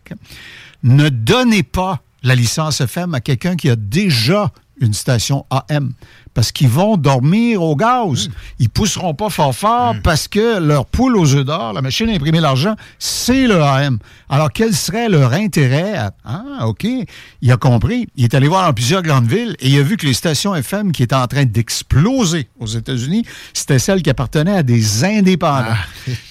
[0.83, 5.93] ne donnez pas la licence FM à quelqu'un qui a déjà une station AM.
[6.33, 8.29] Parce qu'ils vont dormir au gaz.
[8.59, 12.13] Ils pousseront pas fort fort parce que leur poule aux œufs d'or, la machine à
[12.13, 13.99] imprimer l'argent, c'est le AM.
[14.29, 16.11] Alors, quel serait leur intérêt à...
[16.23, 16.85] Ah, OK.
[17.41, 18.07] Il a compris.
[18.15, 20.55] Il est allé voir dans plusieurs grandes villes et il a vu que les stations
[20.55, 25.75] FM qui étaient en train d'exploser aux États-Unis, c'était celles qui appartenaient à des indépendants.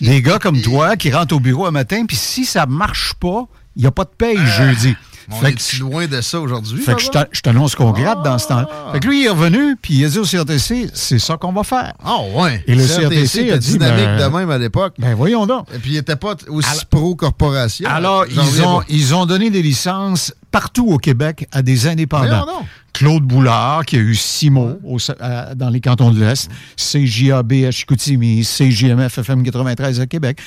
[0.01, 3.47] Des gars comme toi qui rentrent au bureau un matin, puis si ça marche pas,
[3.77, 4.97] il n'y a pas de paye jeudi.
[5.31, 6.81] On Fait est que si loin de ça aujourd'hui?
[6.83, 7.03] fait que
[7.33, 8.69] je t'annonce qu'on gratte dans ce temps-là.
[8.93, 11.53] Fait que lui, il est revenu, puis il a dit au CRTC, c'est ça qu'on
[11.53, 11.93] va faire.
[12.05, 12.65] Ah ouais.
[12.67, 14.95] Et le CRTC CRTC a était dit, dynamique ben, de même à l'époque.
[14.99, 15.67] Ben voyons donc.
[15.75, 17.89] Et puis il n'était pas aussi pro-corporation.
[17.91, 22.27] Alors, ils ont, ils ont donné des licences partout au Québec à des indépendants.
[22.45, 22.67] Voyons donc.
[22.95, 27.53] Claude Boulard, qui a eu six mots au- à- dans les cantons de l'Est, CJAB
[27.67, 30.39] à Chicoutimi, CJMF FM 93 à Québec,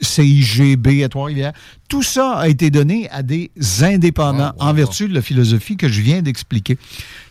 [0.00, 1.52] CIGB à Trois-Rivières.
[1.88, 3.50] Tout ça a été donné à des
[3.82, 6.78] indépendants en vertu de la philosophie que je viens d'expliquer.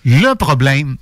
[0.05, 0.97] Le problème,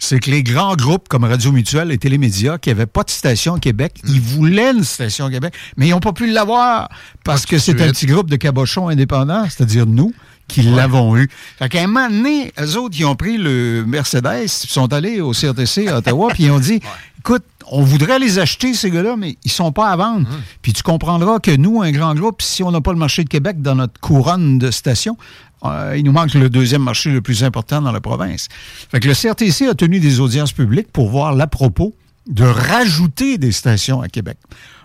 [0.00, 3.54] c'est que les grands groupes comme Radio Mutuelle et Télémédia, qui n'avaient pas de station
[3.54, 6.88] au Québec, ils voulaient une station au Québec, mais ils n'ont pas pu l'avoir
[7.22, 10.12] parce que c'est un petit groupe de cabochons indépendants, c'est-à-dire nous,
[10.48, 11.28] qui l'avons eu.
[11.58, 15.20] Fait qu'à un moment donné, eux autres, ils ont pris le Mercedes, ils sont allés
[15.20, 16.80] au CRTC à Ottawa, puis ils ont dit,
[17.18, 20.26] écoute, on voudrait les acheter, ces gars-là, mais ils sont pas à vendre.
[20.60, 23.28] Puis tu comprendras que nous, un grand groupe, si on n'a pas le marché de
[23.28, 25.16] Québec dans notre couronne de stations,
[25.62, 28.48] Euh, il nous manque le deuxième marché le plus important dans la province.
[28.90, 31.94] Fait que le CRTC a tenu des audiences publiques pour voir l'à propos
[32.26, 34.38] de rajouter des stations à Québec.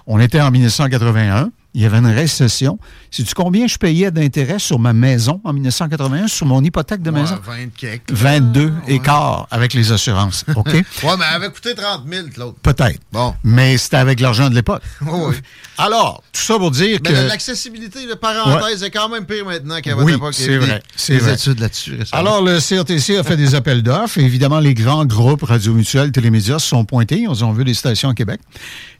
[0.05, 2.79] On était en 1981 il y avait une récession.
[3.11, 7.37] Sais-tu combien je payais d'intérêt sur ma maison en 1981, sur mon hypothèque de maison?
[7.45, 7.69] 20
[8.09, 10.45] 22 et quart avec les assurances.
[10.55, 10.67] OK?
[10.67, 12.57] ouais, mais elle avait coûté 30 000, l'autre.
[12.63, 13.01] Peut-être.
[13.11, 13.35] Bon.
[13.43, 14.81] Mais c'était avec l'argent de l'époque.
[15.01, 15.35] oui.
[15.77, 17.27] Alors, tout ça pour dire mais que.
[17.27, 20.33] L'accessibilité, de parenthèse, est quand même pire maintenant qu'à votre oui, époque.
[20.33, 20.81] C'est vrai.
[20.95, 21.33] C'est vrai.
[21.33, 21.99] études là-dessus.
[22.13, 24.17] Alors, le CRTC a fait des appels d'offres.
[24.17, 27.25] Évidemment, les grands groupes Radio Mutuelle, Télémédias se sont pointés.
[27.29, 28.39] Ils ont vu des stations au Québec.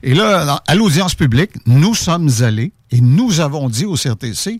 [0.04, 4.60] Et là, à l'audience publique, nous sommes allés et nous avons dit au CRTC,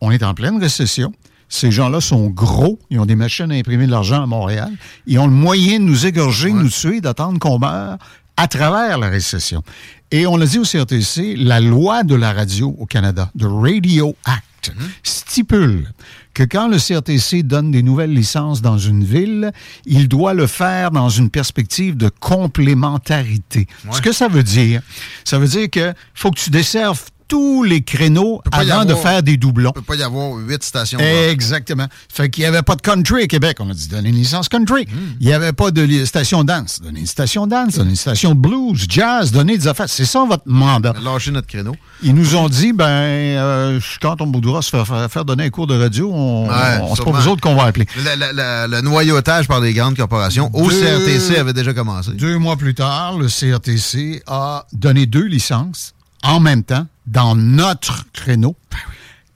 [0.00, 1.12] on est en pleine récession.
[1.48, 4.72] Ces gens-là sont gros, ils ont des machines à imprimer de l'argent à Montréal.
[5.06, 7.98] Ils ont le moyen de nous égorger, de nous tuer, d'attendre qu'on meure
[8.36, 9.62] à travers la récession.
[10.10, 14.16] Et on l'a dit au CRTC, la loi de la radio au Canada, the Radio
[14.24, 14.72] Act,
[15.02, 15.90] stipule
[16.34, 19.52] que quand le CRTC donne des nouvelles licences dans une ville,
[19.84, 23.66] il doit le faire dans une perspective de complémentarité.
[23.90, 24.82] Ce que ça veut dire,
[25.24, 27.02] ça veut dire que faut que tu desserves
[27.32, 29.72] tous les créneaux avant de faire des doublons.
[29.74, 30.98] Il ne peut pas y avoir huit stations.
[30.98, 31.86] Exactement.
[32.12, 33.56] Fait qu'il n'y avait pas de country à Québec.
[33.60, 34.86] On a dit donner une licence country.
[35.18, 36.82] Il n'y avait pas de station dance.
[36.82, 39.88] Donner une station dance, donner une station blues, jazz, donner des affaires.
[39.88, 40.92] C'est ça votre mandat.
[41.02, 41.74] Lâcher notre créneau.
[42.02, 44.70] Ils nous ont dit, ben, euh, quand on voudra se
[45.08, 47.64] faire, donner un cours de radio, on, Ouais, on- c'est pas vous autres qu'on va
[47.64, 47.86] appeler.
[47.96, 52.10] Le, le- le- le noyautage par les grandes corporations au Deux- CRTC avait déjà commencé.
[52.12, 58.04] Deux mois plus tard, le CRTC a donné deux licences en même temps dans notre
[58.12, 58.56] créneau.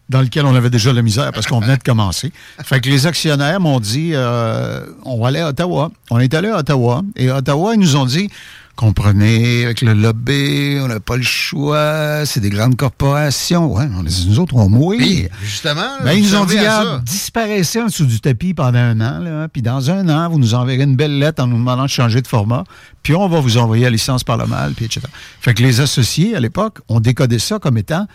[0.09, 2.33] dans lequel on avait déjà la misère parce qu'on venait de commencer.
[2.63, 5.91] Fait que les actionnaires m'ont dit euh, on va aller à Ottawa.
[6.11, 8.31] On est allé à Ottawa et à Ottawa, ils nous ont dit
[8.77, 13.73] comprenez, avec le lobby, on n'a pas le choix, c'est des grandes corporations.
[13.75, 15.01] Ouais, on nous autres, on mourir.
[15.01, 18.79] Puis, justement, Ben, vous ils nous ont dit, regarde, disparaissez en dessous du tapis pendant
[18.79, 21.57] un an, là, puis dans un an, vous nous enverrez une belle lettre en nous
[21.57, 22.65] demandant de changer de format,
[23.03, 25.01] puis on va vous envoyer la licence par le mal, puis etc.
[25.41, 28.07] Fait que les associés, à l'époque, ont décodé ça comme étant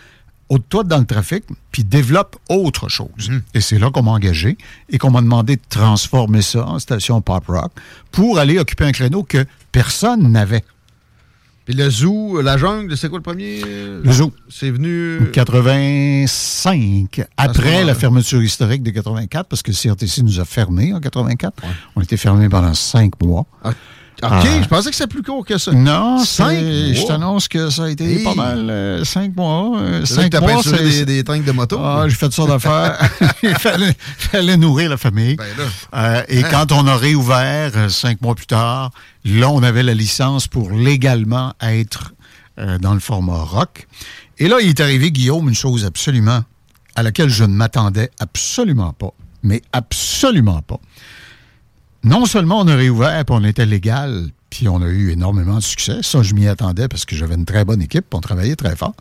[0.52, 3.30] haute-toi dans le trafic, puis développe autre chose.
[3.30, 3.42] Mhm.
[3.54, 4.58] Et c'est là qu'on m'a engagé
[4.90, 7.72] et qu'on m'a demandé de transformer ça en station pop rock
[8.12, 10.64] pour aller occuper un créneau que personne n'avait.
[11.64, 13.62] Puis le zoo, la jungle, c'est quoi le premier?
[13.62, 14.34] Le zoo.
[14.50, 15.30] C'est venu...
[15.32, 20.46] 85, À ce après la fermeture historique de 84, parce que le CRTC nous a
[20.46, 21.64] fermés en 84.
[21.96, 23.46] On était fermés pendant cinq mois.
[24.24, 24.44] OK, Ah.
[24.62, 25.72] je pensais que c'était plus court que ça.
[25.72, 28.24] Non, Cinq je t'annonce que ça a été Hey.
[28.24, 28.70] pas mal.
[28.70, 29.80] euh, cinq mois.
[29.80, 31.80] euh, cinq que t'as mois, c'est- des, des tanks de moto.
[31.82, 33.00] Ah, j'ai fait ça d'affaires.
[33.44, 35.36] Il fallait, fallait nourrir la famille.
[35.38, 35.64] Ben là.
[36.20, 36.48] Euh, et Hein?
[36.52, 38.92] quand on a réouvert cinq mois plus tard,
[39.26, 42.14] là, on avait la licence pour légalement être
[42.80, 43.88] dans le format rock.
[44.38, 46.42] Et là, il est arrivé, Guillaume, une chose absolument
[46.96, 49.14] à laquelle je ne m'attendais absolument pas.
[49.42, 50.80] Mais absolument pas.
[52.04, 55.62] Non seulement on a réouvert, puis on était légal, puis on a eu énormément de
[55.62, 56.00] succès.
[56.02, 58.94] Ça, je m'y attendais parce que j'avais une très bonne équipe, on travaillait très fort.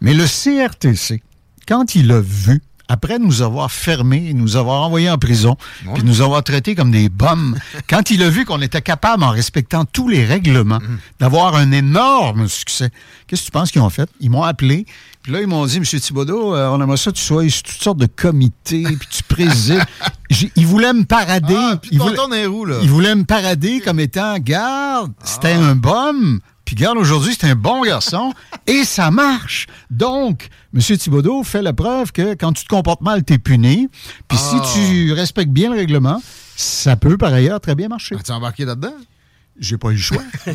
[0.00, 1.22] Mais le CRTC,
[1.66, 5.56] quand il a vu, après nous avoir fermés, nous avoir envoyés en prison,
[5.94, 7.56] puis nous avoir traités comme des bombes,
[7.88, 10.80] quand il a vu qu'on était capable, en respectant tous les règlements,
[11.20, 12.90] d'avoir un énorme succès,
[13.26, 14.10] qu'est-ce que tu penses qu'ils ont fait?
[14.20, 14.86] Ils m'ont appelé,
[15.24, 15.84] puis là, ils m'ont dit, M.
[15.84, 19.22] Thibodeau, euh, on aimerait ça que tu sois sur toutes sortes de comités, puis tu
[19.22, 19.82] présides.
[20.56, 21.56] Ils voulaient me parader.
[21.56, 22.76] Ah, puis ils, voulaient, les roues, là?
[22.82, 26.40] ils voulaient me parader comme étant, garde, c'était un bum.
[26.66, 28.34] Puis garde, aujourd'hui, c'est un bon garçon
[28.66, 29.66] et ça marche.
[29.90, 30.80] Donc, M.
[30.80, 33.88] Thibodeau fait la preuve que quand tu te comportes mal, tu es puni.
[34.28, 34.62] Puis Ah.
[34.64, 36.20] si tu respectes bien le règlement,
[36.54, 38.16] ça peut par ailleurs très bien marcher.
[38.16, 38.94] As-tu embarqué là-dedans?
[39.60, 40.22] J'ai pas eu le choix.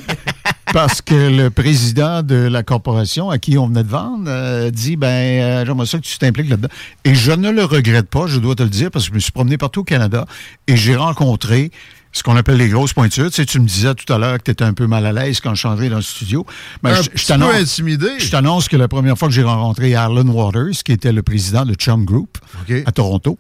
[0.74, 4.98] Parce que le président de la corporation à qui on venait de vendre euh, dit
[4.98, 6.68] ben euh, j'aimerais ça que tu t'impliques là-dedans.
[7.06, 9.20] Et je ne le regrette pas, je dois te le dire, parce que je me
[9.20, 10.26] suis promené partout au Canada
[10.68, 11.72] et j'ai rencontré
[12.12, 13.30] ce qu'on appelle les grosses pointures.
[13.32, 15.12] Tu sais, tu me disais tout à l'heure que tu étais un peu mal à
[15.14, 16.46] l'aise quand je changeais dans le studio.
[16.84, 18.08] Ben, Un je- t'annonce- intimidé.
[18.20, 21.66] Je t'annonce que la première fois que j'ai rencontré Arlen Waters, qui était le président
[21.66, 22.38] de Chum Group
[22.86, 23.38] à Toronto,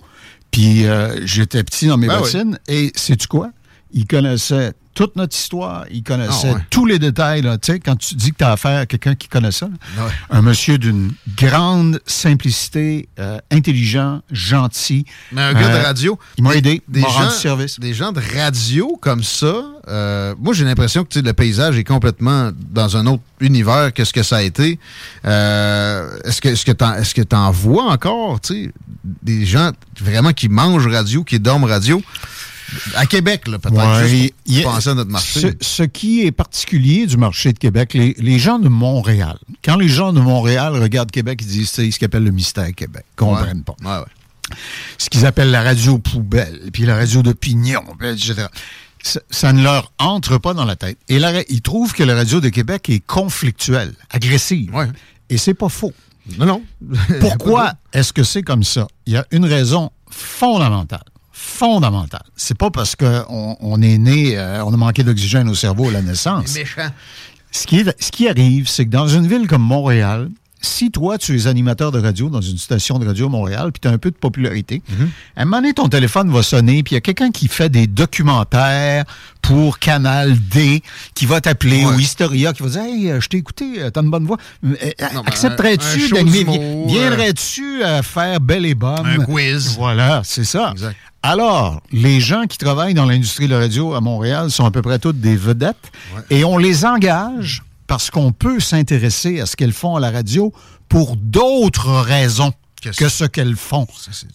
[0.50, 3.50] puis euh, j'étais petit dans mes Ben bottines, et sais-tu quoi?
[3.92, 6.62] Il connaissait toute notre histoire, il connaissait Ah ouais.
[6.70, 7.42] tous les détails.
[7.42, 7.58] Là.
[7.86, 9.68] Quand tu dis que tu as affaire à quelqu'un qui connaît ça,
[9.98, 10.12] Ouais.
[10.30, 15.06] un monsieur d'une grande simplicité, euh, intelligent, gentil.
[15.32, 16.20] Mais un gars Euh, de radio.
[16.38, 17.80] Il m'a aidé, Des m'a rendu gens, service.
[17.80, 22.52] des gens de radio comme ça, euh, moi j'ai l'impression que le paysage est complètement
[22.70, 24.80] dans un autre univers que ce que ça a été.
[25.24, 28.42] Euh, est-ce que est-ce que t'en est-ce que t'en vois encore,
[29.24, 29.72] des gens
[30.02, 32.02] vraiment qui mangent radio, qui dorment radio?
[32.96, 33.76] À Québec, là, peut-être.
[33.76, 35.42] Ouais, à notre marché.
[35.42, 39.78] Ce, ce qui est particulier du marché de Québec, les, les gens de Montréal, quand
[39.78, 43.06] les gens de Montréal regardent Québec, ils disent c'est ce qu'ils appellent le mystère Québec.
[43.14, 43.76] Ils comprennent pas.
[43.84, 44.56] Ouais, ouais.
[44.98, 48.48] ce qu'ils appellent la radio poubelle, puis la radio d'opinion, etc.
[49.02, 50.98] Ça, ça, ne leur entre pas dans la tête.
[51.08, 54.76] Et là, ils trouvent que la radio de Québec est conflictuelle, agressive.
[54.76, 54.88] Ouais.
[55.30, 55.94] Et c'est pas faux.
[56.38, 56.64] Non, non.
[57.20, 58.88] Pourquoi est-ce que c'est comme ça?
[59.06, 61.04] Il y a une raison fondamentale.
[61.42, 62.24] Fondamentale.
[62.36, 65.92] C'est pas parce qu'on on est né, euh, on a manqué d'oxygène au cerveau à
[65.94, 66.54] la naissance.
[66.54, 66.90] méchant.
[67.52, 70.30] Ce qui, est, ce qui arrive, c'est que dans une ville comme Montréal,
[70.62, 73.80] si toi, tu es animateur de radio dans une station de radio à Montréal, puis
[73.80, 74.82] tu as un peu de popularité,
[75.38, 77.70] à un moment donné, ton téléphone va sonner, puis il y a quelqu'un qui fait
[77.70, 79.06] des documentaires
[79.42, 80.84] pour Canal D,
[81.16, 84.02] qui va t'appeler, ou Historia, qui va dire Hey, euh, je t'ai écouté, euh, t'as
[84.02, 84.38] une bonne voix.
[84.62, 84.76] Ben,
[85.26, 89.06] Accepterais-tu d'animer Viendrais-tu à faire Belle et Bonne?
[89.08, 89.76] Un quiz.
[89.78, 90.74] Voilà, c'est ça.
[91.22, 94.82] Alors, les gens qui travaillent dans l'industrie de la radio à Montréal sont à peu
[94.82, 95.92] près toutes des vedettes
[96.30, 100.54] et on les engage parce qu'on peut s'intéresser à ce qu'elles font à la radio
[100.88, 103.86] pour d'autres raisons que, ce qu'elles font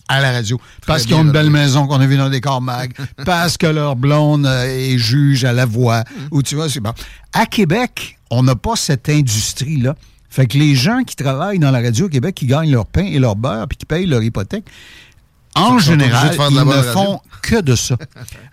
[0.08, 0.60] à la radio.
[0.86, 2.92] Parce qu'ils ont une belle maison qu'on a vue dans des corps mag,
[3.24, 6.92] parce que leur blonde euh, est juge à la voix, ou tu vois, c'est bon.
[7.32, 9.96] À Québec, on n'a pas cette industrie-là.
[10.28, 13.04] Fait que les gens qui travaillent dans la radio au Québec, qui gagnent leur pain
[13.04, 14.64] et leur beurre, puis qui payent leur hypothèque,
[15.54, 17.96] en général, ils ne font que de ça.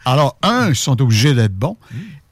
[0.06, 1.78] Alors, un, ils sont obligés d'être bons.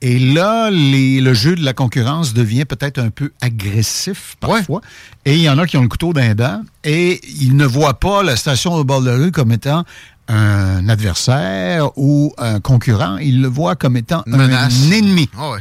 [0.02, 4.82] Et là, les- le jeu de la concurrence devient peut-être un peu agressif parfois.
[5.26, 8.00] Et il y en a qui ont le couteau d'un dent et ils ne voient
[8.00, 9.84] pas la station au bord de la rue comme étant
[10.30, 13.18] un adversaire ou un concurrent.
[13.18, 14.74] Ils le voient comme étant Menace.
[14.88, 15.30] un ennemi.
[15.38, 15.60] Ah ouais.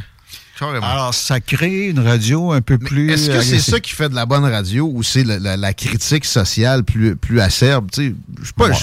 [0.59, 0.85] Carrément.
[0.85, 3.11] Alors, ça crée une radio un peu plus.
[3.11, 5.73] Est-ce que c'est ça qui fait de la bonne radio ou c'est la, la- la
[5.73, 7.87] critique sociale plus, plus acerbe?
[7.95, 8.13] Je sais
[8.57, 8.75] pas, Ouais.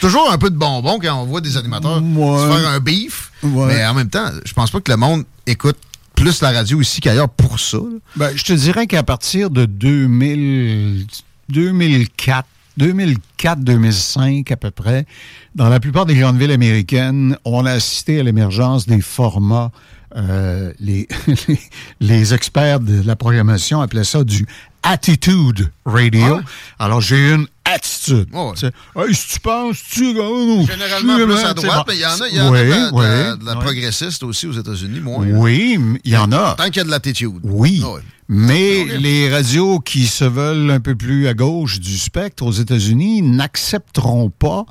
[0.00, 2.38] toujours un peu de bonbon quand on voit des animateurs Ouais.
[2.58, 3.66] faire un beef, Ouais.
[3.74, 5.76] mais en même temps, je pense pas que le monde écoute
[6.14, 7.78] plus la radio ici qu'ailleurs pour ça.
[8.14, 11.06] Ben, je te dirais qu'à partir de 2000,
[11.48, 12.46] 2004,
[12.78, 15.06] 2004-2005 à peu près,
[15.54, 19.70] dans la plupart des grandes villes américaines, on a assisté à l'émergence des formats.
[20.16, 21.06] Euh, les,
[21.48, 21.60] les,
[22.00, 24.46] les experts de la programmation appelaient ça du
[24.82, 26.40] attitude radio.
[26.78, 28.28] Alors, j'ai une attitude.
[28.30, 32.20] Tu sais, Hey, si tu penses, tu Généralement plus à droite, mais il y en
[32.20, 32.90] a, y en a Oui, de la, de la-
[33.32, 33.60] oui, de la oui.
[33.64, 35.24] progressiste aussi aux États-Unis, moins.
[35.26, 36.54] Oui, il y en a.
[36.56, 37.40] Tant qu'il y a de l'attitude.
[37.44, 37.82] Oui.
[37.84, 38.00] Ah ouais.
[38.32, 43.22] Mais les radios qui se veulent un peu plus à gauche du spectre aux États-Unis
[43.22, 44.64] n'accepteront pas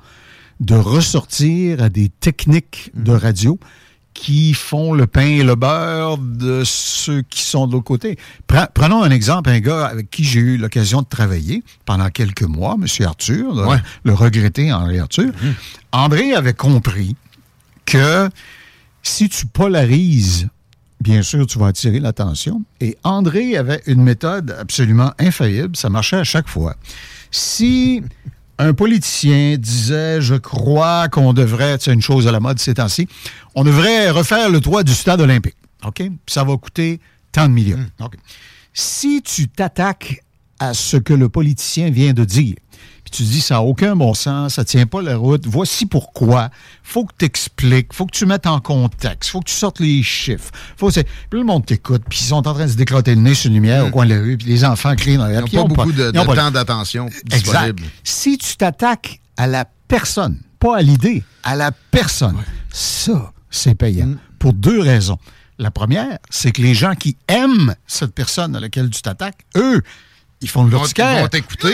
[0.61, 3.59] de ressortir à des techniques de radio
[4.13, 8.17] qui font le pain et le beurre de ceux qui sont de l'autre côté.
[8.47, 12.43] Pre- Prenons un exemple, un gars avec qui j'ai eu l'occasion de travailler pendant quelques
[12.43, 12.85] mois, M.
[13.05, 13.77] Arthur, le, Ouais.
[14.03, 15.31] le regretté André Arthur.
[15.93, 17.15] André avait compris
[17.85, 18.29] que
[19.03, 20.49] si tu polarises,
[20.99, 22.63] bien sûr, tu vas attirer l'attention.
[22.81, 25.77] Et André avait une méthode absolument infaillible.
[25.77, 26.75] Ça marchait à chaque fois.
[27.31, 28.01] Si
[28.59, 33.07] un politicien disait, je crois qu'on devrait, c'est une chose à la mode ces temps-ci,
[33.55, 35.55] on devrait refaire le toit du stade olympique.
[35.85, 36.03] OK?
[36.27, 36.99] Ça va coûter
[37.31, 37.79] tant de millions.
[38.01, 38.15] OK.
[38.73, 40.23] Si tu t'attaques
[40.59, 42.55] à ce que le politicien vient de dire,
[43.09, 46.49] puis tu dis ça n'a aucun bon sens, ça tient pas la route, voici pourquoi.
[46.83, 50.03] Faut que tu expliques, faut que tu mettes en contexte, faut que tu sortes les
[50.03, 50.51] chiffres.
[50.77, 51.03] Faut puis
[51.39, 53.55] le monde t'écoute, puis ils sont en train de se décrotter le nez sur une
[53.55, 55.59] lumière au coin de la rue, puis les enfants crient dans la Ils n'ont pas
[55.61, 57.43] ont beaucoup de, ont de pas- temps d'attention Exact.
[57.43, 57.83] disponible.
[58.03, 62.37] Si tu t'attaques à la personne, pas à l'idée, à la personne,
[62.71, 64.07] ça, c'est payant.
[64.07, 64.17] Mm.
[64.37, 65.17] Pour deux raisons.
[65.57, 69.81] La première, c'est que les gens qui aiment cette personne à laquelle tu t'attaques, eux,
[70.41, 71.17] ils font de l'urticaire.
[71.17, 71.67] ils vont t'écouter,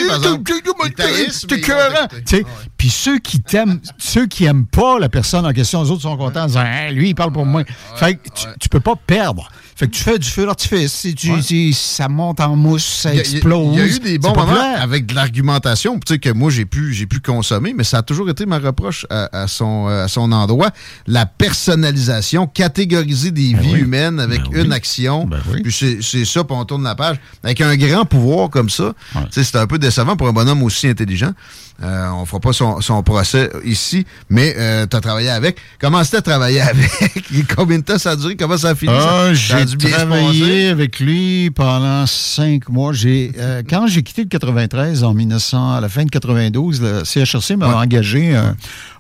[0.95, 1.61] T'es
[2.25, 2.43] sais,
[2.77, 6.17] Puis ceux qui t'aiment, ceux qui aiment pas la personne en question, les autres sont
[6.17, 7.63] contents en disant Hein, lui, il parle pour moi.
[7.95, 9.49] Fait que tu, tu peux pas perdre.
[9.77, 10.93] Fait que tu fais du feu d'artifice.
[10.93, 13.73] Si tu, si ça monte en mousse, ça y a- explose.
[13.75, 16.63] Il y a eu des bons moments avec de l'argumentation, tu sais, que moi, j'ai
[16.63, 20.05] pu, j'ai pu consommer, mais ça a toujours été ma reproche à, à son, euh,
[20.05, 20.71] à son endroit.
[21.07, 23.79] La personnalisation, catégoriser des vies oui.
[23.81, 24.73] humaines avec Ben une oui.
[24.75, 25.25] action.
[25.25, 25.61] Ben oui.
[25.61, 27.17] Puis c'est ça, puis on tourne la page.
[27.43, 28.93] Avec un grand pouvoir comme ça,
[29.31, 31.31] c'est un peu décevant pour un bonhomme aussi intelligent.
[31.83, 34.53] Euh, on fera pas son, son procès ici, mais
[34.89, 35.57] tu as travaillé avec.
[35.79, 36.89] Comment c'était travailler avec?
[37.55, 38.35] Combien de temps ça a duré?
[38.35, 38.93] Comment ça a fini?
[38.95, 42.93] Ah, j'ai travaillé avec lui pendant cinq mois.
[42.93, 47.03] J'ai euh, quand j'ai quitté le 93 en 1900, à la fin de 92, le
[47.03, 48.35] CHRC m'a engagé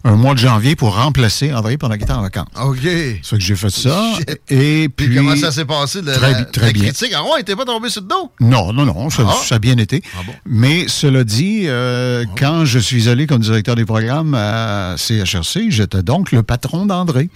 [0.05, 2.47] un, mois de janvier pour remplacer André pendant qu'il était en vacances.
[2.63, 2.77] OK.
[2.81, 4.13] C'est que j'ai fait ça.
[4.49, 6.83] Et puis, Puis comment ça s'est passé, de très, la, très la bien.
[6.83, 7.11] critique?
[7.15, 8.31] Ah ouais, t'es pas tombé sur le dos?
[8.39, 9.33] Non, non, non, ça, Ah.
[9.43, 10.01] ça a bien été.
[10.15, 10.33] Ah bon?
[10.45, 16.03] Mais cela dit, euh, quand je suis allé comme directeur des programmes à CHRC, j'étais
[16.03, 17.29] donc le patron d'André.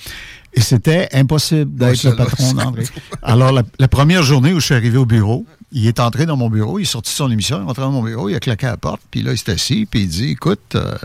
[0.53, 2.83] Et c'était impossible d'être le patron d'André.
[3.21, 6.37] Alors, la, la première journée où je suis arrivé au bureau, il est entré dans
[6.37, 8.35] mon bureau, il est sorti de son émission, il est entré dans mon bureau, il
[8.35, 10.95] a claqué à la porte, puis là, il s'est assis, puis il dit, écoute, euh,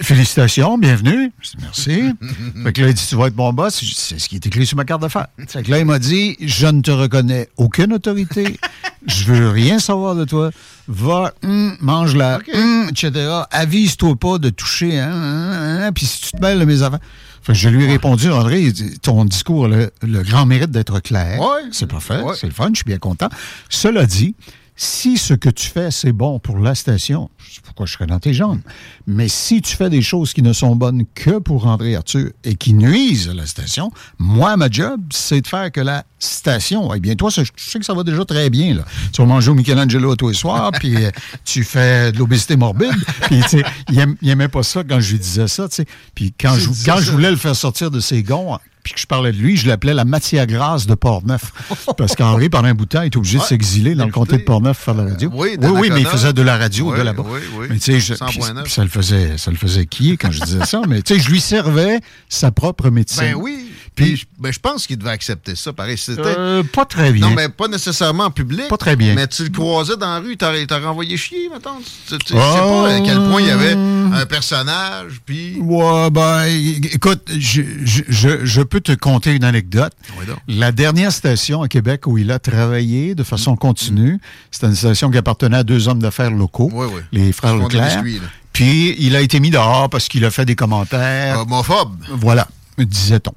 [0.00, 1.32] félicitations, bienvenue.
[1.60, 2.02] Merci.
[2.64, 3.82] fait que là, il dit, tu vas être mon boss.
[3.96, 5.28] C'est ce qui est écrit sur ma carte d'affaires.
[5.46, 8.58] Fait que là, il m'a dit, je ne te reconnais aucune autorité.
[9.06, 10.50] Je veux rien savoir de toi.
[10.88, 13.12] Va, hum, mange la, hum, etc.
[13.52, 16.98] Avise-toi pas de toucher, hein, hein, hein, puis si tu te mêles de mes affaires.
[17.40, 20.44] Fait que je lui ai répondu, André, il dit, ton discours a le, le grand
[20.44, 21.40] mérite d'être clair.
[21.40, 21.62] Ouais.
[21.72, 22.34] C'est parfait, Ouais.
[22.38, 23.28] c'est le fun, je suis bien content.
[23.70, 24.34] Cela dit,
[24.80, 28.06] si ce que tu fais, c'est bon pour la station, je sais pourquoi je serais
[28.06, 28.60] dans tes jambes.
[29.08, 32.54] Mais si tu fais des choses qui ne sont bonnes que pour André Arthur et
[32.54, 37.00] qui nuisent à la station, moi, ma job, c'est de faire que la station, eh
[37.00, 38.84] bien, toi, je sais que ça va déjà très bien, là.
[39.12, 41.10] Tu vas manger au Michelangelo tous les soirs, puis euh,
[41.44, 42.94] tu fais de l'obésité morbide.
[43.22, 45.74] Puis, tu sais, il, aim- il aimait pas ça quand je lui disais ça, tu
[45.74, 45.86] sais.
[46.14, 49.06] Puis quand, je, quand je voulais le faire sortir de ses gonds, puis que je
[49.06, 51.52] parlais de lui, je l'appelais la matière grasse de Portneuf.
[51.96, 54.38] Parce qu'Henri, pendant un bout de temps, il était obligé de s'exiler dans le comté
[54.38, 55.30] de Portneuf pour faire la radio.
[55.32, 55.94] oui, oui, d'Anacona.
[55.94, 57.24] mais il faisait de la radio Oui, de là-bas.
[57.26, 57.66] oui, oui.
[57.70, 58.28] Mais tu sais, je- 100.9.
[58.54, 60.80] puis- puis ça le faisait, ça le faisait quiller quand je disais ça?
[60.88, 63.22] Mais tu sais, je lui servais sa propre médecine.
[63.22, 63.66] Ben oui.
[64.04, 65.72] Puis, je- ben, je pense qu'il devait accepter ça.
[65.72, 66.22] Pareil, c'était.
[66.24, 67.28] Euh, pas très bien.
[67.28, 68.68] Non, mais pas nécessairement en public.
[68.68, 69.14] Pas très bien.
[69.14, 71.78] Mais tu le croisais dans la rue, t'as t'as renvoyé chier, mettons.
[72.08, 72.40] Tu, tu- Oh.
[72.40, 75.56] sais pas à quel point il y avait un personnage, puis.
[75.60, 76.44] Ouais, ben,
[76.92, 79.92] écoute, je, je- je- je peux te conter une anecdote.
[80.18, 80.38] Oui, donc.
[80.48, 84.20] La dernière station à Québec où il a travaillé de façon continue,
[84.50, 87.00] c'était une station qui appartenait à deux hommes d'affaires locaux, Oui, oui.
[87.12, 88.02] les frères Leclerc.
[88.02, 88.20] biscuits.
[88.52, 91.40] Puis il a été mis dehors parce qu'il a fait des commentaires.
[91.40, 91.96] Homophobe.
[92.10, 93.32] Voilà, disait-on.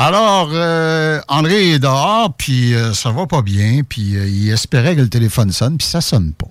[0.00, 4.94] Alors, euh, André est dehors, puis euh, ça va pas bien, puis euh, il espérait
[4.94, 6.46] que le téléphone sonne, puis ça sonne pas.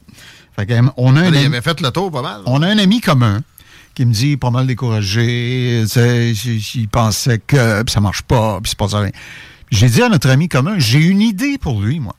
[0.56, 2.42] Fait euh, on a un il ami- avait fait le tour pas mal.
[2.46, 3.42] on a un ami commun
[3.96, 8.78] qui me dit pas mal découragé, il pensait que puis ça marche pas, puis c'est
[8.78, 9.04] pas ça.
[9.72, 12.16] J'ai dit à notre ami commun, j'ai une idée pour lui, moi.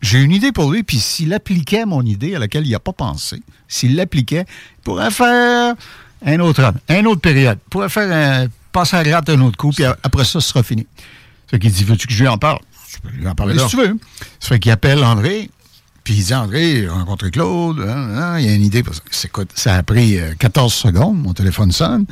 [0.00, 2.92] J'ai une idée pour lui, puis s'il appliquait mon idée à laquelle il n'a pas
[2.94, 4.46] pensé, s'il l'appliquait,
[4.78, 5.74] il pourrait faire
[6.24, 9.56] un autre homme, une autre période, il pourrait faire un, passer à gratte un autre
[9.56, 10.86] coup, puis après ça, ce sera fini.
[11.48, 12.58] Fait qu'il dit, veux-tu que je lui en parle?
[12.88, 13.96] Je peux lui en parler si tu veux.
[14.38, 15.50] Ça fait qu'il appelle André,
[16.04, 18.82] puis il dit, André, j'ai rencontré Claude, hein, hein, il y a une idée.
[18.82, 18.94] pour
[19.54, 19.74] ça.
[19.74, 22.06] A pris euh, 14 secondes, mon téléphone sonne.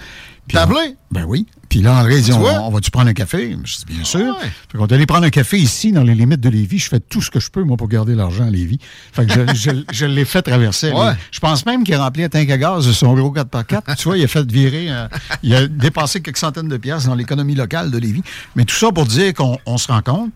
[0.48, 0.96] Puis T'as appelé?
[1.10, 1.46] Ben oui.
[1.68, 3.54] Puis là, André dit, on, on va-tu prendre un café?
[3.64, 4.20] Je dis, bien sûr.
[4.20, 4.50] ouais.
[4.72, 6.78] Fait qu'on est allé prendre un café ici, dans les limites de Lévis.
[6.78, 8.78] Je fais tout ce que je peux, moi, pour garder l'argent à Lévis.
[9.12, 10.90] Fait que je, je- je l'ai fait traverser.
[10.92, 11.12] Ouais.
[11.30, 13.96] Je pense même qu'il a rempli un tank à gaz de son gros 4x4.
[13.96, 15.06] tu vois, il a fait virer, euh,
[15.42, 18.22] il a dépensé quelques centaines de piastres dans l'économie locale de Lévis.
[18.56, 20.32] Mais tout ça pour dire qu'on on se rencontre.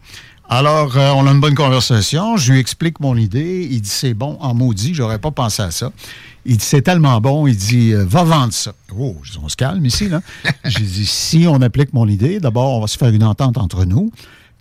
[0.48, 2.36] Alors, euh, on a une bonne conversation.
[2.36, 3.66] Je lui explique mon idée.
[3.70, 5.92] Il dit, c'est bon, en maudit, j'aurais pas pensé à ça.
[6.44, 7.46] Il dit, c'est tellement bon.
[7.46, 8.72] Il dit, euh, va vendre ça.
[8.96, 10.20] Oh, je dis, on se calme ici, là.
[10.64, 13.84] J'ai dit, si on applique mon idée, d'abord, on va se faire une entente entre
[13.84, 14.10] nous.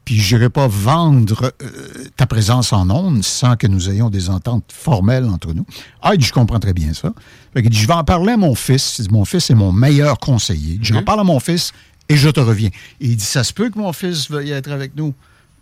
[0.05, 1.69] Puis, je n'irai pas vendre euh,
[2.15, 5.65] ta présence en ondes sans que nous ayons des ententes formelles entre nous.
[6.01, 7.11] Ah, il dit, je comprends très bien ça.
[7.53, 8.97] Fait qu'il dit, je vais en parler à mon fils.
[8.99, 10.79] Il dit, mon fils est mon meilleur conseiller.
[10.81, 11.73] J'en parle à mon fils
[12.07, 12.69] et je te reviens.
[12.99, 15.13] Et il dit, ça se peut que mon fils veuille être avec nous?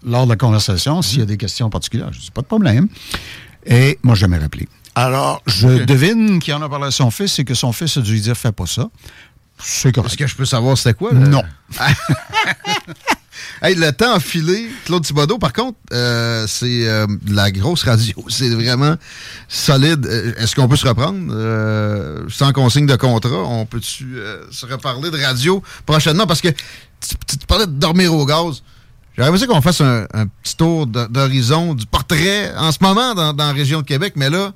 [0.05, 2.11] Lors de la conversation s'il y a des questions particulières.
[2.13, 2.87] Je dis, pas de problème.
[3.65, 4.67] Et moi, je jamais rappelé.
[4.95, 8.01] Alors, je devine qu'il en a parlé à son fils et que son fils a
[8.01, 8.89] dû lui dire, fais pas ça.
[9.61, 10.11] C'est correct.
[10.11, 11.11] Est-ce que je peux savoir c'était quoi?
[11.13, 11.19] là?
[11.19, 11.43] Non.
[13.61, 14.69] Hey, le temps a filé.
[14.85, 18.13] Claude Thibodeau, par contre, euh, c'est euh, la grosse radio.
[18.29, 18.95] C'est vraiment
[19.49, 20.05] solide.
[20.05, 21.27] Euh, Est-ce qu'on peut se reprendre?
[21.31, 23.43] Euh, sans consigne de contrat?
[23.43, 24.15] On peut-tu
[24.51, 26.25] se reparler de radio prochainement?
[26.27, 28.61] Parce que tu, tu- tu parlais de dormir au gaz.
[29.19, 30.05] J'aurais qu'on fasse un,
[30.41, 34.29] petit tour d'horizon du portrait en ce moment dans, dans la région de Québec, mais
[34.29, 34.53] là,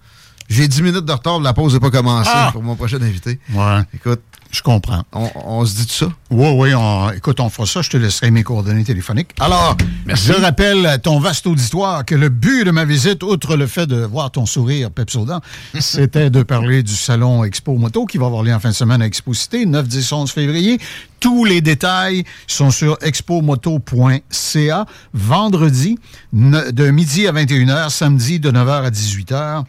[0.50, 2.50] j'ai 10 minutes de retard, la pause n'est pas commencée Ah!
[2.52, 3.40] pour mon prochain invité.
[3.54, 3.80] Ouais.
[3.94, 4.22] Écoute,
[4.52, 5.04] Je comprends.
[5.14, 6.06] on, on se dit tout ça?
[6.30, 7.82] Oui, oui, on- écoute, on fera ça.
[7.82, 9.32] Je te laisserai mes coordonnées téléphoniques.
[9.40, 9.76] Alors,
[10.06, 13.88] je rappelle à ton vaste auditoire que le but de ma visite, outre le fait
[13.88, 15.40] de voir ton sourire pepsodent,
[15.80, 19.02] c'était de parler du salon Expo Moto qui va avoir lieu en fin de semaine
[19.02, 20.80] à Expo Cité, 9, 10, 11 février.
[21.20, 24.86] Tous les détails sont sur expomoto.ca.
[25.14, 25.98] Vendredi,
[26.34, 29.64] de midi à 21h, samedi de 9h à 18h.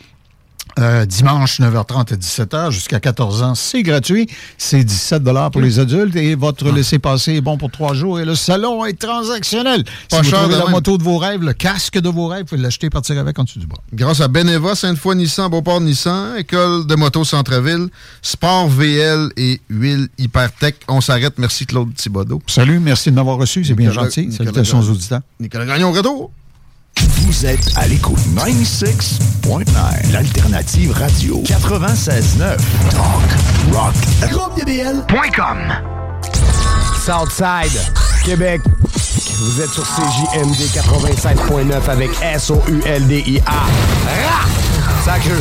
[0.79, 4.29] Euh, dimanche 9h30 à 17h jusqu'à 14 ans, c'est gratuit.
[4.59, 5.23] C'est 17
[5.53, 8.99] pour les adultes et votre laissez-passer est bon pour trois jours et le salon est
[8.99, 9.85] transactionnel.
[10.11, 10.71] Pas si vous trouvez la même.
[10.71, 13.39] moto de vos rêves, le casque de vos rêves, vous pouvez l'acheter et partir avec
[13.39, 13.79] en dessous du bras.
[13.93, 17.89] Grâce à Beneva, Sainte-Foy Nissan, Beauport Nissan, École de moto Centre-Ville,
[18.23, 20.77] Sport VL et Huile Hypertech.
[20.89, 21.35] On s'arrête.
[21.39, 22.43] Merci Claude Thibodeau.
[22.47, 24.33] Salut, merci de m'avoir reçu, c'est bien gentil.
[24.33, 25.21] Salutations aux auditeurs.
[25.41, 26.31] Nicolas Gagnon, retour.
[27.01, 32.57] Vous êtes à l'écoute 96.9, l'alternative radio 96.9.
[32.91, 33.95] Talk, rock,
[34.31, 35.59] GroupeDBL.com
[37.05, 37.81] Southside,
[38.25, 38.61] Québec.
[39.41, 43.65] Vous êtes sur CJMD 96.9 avec S-O-U-L-D-I-A.
[45.05, 45.33] Sacré.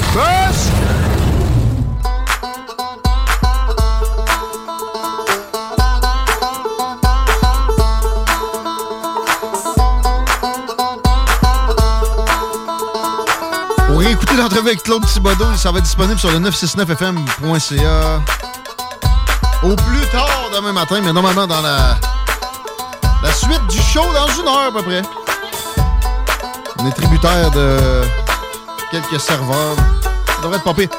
[14.04, 18.22] Réécouter l'entrevue avec Claude Thibodeau, ça va être disponible sur le 969fm.ca
[19.64, 21.96] au plus tard demain matin, mais normalement dans la,
[23.34, 25.02] suite du show dans une heure à peu près.
[26.80, 28.02] On est tributaire de
[28.92, 29.76] quelques serveurs.
[30.28, 30.90] Ça devrait être pire.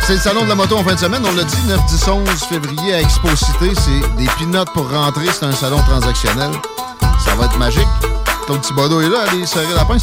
[0.00, 1.22] C'est le salon de la moto en fin de semaine.
[1.24, 3.72] On l'a dit, 9, 10, 11 février à Expo Cité.
[3.76, 5.26] C'est des pinottes pour rentrer.
[5.32, 6.50] C'est un salon transactionnel.
[7.24, 7.86] Ça va être magique.
[8.46, 10.02] Claude Thibodeau est là, allez serrer la pince.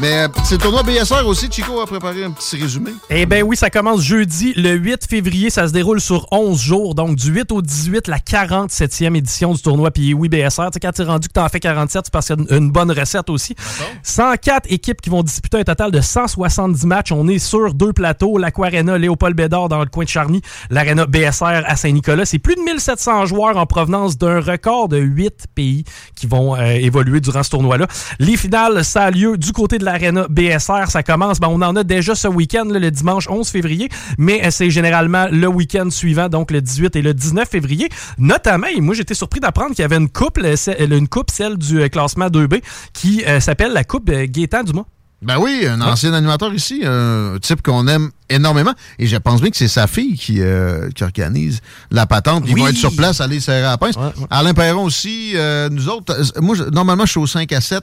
[0.00, 1.48] Mais euh, c'est le tournoi BSR aussi.
[1.50, 2.90] Chico a préparé un petit résumé.
[3.08, 5.48] Eh bien oui, ça commence jeudi, le 8 février.
[5.48, 6.94] Ça se déroule sur 11 jours.
[6.94, 9.90] Donc du 8 au 18, la 47e édition du tournoi.
[9.90, 12.12] Puis oui, BSR, tu sais, quand tu es rendu que tu en fais 47, c'est
[12.12, 13.54] parce qu'il y a une, une bonne recette aussi.
[14.02, 17.12] 104 équipes qui vont disputer un total de 170 matchs.
[17.12, 18.36] On est sur deux plateaux.
[18.36, 22.26] L'Aquarena Léopold Bédard dans le coin de Charny, l'Arena BSR à Saint-Nicolas.
[22.26, 26.64] C'est plus de 1700 joueurs en provenance d'un record de 8 pays qui vont euh,
[26.72, 27.86] évoluer durant ce tournoi-là.
[28.18, 30.90] Les finales, ça a lieu du côté de l'Arena BSR.
[30.90, 33.88] Ça commence, ben, on en a déjà ce week-end, le dimanche 11 février,
[34.18, 37.88] mais euh, c'est généralement le week-end suivant, donc le 18 et le 19 février.
[38.18, 41.30] Notamment, et moi j'étais surpris d'apprendre qu'il y avait une coupe, le- celle- une coupe,
[41.30, 42.60] celle du euh, classement 2B,
[42.92, 44.84] qui euh, s'appelle la coupe Gaétan Dumas.
[45.22, 48.74] Ben oui, un ancien animateur ici, un type qu'on aime énormément.
[48.98, 51.60] Et je pense bien que c'est sa fille qui, euh, qui organise
[51.90, 52.44] la patente.
[52.46, 52.60] Ils Oui.
[52.60, 53.94] vont être sur place, aller serrer à la pince.
[54.28, 56.12] Alain Perron aussi, euh, nous autres.
[56.12, 57.82] euh, Moi, je- normalement, je suis au 5 à 7.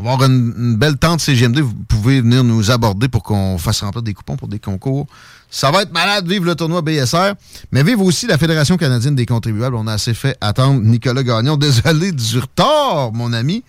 [0.00, 1.58] On va avoir une, une belle tente CGMD.
[1.58, 5.06] Vous pouvez venir nous aborder pour qu'on fasse remplir des coupons pour des concours.
[5.50, 7.34] Ça va être malade, vive le tournoi BSR.
[7.70, 9.76] Mais vive aussi la Fédération canadienne des contribuables.
[9.76, 11.58] On a assez fait attendre Nicolas Gagnon.
[11.58, 13.62] Désolé du retard, mon ami.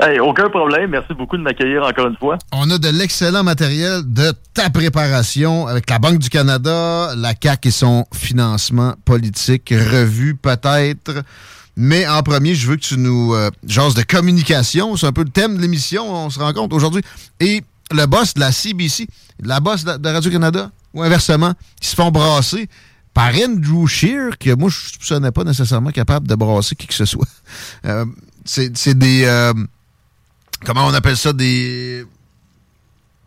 [0.00, 0.90] Hey, aucun problème.
[0.90, 2.38] Merci beaucoup de m'accueillir encore une fois.
[2.52, 7.68] On a de l'excellent matériel de ta préparation avec la Banque du Canada, la CAQ
[7.68, 11.22] et son financement politique revu peut-être.
[11.80, 14.96] Mais en premier, je veux que tu nous euh, jases de communication.
[14.96, 17.02] C'est un peu le thème de l'émission, on se rend compte aujourd'hui.
[17.38, 19.06] Et le boss de la CBC,
[19.40, 22.68] la boss de Radio-Canada, ou inversement, qui se font brasser
[23.14, 26.94] par Andrew Shear, que moi, je ne soupçonnais pas nécessairement capable de brasser qui que
[26.94, 27.28] ce soit.
[27.84, 28.04] Euh,
[28.44, 29.22] c'est des...
[29.24, 29.52] euh,
[30.64, 31.32] comment on appelle ça?
[31.32, 32.04] Des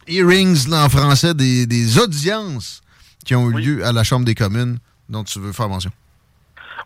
[0.07, 2.81] hearings là, en français, des, des audiences
[3.23, 5.91] qui ont eu lieu à la Chambre des communes dont tu veux faire mention.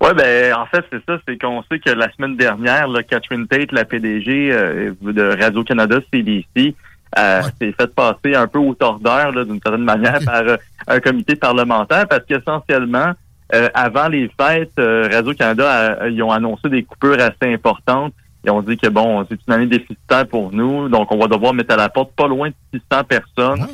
[0.01, 3.47] Oui, ben en fait, c'est ça, c'est qu'on sait que la semaine dernière, là, Catherine
[3.47, 6.75] Tate, la PDG euh, de Radio-Canada CBC,
[7.17, 10.57] euh, s'est fait passer un peu au tordeur d'une certaine manière par euh,
[10.87, 13.11] un comité parlementaire parce qu'essentiellement,
[13.53, 18.13] euh, avant les fêtes, euh, Radio-Canada, a- ils ont annoncé des coupures assez importantes.
[18.43, 21.53] Ils ont dit que bon, c'est une année déficitaire pour nous, donc on va devoir
[21.53, 23.65] mettre à la porte pas loin de 600 personnes.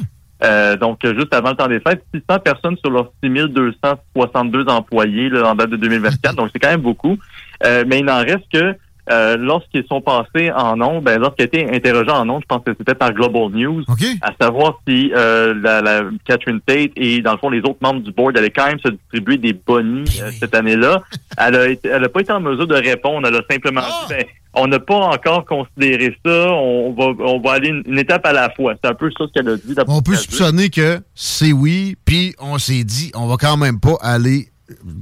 [0.44, 5.52] Euh, donc, juste avant le temps des fêtes, 600 personnes sur leurs 6262 employés là,
[5.52, 6.36] en date de 2024.
[6.36, 7.18] donc, c'est quand même beaucoup.
[7.64, 8.76] Euh, mais il n'en reste que
[9.12, 12.72] euh, lorsqu'ils sont passés en ondes, ben, lorsqu'ils étaient interrogés en ondes, je pense que
[12.78, 13.84] c'était par Global News,
[14.22, 18.02] à savoir si euh, la, la Catherine Tate et, dans le fond, les autres membres
[18.02, 21.02] du board allaient quand même se distribuer des bonnies euh, cette année-là.
[21.38, 23.28] Elle a, été- elle a pas été en mesure de répondre.
[23.28, 26.52] Elle a simplement dit, ben, on n'a pas encore considéré ça.
[26.52, 28.74] On va, on va aller une, une étape à la fois.
[28.84, 29.76] C'est un peu ça ce qu'elle a dit.
[29.88, 33.98] On peut soupçonner que c'est oui, puis on s'est dit, on va quand même pas
[34.02, 34.52] aller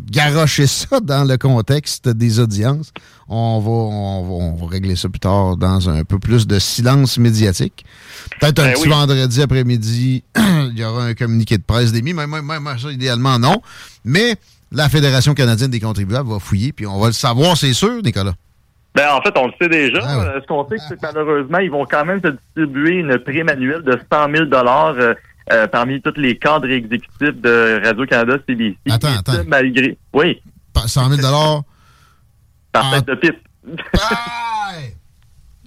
[0.10, 2.92] garocher ça dans le contexte des audiences.
[3.28, 6.60] On va, on va, on va régler ça plus tard dans un peu plus de
[6.60, 7.86] silence médiatique.
[8.40, 8.90] Peut-être un Ben petit oui.
[8.90, 13.38] vendredi après-midi, il y aura un communiqué de presse d'émis, même, même, même ça, idéalement,
[13.40, 13.62] non.
[14.04, 14.36] Mais
[14.72, 18.34] la Fédération canadienne des contribuables va fouiller, puis on va le savoir, c'est sûr, Nicolas.
[18.96, 20.00] Ben, en fait, on le sait déjà.
[20.04, 23.18] Ah Euh, Ce qu'on sait, c'est que malheureusement, ils vont quand même se distribuer une
[23.20, 25.14] prime annuelle de 100 000 euh,
[25.52, 28.78] euh, parmi tous les cadres exécutifs de Radio-Canada CBC.
[28.90, 29.44] Attends, ça, attends.
[29.48, 29.98] malgré...
[30.14, 30.42] Oui,
[30.74, 31.22] Pa- 100 000
[32.72, 33.38] par tête de pipe.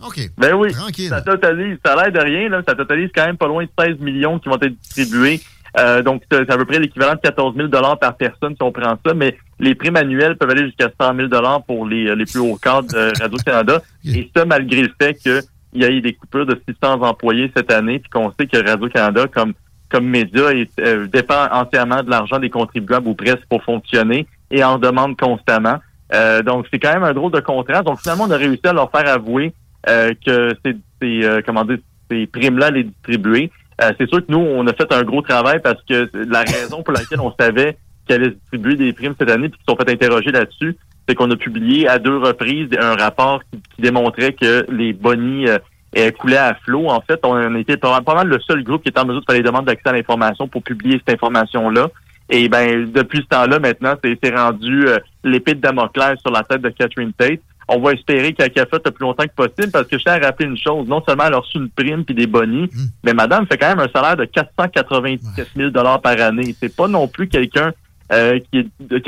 [0.04, 0.30] OK.
[0.36, 0.72] Ben oui.
[1.08, 2.60] Ça totalise, ça a l'air de rien, là.
[2.66, 5.40] Ça totalise quand même pas loin de 16 millions qui vont être distribués.
[5.78, 8.98] Euh, donc, c'est à peu près l'équivalent de 14 000 par personne si on prend
[9.04, 11.28] ça, mais les primes annuelles peuvent aller jusqu'à 100 000
[11.66, 13.82] pour les, les plus hauts cadres de Radio-Canada.
[14.04, 15.42] Et ça, malgré le fait qu'il
[15.74, 19.26] y a eu des coupures de 600 employés cette année, puis qu'on sait que Radio-Canada,
[19.28, 19.54] comme
[19.92, 20.44] comme média,
[20.80, 25.76] euh, dépend entièrement de l'argent des contribuables ou presque pour fonctionner et en demande constamment.
[26.14, 27.84] Euh, donc, c'est quand même un drôle de contraste.
[27.84, 29.52] Donc, finalement, on a réussi à leur faire avouer
[29.88, 31.78] euh, que ces, ces comment dire,
[32.10, 33.52] ces primes-là les distribuer.
[33.98, 36.92] C'est sûr que nous, on a fait un gros travail parce que la raison pour
[36.92, 37.76] laquelle on savait
[38.06, 40.76] qu'elle allait distribuer des primes cette année, puis qu'ils sont fait interroger là-dessus,
[41.08, 46.10] c'est qu'on a publié à deux reprises un rapport qui, démontrait que les bonnies euh,
[46.18, 46.88] coulait à flot.
[46.88, 49.36] En fait, on était pas, mal le seul groupe qui était en mesure de faire
[49.36, 51.88] les demandes d'accès à l'information pour publier cette information-là.
[52.30, 56.62] Et ben depuis ce temps-là, maintenant, c'est rendu euh, l'épée de Damoclès sur la tête
[56.62, 57.40] de Catherine Tate.
[57.74, 60.14] On va espérer qu'elle a fait le plus longtemps que possible parce que je tiens
[60.14, 60.86] à rappeler une chose.
[60.88, 62.86] Non seulement elle a reçu une prime puis des bonnies, hmm.
[63.04, 66.54] mais madame fait quand même un salaire de 497 000 par année.
[66.60, 67.72] C'est pas non plus quelqu'un
[68.12, 68.58] euh, qui,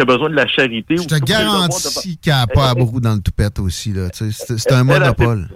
[0.01, 0.97] a besoin de la charité.
[0.97, 3.93] Je te garantis qu'elle n'a pas à beaucoup dans le toupette aussi.
[4.13, 5.49] C'est un monopole.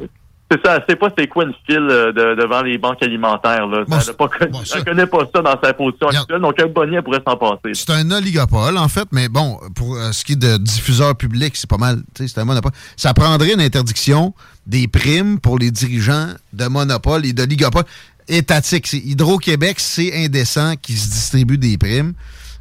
[0.51, 3.67] C'est ça, sait pas c'est quoi une file euh, devant les banques alimentaires.
[3.67, 3.85] Là.
[3.87, 7.75] elle, pas, connaît pas ça dans sa position actuelle, donc un bonnet pourrait s'en passer.
[7.75, 11.55] C'est un oligopole, en fait, mais bon, pour euh, ce qui est de diffuseur public,
[11.55, 11.99] c'est pas mal.
[12.15, 12.73] C'est un monopole.
[12.97, 14.33] Ça prendrait une interdiction
[14.67, 17.85] des primes pour les dirigeants de monopole et d'oligopole
[18.27, 18.91] étatique.
[18.93, 22.15] Hydro-Québec, c'est indécent qu'ils se distribuent des primes.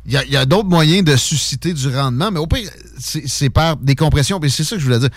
[0.05, 3.95] Il y a, d'autres moyens de susciter du rendement, mais au pire, c'est par des
[3.95, 4.39] compressions.
[4.47, 5.09] C'est ça que je voulais dire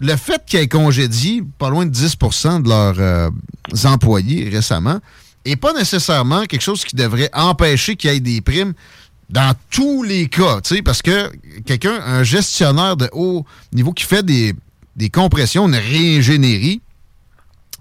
[0.00, 3.30] le fait qu'ils aient congédié pas loin de 10% de leurs euh,
[3.84, 5.00] employés récemment
[5.46, 8.74] n'est pas nécessairement quelque chose qui devrait empêcher qu'il y ait des primes
[9.30, 11.30] dans tous les cas, parce que
[11.66, 14.54] quelqu'un, un gestionnaire de haut niveau qui fait des,
[15.10, 16.80] compressions, une réingénierie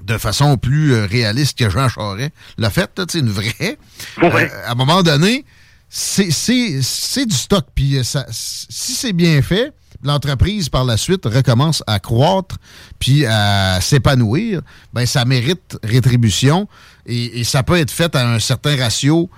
[0.04, 3.78] de façon plus euh, réaliste que Jean Charest l'a fait, une vraie,
[4.22, 5.46] euh, à un moment donné,
[5.90, 7.66] c'est du stock.
[7.74, 8.00] Puis
[8.30, 9.72] si c'est bien fait,
[10.04, 12.58] l'entreprise, par la suite, recommence à croître
[13.00, 14.62] puis à s'épanouir,
[14.94, 16.68] ben ça mérite rétribution
[17.06, 19.30] et, ça peut être fait à un certain ratio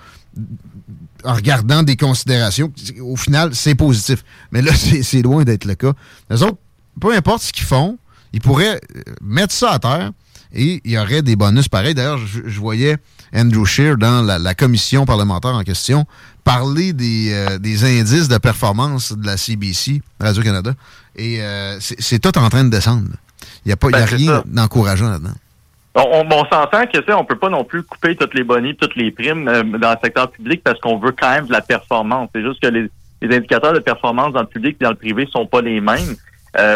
[1.24, 2.72] en regardant des considérations.
[3.02, 4.24] Au final, c'est positif.
[4.52, 4.72] Mais là,
[5.02, 5.94] c'est loin d'être le cas.
[6.30, 6.58] Les autres,
[7.00, 7.98] peu importe ce qu'ils font,
[8.34, 10.12] ils pourraient euh, mettre ça à terre
[10.54, 11.94] et il y aurait des bonus pareils.
[11.94, 12.98] D'ailleurs, je, voyais
[13.34, 16.06] Andrew Scheer dans la, commission parlementaire en question
[16.46, 20.72] parler euh, des, indices de performance de la CBC, Radio-Canada,
[21.18, 23.10] et euh, c'est tout en train de descendre.
[23.66, 25.34] Il n'y a, pas, ben, rien d'encourageant là-dedans.
[25.96, 29.12] On, s'entend que ça, on peut pas non plus couper toutes les bonnies, toutes les
[29.12, 32.30] primes euh, dans le secteur public parce qu'on veut quand même de la performance.
[32.36, 32.90] C'est juste que les,
[33.24, 36.16] indicateurs de performance dans le public et dans le privé sont pas les mêmes.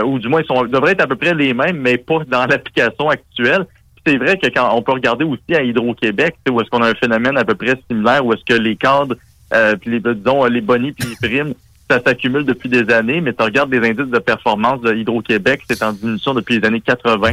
[0.04, 2.48] ou du moins ils sont devraient être à peu près les mêmes, mais pas dans
[2.48, 3.68] l'application actuelle.
[4.04, 6.96] C'est vrai que quand on peut regarder aussi à Hydro-Québec, où est-ce qu'on a un
[6.96, 9.16] phénomène à peu près similaire, où est-ce que les cadres
[9.54, 11.54] euh, puis les, disons, les bonnies puis les primes,
[11.90, 15.82] ça s'accumule depuis des années, mais tu regardes les indices de performance de Hydro-Québec, c'est
[15.84, 17.32] en diminution depuis les années 80.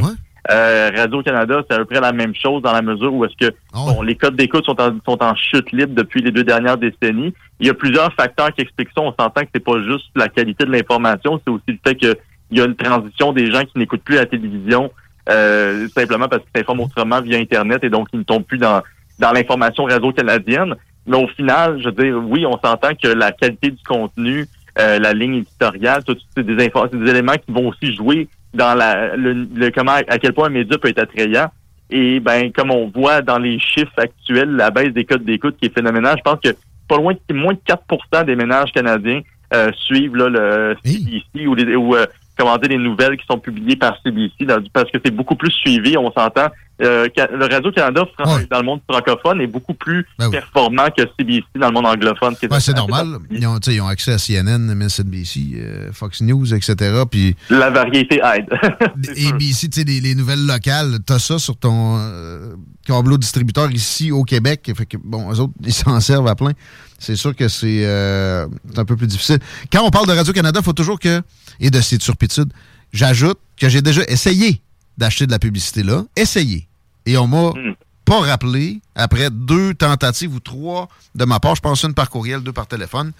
[0.49, 3.53] Euh, Radio-Canada, c'est à peu près la même chose dans la mesure où est-ce que
[3.73, 6.77] ah bon, les codes d'écoute sont en, sont en chute libre depuis les deux dernières
[6.77, 7.33] décennies.
[7.59, 9.01] Il y a plusieurs facteurs qui expliquent ça.
[9.01, 12.15] On s'entend que c'est pas juste la qualité de l'information, c'est aussi le fait qu'il
[12.51, 14.89] y a une transition des gens qui n'écoutent plus la télévision
[15.29, 18.81] euh, simplement parce qu'ils s'informent autrement via Internet et donc ils ne tombent plus dans,
[19.19, 20.75] dans l'information réseau canadienne.
[21.07, 24.45] Mais au final, je veux dire, oui, on s'entend que la qualité du contenu,
[24.77, 29.15] euh, la ligne éditoriale, tout c'est des, des éléments qui vont aussi jouer dans la,
[29.15, 31.47] le, comment à quel point un média peut être attrayant.
[31.89, 35.67] Et ben, comme on voit dans les chiffres actuels, la baisse des codes d'écoute qui
[35.67, 36.55] est phénoménale, je pense que
[36.87, 39.21] pas loin de moins de 4% des ménages canadiens
[39.53, 42.05] euh, suivent là, le CBC ou, les, ou euh,
[42.37, 45.97] comment dire, les nouvelles qui sont publiées par CBC parce que c'est beaucoup plus suivi,
[45.97, 46.47] on s'entend.
[46.79, 48.05] Euh, le Radio-Canada
[48.51, 52.35] dans le monde francophone est beaucoup plus ben performant que CBC dans le monde anglophone.
[52.59, 53.17] c'est normal.
[53.31, 57.03] Ils ont, ils ont, accès à CNN, MSNBC, euh, Fox News, etc.
[57.09, 58.47] Puis, La variété aide.
[59.33, 62.53] ABC, les, les nouvelles locales, tu as ça sur ton euh,
[62.85, 64.71] câbleau distributeur ici au Québec.
[64.75, 66.51] Fait que, bon, eux autres, ils s'en servent à plein.
[66.99, 69.39] C'est sûr que c'est un peu plus difficile.
[69.71, 71.21] Quand on parle de Radio-Canada, il faut toujours que,
[71.59, 72.51] et de ses turpitudes,
[72.91, 74.61] j'ajoute que j'ai déjà essayé
[74.97, 76.03] d'acheter de la publicité là.
[76.15, 76.66] Essayez.
[77.07, 77.73] Et on m'a hmm.
[78.05, 82.41] pas rappelé, après deux tentatives ou trois de ma part, je pense une par courriel,
[82.41, 83.13] deux par téléphone.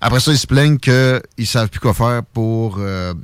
[0.00, 3.14] Après ça, ils se plaignent qu'ils ne savent plus quoi faire pour euh,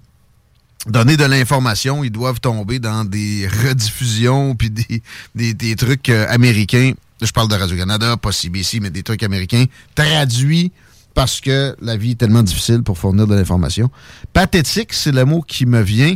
[0.87, 2.03] donner de l'information.
[2.05, 6.93] Ils doivent tomber dans des rediffusions puis des, des, trucs euh, américains.
[7.21, 9.65] Je parle de Radio-Canada, pas CBC, mais des trucs américains
[9.95, 10.73] traduits
[11.15, 13.91] parce que la vie est tellement difficile pour fournir de l'information.
[14.33, 16.15] Pathétique, c'est le mot qui me vient.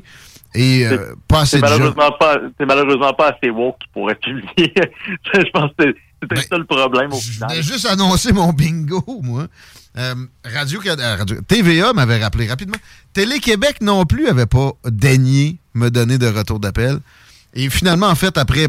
[0.55, 1.67] Et euh, pas assez gens.
[1.67, 4.75] malheureusement pas, c'est malheureusement pas assez woke pour être publié.
[5.35, 7.49] je pense que c'est- c'était ça le problème au final.
[7.49, 9.47] Ben, Je vais juste annoncer mon bingo, moi.
[9.99, 10.15] Euh,
[10.45, 12.77] Radio, euh, Radio TVA m'avait rappelé rapidement.
[13.13, 16.99] Télé-Québec non plus avait pas daigné me donner de retour d'appel.
[17.55, 18.69] Et finalement, en fait, après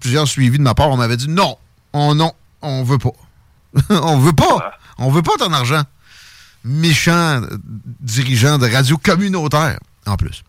[0.00, 1.56] plusieurs suivis de ma part, on m'avait dit non,
[1.92, 3.12] on non, on veut pas.
[3.90, 4.72] on veut pas.
[4.98, 5.82] On veut pas ton argent.
[6.64, 7.40] Méchant
[8.00, 10.44] dirigeant de radio communautaire, en plus.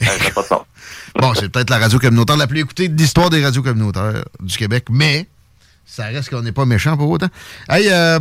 [1.20, 4.56] bon, c'est peut-être la radio communautaire la plus écoutée de l'histoire des radios communautaires du
[4.56, 5.28] Québec, mais
[5.86, 7.28] ça reste qu'on n'est pas méchant pour autant.
[7.68, 8.18] Hey, euh,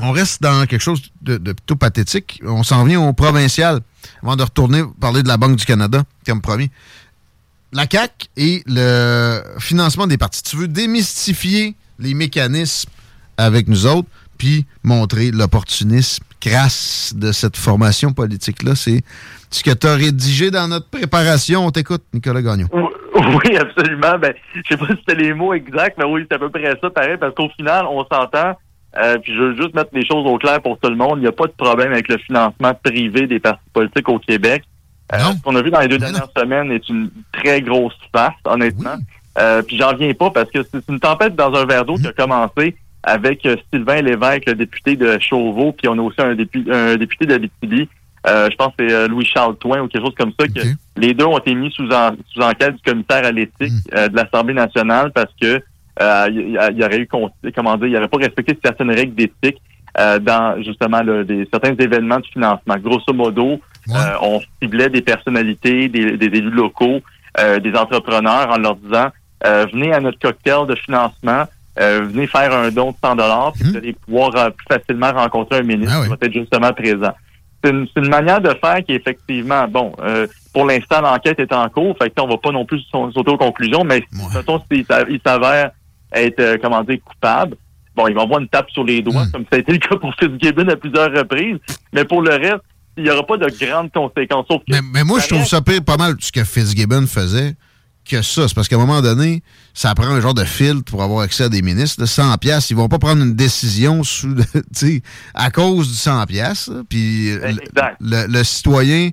[0.00, 2.40] on reste dans quelque chose de, de plutôt pathétique.
[2.44, 3.80] On s'en vient au provincial
[4.22, 6.70] avant de retourner parler de la Banque du Canada, comme promis.
[7.72, 10.42] La CAC et le financement des partis.
[10.42, 12.90] Tu veux démystifier les mécanismes
[13.36, 18.74] avec nous autres, puis montrer l'opportunisme crasse de cette formation politique-là.
[18.74, 19.02] C'est
[19.50, 21.64] ce que tu as rédigé dans notre préparation.
[21.66, 22.68] On t'écoute, Nicolas Gagnon.
[23.16, 24.18] Oui, absolument.
[24.20, 26.76] Ben, je sais pas si c'était les mots exacts, mais oui, c'est à peu près
[26.80, 28.52] ça, pareil, parce qu'au final, on s'entend.
[28.98, 31.14] euh, puis je veux juste mettre les choses au clair pour tout le monde.
[31.16, 34.64] Il n'y a pas de problème avec le financement privé des partis politiques au Québec.
[35.14, 38.36] Euh, ce qu'on a vu dans les deux dernières semaines est une très grosse farce,
[38.44, 38.96] honnêtement.
[39.38, 42.06] Euh, puis j'en viens pas parce que c'est une tempête dans un verre d'eau qui
[42.06, 42.76] a commencé
[43.06, 46.96] avec euh, Sylvain Lévesque, le député de Chauveau, puis on a aussi un, dépu- un
[46.96, 47.88] député de Abitibi.
[48.26, 50.60] Euh, je pense que c'est euh, Louis-Charles Toin ou quelque chose comme ça, que
[50.96, 54.16] les deux ont été mis sous, en- sous enquête du commissaire à l'éthique euh, de
[54.16, 55.62] l'Assemblée nationale parce que
[56.02, 58.90] euh, il y, a- il y aurait eu, comment dire, il aurait pas respecté certaines
[58.90, 59.58] règles d'éthique
[59.98, 62.74] euh, dans justement le- des, certains événements de financement.
[62.82, 63.60] Grosso modo,
[63.90, 67.00] euh, on ciblait des personnalités, des, des élus locaux,
[67.38, 69.08] euh, des entrepreneurs en leur disant
[69.46, 71.44] euh, venez à notre cocktail de financement,
[71.78, 75.12] euh, venez faire un don de 100 dollars, puis vous allez pouvoir euh, plus facilement
[75.12, 77.12] rencontrer un ministre qui va être justement présent.
[77.64, 81.68] C'est une, une manière de faire qui effectivement, bon, euh, pour l'instant l'enquête est en
[81.68, 84.04] cours, fait que on va pas non plus sau- sauter aux conclusions, mais
[84.34, 85.70] mettons s'il s'a- il s'avère
[86.12, 87.56] être, euh, comment dire, coupable,
[87.94, 89.96] bon, il va avoir une tape sur les doigts, comme ça a été le cas
[89.96, 91.58] pour Fitzgibbon à plusieurs reprises,
[91.92, 92.62] mais pour le reste,
[92.98, 94.46] il n'y aura pas de grandes conséquences.
[94.48, 97.54] Sauf que Mais, mais moi, je trouve ça pire pas mal ce que Fitzgibbon faisait
[98.08, 98.48] que ça.
[98.48, 99.42] C'est parce qu'à un moment donné,
[99.74, 102.00] ça prend un genre de filtre pour avoir accès à des ministres.
[102.00, 104.34] De 100 pièces, ils vont pas prendre une décision sous,
[105.34, 106.70] à cause du 100 pièces.
[106.88, 107.58] Puis le,
[108.00, 109.10] le- le citoyen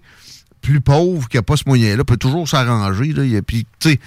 [0.62, 3.14] plus pauvre qui a pas ce moyen-là peut toujours s'arranger.
[3.46, 4.00] Puis, tu sais,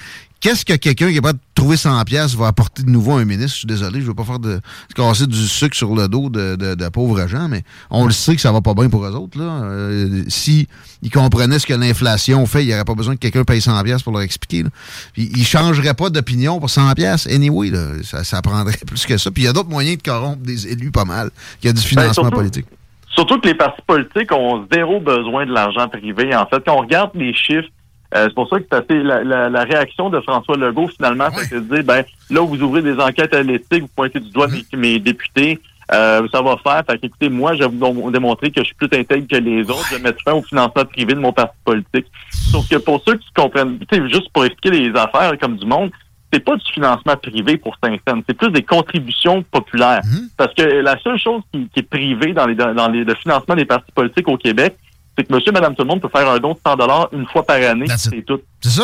[0.48, 3.20] qu'est-ce que quelqu'un qui est pas de trouver 100 pièces va apporter de nouveau à
[3.20, 3.52] un ministre?
[3.52, 6.31] Je suis désolé, je veux pas faire de se casser du sucre sur le dos
[6.31, 9.05] de, de- de pauvres gens, mais on le sait que ça va pas bien pour
[9.05, 9.39] eux autres.
[9.39, 9.44] Là.
[9.64, 10.68] Euh, si
[11.02, 13.82] ils comprenaient ce que l'inflation fait, il n'y aurait pas besoin que quelqu'un paye 100
[13.82, 14.62] pièces pour leur expliquer.
[14.62, 14.68] Là.
[15.14, 17.27] Puis ils changeraient pas d'opinion pour 100 pièces.
[17.27, 19.31] Anyway, là, ça, ça prendrait plus que ça.
[19.31, 21.73] Puis il y a d'autres moyens de corrompre des élus pas mal, qu'il y a
[21.73, 22.66] du financement Ben, surtout- politique.
[23.14, 26.35] Surtout que les partis politiques ont zéro besoin de l'argent privé.
[26.36, 27.68] En fait, quand on regarde les chiffres,
[28.14, 31.28] euh, c'est pour ça que c'est assez la, la- la réaction de François Legault, finalement,
[31.32, 34.46] c'est de dire, ben là, vous ouvrez des enquêtes à l'éthique, vous pointez du doigt
[34.48, 35.58] mes, mes députés,
[35.92, 36.82] euh, ça va faire.
[36.88, 39.86] Fait qu'écoutez, moi, je vais vous démontrer que je suis plus intègre que les autres.
[39.90, 42.06] Je vais mettre fin au financement privé de mon parti politique.
[42.30, 43.78] Sauf que pour ceux qui comprennent,
[44.10, 45.90] juste pour expliquer les affaires comme du monde,
[46.32, 50.00] c'est pas du financement privé pour Saint-Saëns, c'est plus des contributions populaires.
[50.36, 53.54] Parce que la seule chose qui, qui est privée dans les dans les le financement
[53.54, 54.76] des partis politiques au Québec,
[55.16, 57.26] c'est que monsieur, madame, tout le monde peut faire un don de 100 dollars une
[57.26, 58.40] fois par année, c'est tout.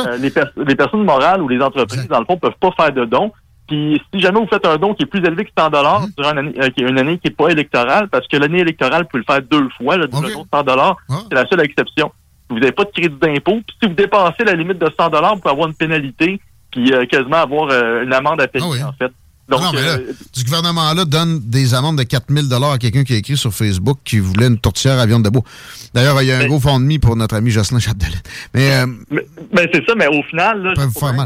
[0.06, 2.92] Euh, les, pers- les personnes morales ou les entreprises, dans le fond, peuvent pas faire
[2.92, 3.32] de dons.
[3.68, 6.32] Puis si jamais vous faites un don qui est plus élevé que 100 dollars durant
[6.32, 9.02] une année, euh, qui est une année qui est pas électorale, parce que l'année électorale,
[9.02, 10.96] vous pouvez le faire deux fois, le, le don de 100 dollars,
[11.28, 12.10] c'est la seule exception.
[12.50, 13.60] Vous n'avez pas de crédit d'impôt.
[13.66, 16.40] Puis si vous dépassez la limite de 100 dollars, vous pouvez avoir une pénalité,
[16.70, 19.12] puis euh, quasiment avoir euh, une amende à payer, en fait.
[19.48, 23.12] Donc, non, mais là, euh, du gouvernement-là donne des amendes de 4000 à quelqu'un qui
[23.12, 25.44] a écrit sur Facebook qui voulait une tourtière à viande de beau.
[25.93, 28.20] D'ailleurs, il y a un gros fondement pour notre ami Jocelyn Chapdelaine.
[28.55, 30.73] Mais, euh, Mais- ben, c'est ça, mais au final, là,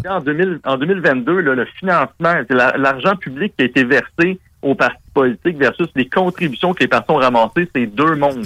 [0.08, 4.38] en, 2000 en 2022, là, le financement, c'est la- l'argent public qui a été versé
[4.62, 8.44] aux partis politiques versus les contributions que les partis ont ramassées, c'est deux mondes.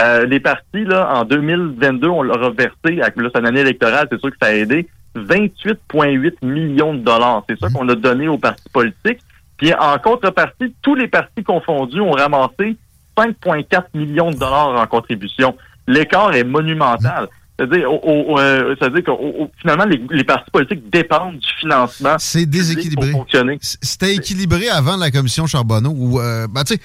[0.00, 3.60] Euh, les partis, là, en 2022, on leur a versé, avec là, c'est une année
[3.60, 4.86] électorale, c'est sûr que ça a aidé,
[5.24, 7.42] 28,8 millions de dollars.
[7.48, 9.20] C'est ça qu'on a donné aux partis politiques.
[9.56, 12.76] Puis en contrepartie, tous les partis confondus ont ramassé
[13.16, 15.56] 5,4 millions de dollars en contribution.
[15.86, 17.28] L'écart est monumental.
[17.58, 17.98] C'est-à-dire, au-
[18.34, 22.14] au- euh, c'est-à-dire que au- finalement, les, les partis politiques dépendent du financement.
[22.18, 23.10] C'est déséquilibré.
[23.10, 23.58] Pour fonctionner.
[23.60, 26.80] C'était équilibré avant la commission Charbonneau où, euh, ben, tu sais,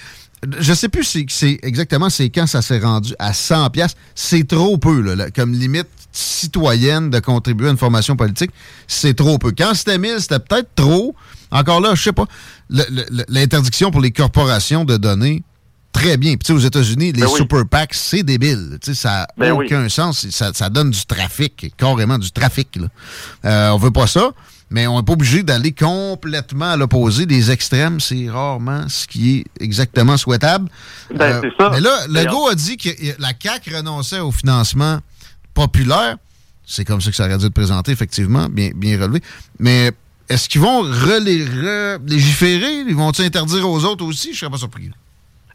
[0.59, 3.95] je sais plus c'est, c'est exactement c'est quand ça s'est rendu à 100 pièces.
[4.15, 8.51] C'est trop peu, là, là, comme limite citoyenne de contribuer à une formation politique.
[8.87, 9.51] C'est trop peu.
[9.57, 11.15] Quand c'était 1000, c'était peut-être trop.
[11.51, 12.25] Encore là, je sais pas.
[12.69, 15.43] Le- le- le- l'interdiction pour les corporations de donner
[15.91, 16.31] très bien.
[16.31, 17.37] Puis, tu sais, aux États-Unis, les Ben oui.
[17.37, 18.77] super PAC, c'est débile.
[18.81, 19.65] Tu sais, ça n'a Ben oui.
[19.65, 20.27] aucun sens.
[20.29, 22.75] Ça, ça donne du trafic, carrément du trafic.
[22.75, 22.87] Là.
[23.45, 24.31] Euh, on veut pas ça,
[24.73, 27.27] mais on n'est pas obligé d'aller complètement à l'opposé.
[27.27, 30.67] des extrêmes, c'est rarement ce qui est exactement souhaitable.
[31.11, 31.69] Euh, Ben, c'est ça.
[31.69, 32.89] Mais là, Legault a dit que
[33.21, 34.99] la CAQ renonçait au financement
[35.53, 36.17] populaire.
[36.65, 39.21] C'est comme ça que ça aurait dû être présenté, effectivement, bien, bien relevé.
[39.59, 39.91] Mais
[40.27, 40.83] est-ce qu'ils vont
[42.07, 42.79] légiférer?
[42.87, 44.33] Ils vont-ils interdire aux autres aussi?
[44.33, 44.89] Je serais pas surpris.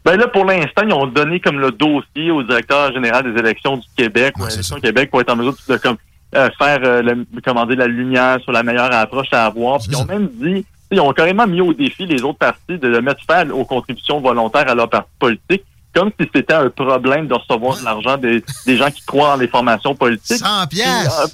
[0.05, 3.75] Ben là, pour l'instant, ils ont donné comme le dossier au directeur général des élections
[3.75, 5.97] du Québec, ou élections Québec, pour être en mesure de comme,
[6.35, 9.79] euh, faire euh, le- comment dire, la lumière sur la meilleure approche à avoir.
[9.79, 12.87] Puis ils ont même dit, ils ont carrément mis au défi les autres partis de
[12.87, 17.27] le mettre faire aux contributions volontaires à leur parti politique, comme si c'était un problème
[17.27, 20.37] de recevoir de l'argent des, des gens qui croient en les formations politiques.
[21.09, 21.27] 100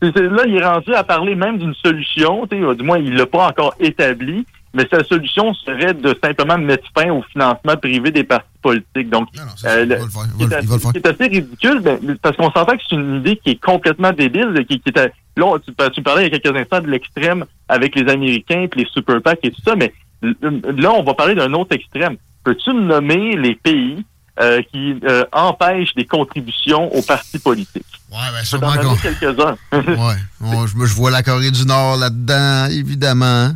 [0.00, 3.26] Puis, euh, là, il est rendu à parler même d'une solution, du moins, il l'a
[3.26, 8.24] pas encore établi, mais sa solution serait de simplement mettre fin au financement privé des
[8.24, 9.10] partis politiques.
[9.10, 9.28] Donc,
[9.64, 9.96] euh, le-
[10.38, 14.12] qui est assez- ridicule, ben, parce qu'on s'entend que c'est une idée qui est complètement
[14.12, 16.80] débile, qui, qui est à- là, on- tu, tu parlais il y a quelques instants
[16.80, 19.92] de l'extrême avec les Américains, puis les super PAC et tout ça, mais
[20.22, 22.16] là, on va parler d'un autre extrême.
[22.44, 24.04] Peux-tu me nommer les pays
[24.40, 27.84] euh, qui euh, empêchent des contributions aux partis politiques?
[28.10, 28.72] Ouais, ben sûrement
[29.02, 29.56] quelques-uns.
[29.72, 30.66] ouais.
[30.66, 33.50] Je, je vois la Corée du Nord là-dedans, évidemment.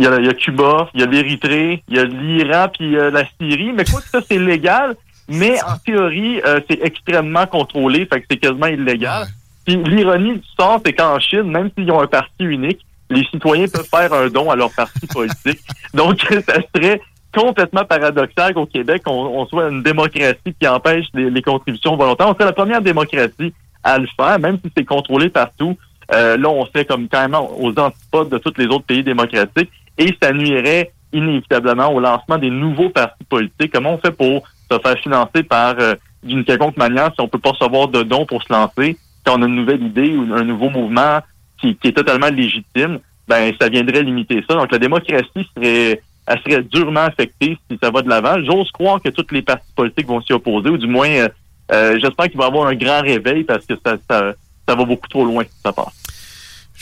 [0.00, 2.68] Il y, a, il y a Cuba, il y a l'Érythrée, il y a l'Iran,
[2.72, 3.70] puis euh, la Syrie.
[3.74, 4.96] Mais quoi que ça, c'est légal,
[5.28, 9.26] mais en théorie, euh, c'est extrêmement contrôlé, fait que c'est quasiment illégal.
[9.66, 13.66] Puis l'ironie du sort, c'est qu'en Chine, même s'ils ont un parti unique, les citoyens
[13.68, 15.60] peuvent faire un don à leur parti politique.
[15.92, 16.18] Donc,
[16.48, 17.02] ça serait
[17.34, 22.28] complètement paradoxal qu'au Québec, on, on soit une démocratie qui empêche les, les contributions volontaires.
[22.28, 23.52] On serait la première démocratie
[23.84, 25.76] à le faire, même si c'est contrôlé partout.
[26.12, 29.70] Euh, là, on serait comme quand même aux antipodes de tous les autres pays démocratiques
[29.98, 33.72] et ça nuirait inévitablement au lancement des nouveaux partis politiques.
[33.72, 37.38] Comment on fait pour se faire financer par euh, d'une quelconque manière si on peut
[37.38, 40.44] pas recevoir de dons pour se lancer, quand on a une nouvelle idée ou un
[40.44, 41.20] nouveau mouvement
[41.60, 44.54] qui, qui est totalement légitime, ben ça viendrait limiter ça.
[44.54, 48.36] Donc la démocratie serait elle serait durement affectée si ça va de l'avant.
[48.44, 51.28] J'ose croire que toutes les partis politiques vont s'y opposer, ou du moins euh,
[51.72, 54.32] euh, j'espère qu'il va y avoir un grand réveil parce que ça, ça,
[54.68, 55.99] ça va beaucoup trop loin ça passe.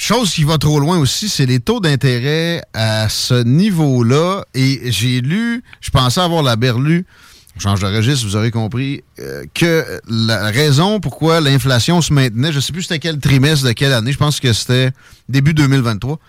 [0.01, 4.45] Chose qui va trop loin aussi, c'est les taux d'intérêt à ce niveau-là.
[4.55, 7.05] Et j'ai lu, je pensais avoir la berlue,
[7.57, 12.53] on change de registre, vous aurez compris, euh, que la raison pourquoi l'inflation se maintenait,
[12.53, 14.93] je ne sais plus c'était quel trimestre de quelle année, je pense que c'était
[15.29, 16.20] début 2023,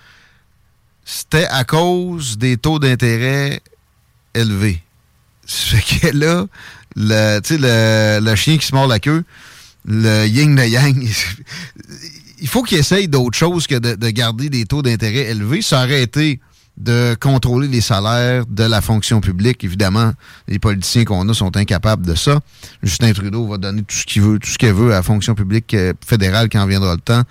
[1.05, 3.61] c'était à cause des taux d'intérêt
[4.33, 4.81] élevés.
[5.45, 6.47] Fait que là,
[6.95, 9.23] le, le chien qui se mord la queue,
[9.85, 10.97] le yin le yang,
[12.41, 15.61] il faut qu'il essaye d'autre chose que de, de garder des taux d'intérêt élevés.
[15.61, 16.39] Ça aurait été
[16.79, 19.63] de contrôler les salaires de la fonction publique.
[19.63, 20.13] Évidemment,
[20.47, 22.39] les politiciens qu'on a sont incapables de ça.
[22.81, 25.35] Justin Trudeau va donner tout ce qu'il veut, tout ce qu'il veut à la fonction
[25.35, 27.23] publique euh, fédérale quand viendra le temps.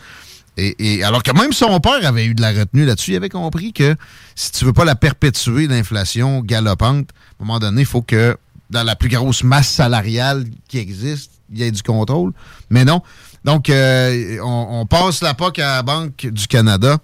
[0.59, 3.29] Et, et alors que même son père avait eu de la retenue là-dessus, il avait
[3.29, 3.97] compris que
[4.35, 8.37] si tu veux pas la perpétuer, l'inflation galopante, à un moment donné, il faut que
[8.69, 12.33] dans la plus grosse masse salariale qui existe, il y ait du contrôle.
[12.71, 13.03] Mais non.
[13.45, 16.99] Donc, euh, on, passe la POC à la Banque du Canada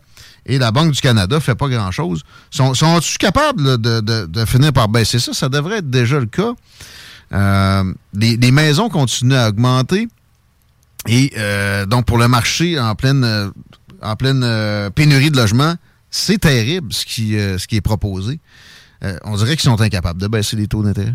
[0.47, 2.23] et la Banque du Canada fait pas grand-chose.
[2.51, 5.33] Sont- Sont-ils capables de, de- finir par baisser ça?
[5.33, 6.53] Ça devrait être déjà le cas.
[7.33, 10.09] Euh, les, maisons continuent à augmenter.
[11.09, 13.53] Et euh, donc, pour le marché en pleine,
[14.03, 15.75] en pleine pénurie de logements,
[16.11, 18.41] c'est terrible ce qui, ce qui est proposé.
[19.25, 21.15] On dirait qu'ils sont incapables de baisser les taux d'intérêt.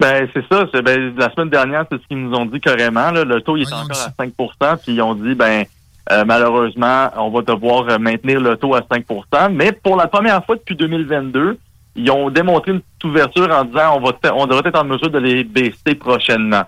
[0.00, 0.66] Ben, c'est ça.
[0.72, 3.10] C'est, ben, la semaine dernière, c'est ce qu'ils nous ont dit carrément.
[3.10, 3.24] Là.
[3.24, 5.64] Le taux il est encore à 5% puis ils ont dit, ben,
[6.10, 10.44] euh, malheureusement, on va devoir euh, maintenir le taux à 5% Mais pour la première
[10.44, 11.58] fois depuis 2022,
[11.96, 15.18] ils ont démontré une ouverture en disant on va on devrait être en mesure de
[15.18, 16.64] les baisser prochainement.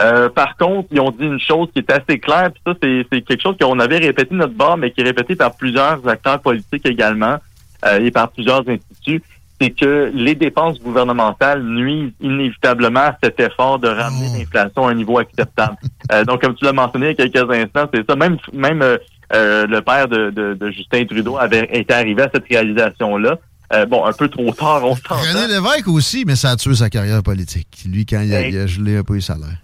[0.00, 3.06] Euh, par contre, ils ont dit une chose qui est assez claire, puis ça, c'est,
[3.12, 6.40] c'est quelque chose qu'on avait répété notre bord, mais qui est répété par plusieurs acteurs
[6.40, 7.36] politiques également
[7.84, 9.22] euh, et par plusieurs instituts,
[9.62, 14.94] c'est que les dépenses gouvernementales nuisent inévitablement à cet effort de ramener l'inflation à un
[14.94, 15.76] niveau acceptable.
[16.10, 18.16] Euh, donc, comme tu l'as mentionné il y a quelques instants, c'est ça.
[18.16, 18.98] Même, même euh,
[19.34, 23.36] euh, le père de, de- de Justin Trudeau avait été arrivé à cette réalisation-là.
[23.72, 25.14] Euh, bon, un peu trop tard, on s'entend.
[25.14, 27.68] René Lévesque aussi, mais ça a tué sa carrière politique.
[27.88, 29.56] Lui, quand il a, il a gelé un peu les salaires.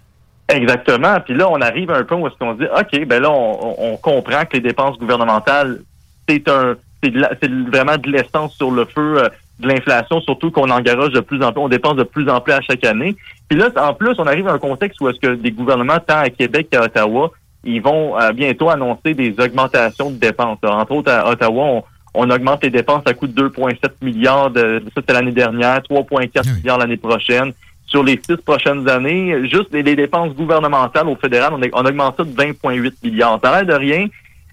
[0.47, 1.19] Exactement.
[1.23, 3.75] Puis là, on arrive à un point où est-ce qu'on dit, OK, ben là, on,
[3.93, 5.81] on- comprend que les dépenses gouvernementales,
[6.27, 9.21] c'est un, c'est vraiment de l'essence sur le feu
[9.59, 12.53] de l'inflation, surtout qu'on engage de plus en plus, on dépense de plus en plus
[12.53, 13.15] à chaque année.
[13.47, 16.19] Puis là, en plus, on arrive à un contexte où est-ce que des gouvernements, tant
[16.19, 17.31] à Québec qu'à Ottawa,
[17.63, 20.59] ils vont euh, bientôt annoncer des augmentations de dépenses.
[20.63, 21.83] Alors, entre autres, à Ottawa, on,
[22.13, 26.55] on augmente les dépenses à coût de 2,7 milliards de, ça c'était l'année dernière, 3,4
[26.55, 27.51] milliards l'année prochaine.
[27.85, 32.15] sur les six prochaines années, juste les, les dépenses gouvernementales au fédéral, on, on augmente
[32.17, 33.39] ça de 20,8 milliards.
[33.43, 34.07] Ça a l'air de rien,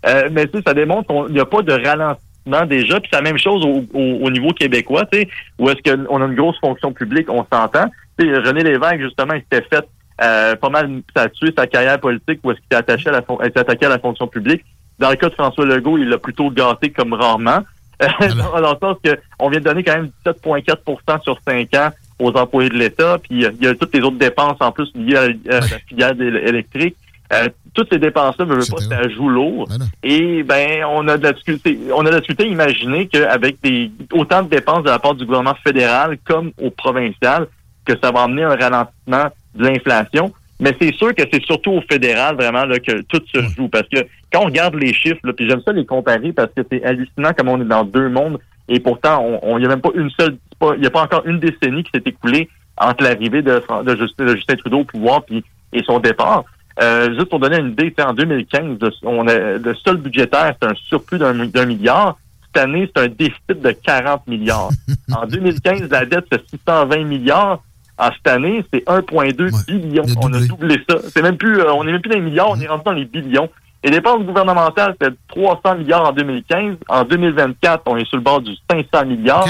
[0.07, 3.01] euh, mais ça démontre qu'il n'y a pas de ralentissement déjà.
[3.01, 5.29] Puis c'est la même chose au, au- au niveau québécois, tu sais,
[5.59, 7.87] où est-ce qu'on a une grosse fonction publique, on s'entend.
[8.19, 9.85] Tu sais, René Lévesque, justement, il s'était fait
[10.23, 13.13] euh, pas mal, ça a tué sa carrière politique où est-ce qu'il s'est attaché à
[13.13, 13.23] la,
[13.61, 14.65] attaqué à la fonction publique.
[14.99, 17.59] Dans le cas de François Legault, il l'a plutôt gâté comme rarement.
[18.03, 21.75] Euh, dans, dans le sens que on vient de donner quand même 17,4% sur 5
[21.75, 24.73] ans aux employés de l'État, puis euh, il y a toutes les autres dépenses en
[24.73, 26.97] plus liées à, la- à la filière éle- électrique.
[27.33, 29.69] Euh, toutes ces dépenses-là, je veux pas, ça joue lourd.
[30.03, 33.63] Et ben, on a de la difficulté, on a de la difficulté à imaginer qu'avec
[33.63, 37.47] des autant de dépenses de la part du gouvernement fédéral comme au provincial,
[37.85, 40.33] que ça va amener un ralentissement de l'inflation.
[40.59, 43.69] Mais c'est sûr que c'est surtout au fédéral vraiment là, que tout se joue.
[43.69, 43.99] Parce que
[44.33, 47.33] quand on regarde les chiffres, là, puis j'aime ça les comparer parce que c'est hallucinant
[47.37, 48.39] comme on est dans deux mondes.
[48.69, 50.39] Et pourtant, on il n'y a même pas une seule,
[50.75, 52.49] il n'y a pas encore une décennie qui s'est écoulée
[52.79, 53.63] entre l'arrivée de,
[53.99, 56.45] Justin, de Justin Trudeau au pouvoir puis, et son départ.
[56.83, 60.69] Euh, juste pour donner une idée, en 2015, le- on a, le sol budgétaire, c'est
[60.69, 62.17] un surplus d'un mi- d'un milliard.
[62.47, 64.71] Cette année, c'est un déficit de 40 milliards.
[65.13, 67.61] en 2015, la dette, c'est 620 milliards.
[67.99, 70.03] En cette année, c'est 1,2 billion.
[70.23, 70.97] On a doublé ça.
[71.09, 72.93] C'est même plus, euh, on n'est même plus dans les milliards, on est rentré dans
[72.93, 73.49] les billions.
[73.83, 76.77] Les dépenses gouvernementales, c'était 300 milliards en 2015.
[76.89, 79.47] En 2024, on est sur le bord du 500 milliards.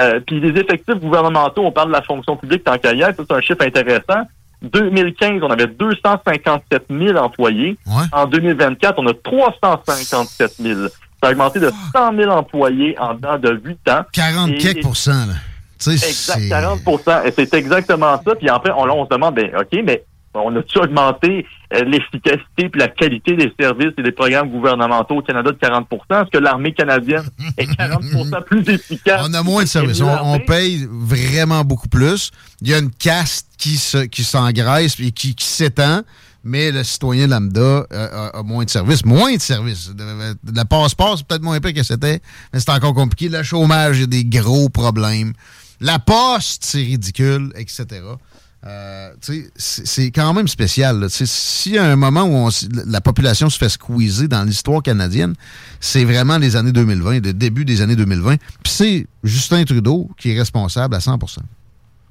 [0.00, 2.76] Euh, puis les effectifs gouvernementaux, on parle de la fonction publique tant
[3.16, 4.26] ça, c'est un chiffre intéressant.
[4.64, 7.76] 2015, on avait 257 000 employés.
[8.12, 10.80] En 2024, on a 357 000.
[11.22, 14.02] Ça a augmenté de 100 000 employés en dedans de 8 ans.
[14.12, 15.34] 40 Et- quelques pour cent, là.
[15.78, 16.80] Tu sais, Exact, c'est- 40
[17.26, 18.34] Et c'est exactement ça.
[18.34, 20.04] Puis après, on, on se demande, ben, OK, mais
[20.34, 25.22] on a-tu augmenté euh, l'efficacité puis la qualité des services et des programmes gouvernementaux au
[25.22, 27.24] Canada de 40% Est-ce que l'armée canadienne
[27.56, 29.22] est 40% plus efficace?
[29.28, 30.00] On a moins de services.
[30.00, 32.30] On, on paye vraiment beaucoup plus.
[32.60, 36.02] Il y a une caste qui se, qui s'engraisse et qui, qui s'étend,
[36.42, 39.04] mais le citoyen lambda euh, a, a moins de services.
[39.04, 39.92] Moins de services.
[40.68, 42.20] Passeport, c'est peut-être moins pire que c'était,
[42.52, 43.28] mais c'est encore compliqué.
[43.28, 45.32] Le chômage, il y a des gros problèmes.
[45.80, 47.86] La poste, c'est ridicule, etc.
[48.66, 49.10] Euh,
[49.56, 51.04] c'est quand même spécial.
[51.10, 52.48] S'il y a un moment où
[52.86, 55.34] la population se fait squeezer dans l'histoire canadienne,
[55.80, 58.36] c'est vraiment les années 2020, le début des années 2020.
[58.36, 61.18] Puis c'est Justin Trudeau qui est responsable à 100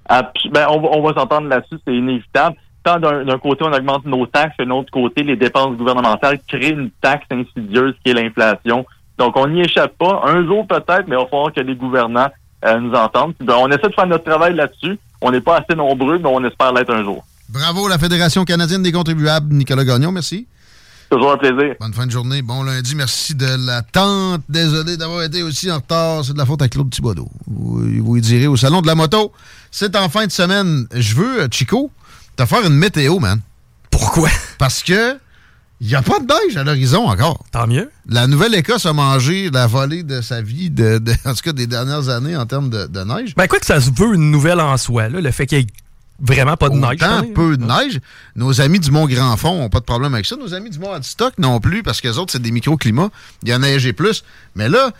[0.09, 2.55] Abs- ben, on, on va s'entendre là-dessus, c'est inévitable.
[2.83, 6.71] Tant d'un côté, on augmente nos taxes, et d'un autre côté, les dépenses gouvernementales créent
[6.71, 8.85] une taxe insidieuse qui est l'inflation.
[9.17, 10.21] Donc, on n'y échappe pas.
[10.25, 12.27] Un jour, peut-être, mais il va falloir que les gouvernants
[12.65, 13.35] euh, nous entendent.
[13.39, 14.99] Ben, on essaie de faire notre travail là-dessus.
[15.25, 17.23] On n'est pas assez nombreux, mais on espère l'être un jour.
[17.47, 20.47] Bravo, la Fédération canadienne des contribuables, Nicolas Gagnon, merci.
[21.09, 21.75] Toujours un plaisir.
[21.79, 24.41] Bonne fin de journée, bon lundi, merci de l'attente.
[24.49, 27.29] Désolé d'avoir été aussi en retard, c'est de la faute à Claude Thibodeau.
[27.47, 29.31] Vous, vous y direz au Salon de la moto.
[29.71, 30.87] C'est en fin de semaine.
[30.93, 31.89] Je veux, euh, Chico,
[32.35, 33.39] te faire une météo, man.
[33.91, 34.29] Pourquoi?
[34.57, 35.17] Parce que
[35.85, 37.43] il n'y a pas de neige à l'horizon encore.
[37.51, 37.91] Tant mieux.
[38.07, 41.67] La Nouvelle-Écosse a mangé la volée de sa vie, de, de- en tout cas des
[41.67, 43.35] dernières années en termes de, de neige.
[43.35, 45.61] Ben, quoi que ça se veut une nouvelle en soi, là, le fait qu'il y
[45.61, 45.67] ait
[46.21, 47.01] vraiment pas de neige.
[47.03, 47.99] Autant peu de neige.
[48.37, 50.37] Nos amis du Mont-Grand-Fond n'ont pas de problème avec ça.
[50.37, 53.09] Nos amis du Mont-Adstock non plus, parce que les autres, c'est des microclimats.
[53.43, 54.23] Il y a neigé plus.
[54.55, 54.91] Mais là,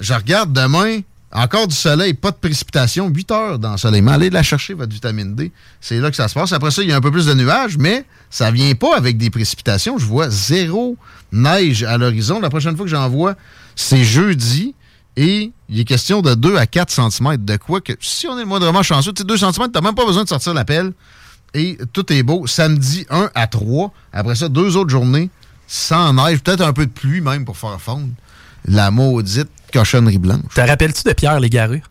[0.00, 1.00] je regarde demain,
[1.32, 4.12] encore du soleil, pas de précipitation, 8 heures d'ensoleillement.
[4.12, 5.50] Allez la chercher, votre vitamine D.
[5.80, 6.52] C'est là que ça se passe.
[6.52, 9.16] Après ça, il y a un peu plus de nuages, mais ça vient pas avec
[9.16, 9.96] des précipitations.
[9.96, 10.96] Je vois zéro
[11.32, 12.38] neige à l'horizon.
[12.38, 13.34] La prochaine fois que j'en vois,
[13.76, 14.74] c'est jeudi.
[15.16, 17.36] Et il est question de 2 à 4 cm.
[17.38, 20.06] De quoi que, si on est moindrement chanceux, tu sais, 2 cm, tu même pas
[20.06, 20.92] besoin de sortir la pelle.
[21.54, 22.46] Et tout est beau.
[22.46, 23.92] Samedi, 1 à 3.
[24.12, 25.30] Après ça, deux autres journées
[25.66, 26.40] sans neige.
[26.40, 28.08] Peut-être un peu de pluie même pour faire fondre
[28.64, 30.54] la maudite cochonnerie blanche.
[30.54, 31.82] Te rappelles-tu de Pierre Légaré?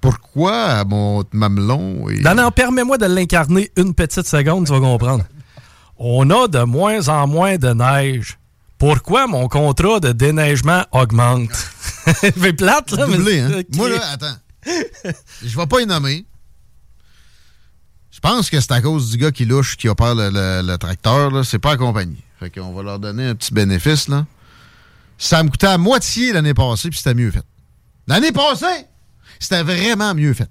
[0.00, 2.20] Pourquoi mon mamelon est...
[2.20, 5.24] Non, non, permets-moi de l'incarner une petite seconde, tu vas comprendre.
[5.98, 8.38] On a de moins en moins de neige.
[8.78, 11.52] Pourquoi mon contrat de déneigement augmente?
[12.04, 13.16] fait plate, là, mais...
[13.16, 13.62] Doublé, hein?
[13.76, 14.36] Moi, là, attends.
[15.44, 16.24] Je vais pas y nommer.
[18.10, 20.78] Je pense que c'est à cause du gars qui louche, qui opère le, le- le
[20.78, 21.30] tracteur.
[21.30, 21.44] là.
[21.44, 22.16] C'est pas accompagné.
[22.40, 24.08] Fait qu'on va leur donner un petit bénéfice.
[24.08, 24.26] là.
[25.22, 27.44] Ça me coûtait à moitié l'année passée, puis c'était mieux fait.
[28.08, 28.86] L'année passée,
[29.38, 30.50] c'était vraiment mieux fait.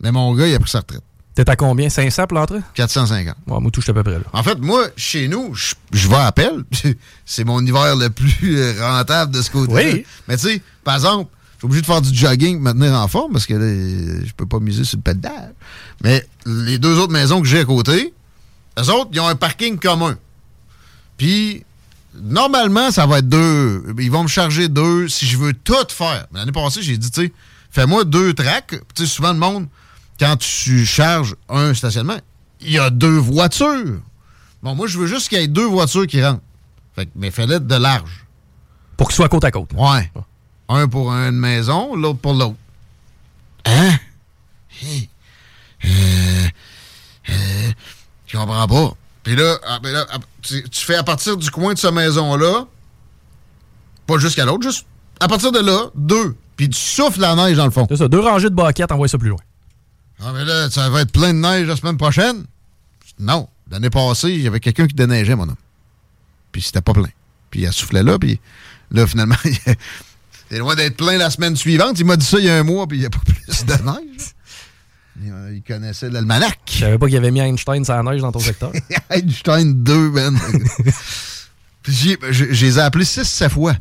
[0.00, 1.02] Mais mon gars, il a pris sa retraite.
[1.34, 1.90] T'es à combien?
[1.90, 2.60] 500 pour l'entrée?
[2.72, 3.36] 450.
[3.48, 4.24] Ouais, moi, touche à peu près là.
[4.32, 6.64] En fait, moi, chez nous, je, je vais à pelle.
[7.26, 9.92] C'est mon hiver le plus euh, rentable de ce côté-là.
[9.92, 10.06] Oui.
[10.26, 12.94] Mais tu sais, par exemple, je suis obligé de faire du jogging pour me tenir
[12.94, 15.54] en forme parce que là, je peux pas miser sur le pédale.
[16.02, 18.14] Mais les deux autres maisons que j'ai à côté,
[18.78, 20.16] eux autres, ils ont un parking commun.
[21.18, 21.66] Puis,
[22.22, 23.94] normalement, ça va être deux.
[23.98, 26.26] Ils vont me charger deux si je veux tout faire.
[26.32, 27.32] Mais L'année passée, j'ai dit, tu sais,
[27.70, 28.74] fais-moi deux tracks.
[28.94, 29.66] Tu sais, souvent, le monde,
[30.18, 32.18] quand tu charges un stationnement,
[32.60, 34.00] il y a deux voitures.
[34.62, 36.42] Bon, moi, je veux juste qu'il y ait deux voitures qui rentrent.
[36.94, 38.26] Fait que, mais fais-le de large.
[38.96, 39.70] Pour qu'ils soient côte à côte.
[39.74, 40.10] Ouais.
[40.68, 42.56] Un pour une maison, l'autre pour l'autre.
[43.66, 43.98] Hein?
[44.82, 45.08] Hey.
[45.84, 46.48] Euh,
[47.28, 47.72] euh,
[48.26, 48.96] je comprends pas.
[49.26, 51.92] Puis là, ah, ben là, ah, tu, tu fais à partir du coin de cette
[51.92, 52.64] maison-là,
[54.06, 54.86] pas jusqu'à l'autre, juste
[55.18, 56.36] à partir de là, deux.
[56.56, 57.88] Puis tu souffles la neige dans le fond.
[57.90, 59.40] C'est ça, deux rangées de baquettes, envoie ça plus loin.
[60.22, 62.44] Ah, mais là, ça va être plein de neige la semaine prochaine?
[63.18, 63.48] Non.
[63.68, 65.56] L'année passée, il y avait quelqu'un qui déneigeait, mon homme.
[66.52, 67.10] Puis c'était pas plein.
[67.50, 68.38] Puis il a soufflé là, puis
[68.92, 69.34] là, finalement,
[70.50, 71.98] c'est loin d'être plein la semaine suivante.
[71.98, 73.64] Il m'a dit ça il y a un mois, puis il n'y a pas plus
[73.64, 74.35] de neige.
[75.22, 76.58] Il, euh, il connaissait l'almanach.
[76.70, 78.70] Je savais pas qu'il y avait mis Einstein sur la neige dans ton secteur.
[79.10, 80.38] Einstein 2, man.
[81.82, 82.18] puis j'ai-
[82.50, 83.74] les ai appelés 6-7 fois.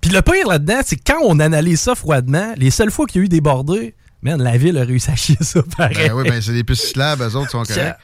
[0.00, 3.20] Puis le pire là-dedans, c'est que quand on analyse ça froidement, les seules fois qu'il
[3.20, 5.96] y a eu des bordées, man, la ville a réussi à chier ça pareil.
[6.08, 7.96] Ben oui, ben c'est des pistes cyclables, eux autres sont corrects.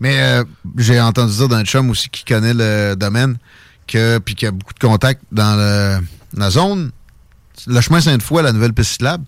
[0.00, 0.44] Mais euh,
[0.78, 3.36] j'ai entendu dire d'un chum aussi qui connaît le domaine,
[3.86, 6.04] que, puis qui a beaucoup de contacts dans le-
[6.36, 6.90] la zone.
[7.66, 9.24] Le chemin Sainte-Foy, la nouvelle piste cyclable,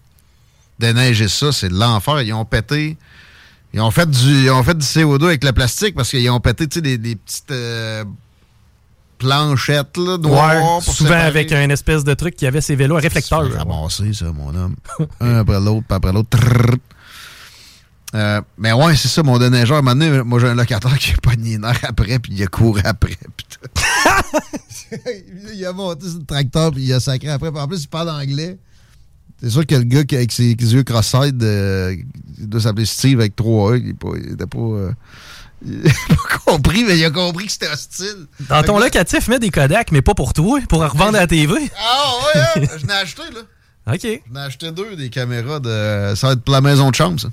[0.79, 2.23] déneiger ça, c'est de l'enfer.
[2.23, 2.97] Ils ont pété.
[3.73, 6.41] Ils ont fait du, ils ont fait du CO2 avec le plastique parce qu'ils ont
[6.41, 8.05] pété des, des petites euh,
[9.19, 10.77] planchettes là, noires.
[10.77, 11.27] Ouais, souvent séparer.
[11.27, 13.51] avec un espèce de truc qui avait ses vélos à réflecteur.
[13.53, 14.77] ramassé, ça, mon homme.
[15.21, 16.39] un après l'autre, puis après l'autre.
[18.15, 19.77] Euh, mais ouais, c'est ça, mon déneigeur.
[19.77, 22.33] À un moment donné, moi, j'ai un locataire qui a pogné une heure après, puis
[22.33, 23.17] il a couru après.
[25.53, 27.51] il a monté sur le tracteur, puis il a sacré après.
[27.51, 28.57] Puis en plus, il parle anglais.
[29.45, 31.95] C'est sûr que le gars qui, avec ses yeux cross-eyed, euh,
[32.39, 33.79] il doit s'appeler Steve avec trois E.
[33.79, 34.93] Il n'a pas, il était pas, euh,
[35.67, 38.27] il pas compris, mais il a compris que c'était hostile.
[38.49, 41.21] Dans Fait ton que- locatif, mets des Kodak, mais pas pour toi, pour revendre à
[41.21, 41.53] la TV.
[41.79, 42.67] Ah ouais, hein?
[42.81, 43.41] je n'ai acheté, là.
[43.95, 44.01] OK.
[44.03, 46.15] Je n'ai acheté deux des caméras de.
[46.17, 47.29] Ça va être pour la maison de chambre, ça.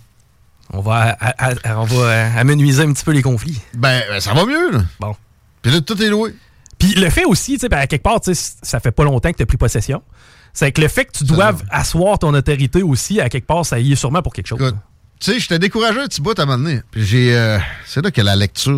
[0.73, 3.59] On va, à- à- on va amenuiser un petit peu les conflits.
[3.73, 4.83] Ben, ben, ça va mieux, là.
[4.99, 5.15] Bon.
[5.61, 6.35] Puis là, tout est loué.
[6.77, 9.37] Puis le fait aussi, tu sais, ben, à quelque part, ça fait pas longtemps que
[9.37, 10.01] tu as pris possession.
[10.53, 13.79] C'est que le fait que tu doives asseoir ton autorité aussi, à quelque part, ça
[13.79, 14.59] y est sûrement pour quelque chose.
[14.61, 14.75] Écoute,
[15.19, 16.81] tu sais, j'étais découragé un petit bout à un moment donné.
[16.91, 17.35] Puis j'ai.
[17.37, 18.77] euh, c'est là que la lecture.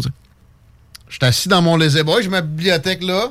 [1.10, 3.30] J'étais assis dans mon lazy boy, j'ai ma bibliothèque là.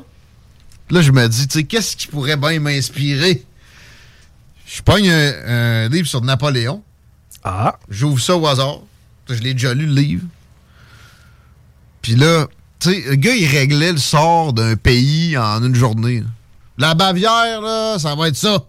[0.88, 3.44] Puis là, je me dis, tu sais, qu'est-ce qui pourrait bien m'inspirer?
[4.66, 6.82] Je pogne un, un livre sur Napoléon.
[7.44, 7.78] Ah.
[7.88, 8.80] J'ouvre ça au hasard.
[9.28, 10.24] Je l'ai déjà lu, le livre.
[12.02, 12.46] Puis là,
[12.80, 16.20] tu sais, le gars, il réglait le sort d'un pays en une journée.
[16.20, 16.26] là.
[16.78, 18.64] La Bavière, là, ça va être ça.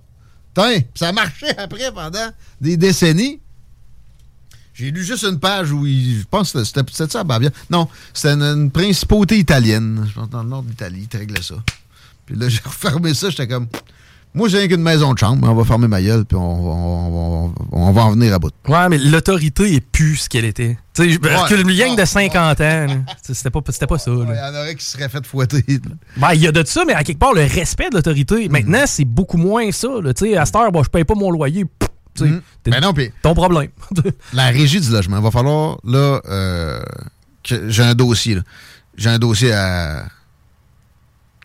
[0.54, 2.30] Tiens, ça marchait après pendant
[2.62, 3.40] des décennies.
[4.74, 6.20] J'ai lu juste une page où il.
[6.20, 7.52] Je pense que c'était ça, la Bavière.
[7.70, 10.06] Non, c'était une, principauté italienne.
[10.08, 11.56] Je pense dans le nord de l'Italie, il réglait ça.
[12.26, 13.68] Puis là, j'ai refermé ça, j'étais comme.
[14.36, 17.46] Moi, j'ai rien qu'une maison de chambre, on va fermer ma gueule, puis on, on-
[17.48, 18.52] on- on va en venir à bout.
[18.68, 20.78] Ouais, mais l'autorité est plus ce qu'elle était.
[20.94, 21.36] Tu sais, Ouais.
[21.36, 22.86] recule une gang de 50 ans.
[22.88, 22.94] là.
[23.22, 24.12] C'était pas, pas ça.
[24.12, 24.26] là.
[24.30, 25.64] Il y en aurait qui se seraient fait fouetter.
[26.18, 28.50] Ben, il y a de ça, mais à quelque part, le respect de l'autorité.
[28.50, 29.88] Maintenant, c'est beaucoup moins ça.
[30.04, 30.14] là.
[30.14, 31.66] Tu sais, à cette heure, je paye pas mon loyer.
[32.16, 32.26] Sais,
[32.64, 33.70] t'es- Ben non, puis ton problème.
[34.34, 36.80] la régie du logement, il va falloir, là, euh,
[37.44, 38.42] que j'ai un dossier, là.
[38.96, 40.06] J'ai un dossier à,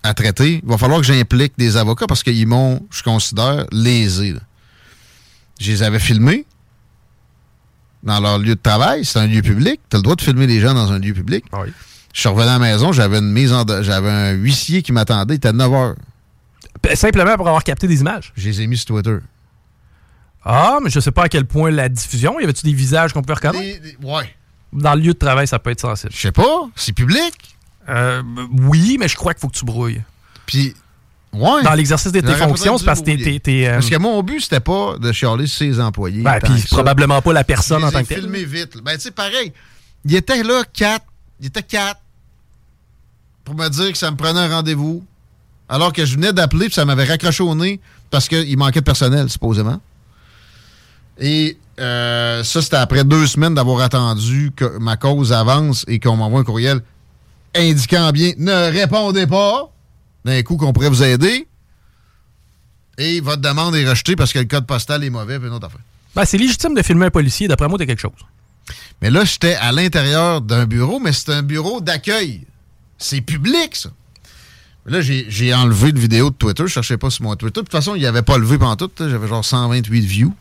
[0.02, 0.60] à traiter.
[0.62, 4.32] Il va falloir que j'implique des avocats parce qu'ils m'ont, je considère, lésé.
[4.32, 4.40] là.
[5.60, 6.44] Je les avais filmés
[8.02, 9.04] dans leur lieu de travail.
[9.04, 9.80] C'est un lieu public.
[9.90, 11.44] Tu as le droit de filmer les gens dans un lieu public.
[12.14, 13.64] Je suis revenu à la maison, j'avais une mise en...
[13.82, 15.34] J'avais un huissier qui m'attendait.
[15.34, 15.94] Il était 9 heures.
[16.94, 18.32] Simplement pour avoir capté des images.
[18.36, 19.18] Je les ai mis sur Twitter.
[20.44, 22.38] Ah, mais je sais pas à quel point la diffusion.
[22.40, 23.60] Y avait-tu des visages qu'on peut reconnaître?
[23.60, 24.34] Des- des- ouais.
[24.72, 26.12] Dans le lieu de travail, ça peut être sensible.
[26.14, 26.68] Je sais pas.
[26.76, 27.34] C'est public.
[27.88, 28.22] Euh,
[28.62, 30.02] oui, mais je crois qu'il faut que tu brouilles.
[30.46, 30.74] Puis,
[31.32, 31.62] ouais.
[31.62, 33.38] Dans l'exercice de tes fonctions, c'est parce que t'es.
[33.38, 36.22] t'es, euh, Parce que mon but, c'était pas de chialer ses employés.
[36.22, 36.68] Ben, puis ça.
[36.76, 38.20] probablement pas la personne en tant que telle.
[38.20, 38.78] filmés vite.
[38.82, 39.52] Ben, tu sais, pareil.
[40.04, 41.06] Il était là, quatre.
[41.40, 42.00] Il était quatre.
[43.44, 45.04] Pour me dire que ça me prenait un rendez-vous.
[45.68, 48.84] Alors que je venais d'appeler, puis ça m'avait raccroché au nez parce qu'il manquait de
[48.84, 49.80] personnel, supposément.
[51.18, 56.16] Et euh, ça, c'était après deux semaines d'avoir attendu que ma cause avance et qu'on
[56.16, 56.80] m'envoie un courriel
[57.54, 59.70] indiquant bien ne répondez pas.
[60.24, 61.46] D'un coup, qu'on pourrait vous aider.
[62.98, 65.66] Et votre demande est rejetée parce que le code postal est mauvais, puis une autre
[65.66, 65.80] affaire.
[66.14, 67.46] Ben, c'est légitime de filmer un policier.
[67.48, 68.10] D'après moi, t'as quelque chose.
[69.00, 72.44] Mais là, j'étais à l'intérieur d'un bureau, mais c'est un bureau d'accueil.
[72.98, 73.90] C'est public, ça.
[74.84, 76.64] Mais Là, j'ai enlevé une vidéo de Twitter.
[76.66, 77.60] Je cherchais pas sur mon Twitter.
[77.60, 78.90] De toute façon, il avait pas levé pendant tout.
[78.98, 80.34] J'avais genre 128 views.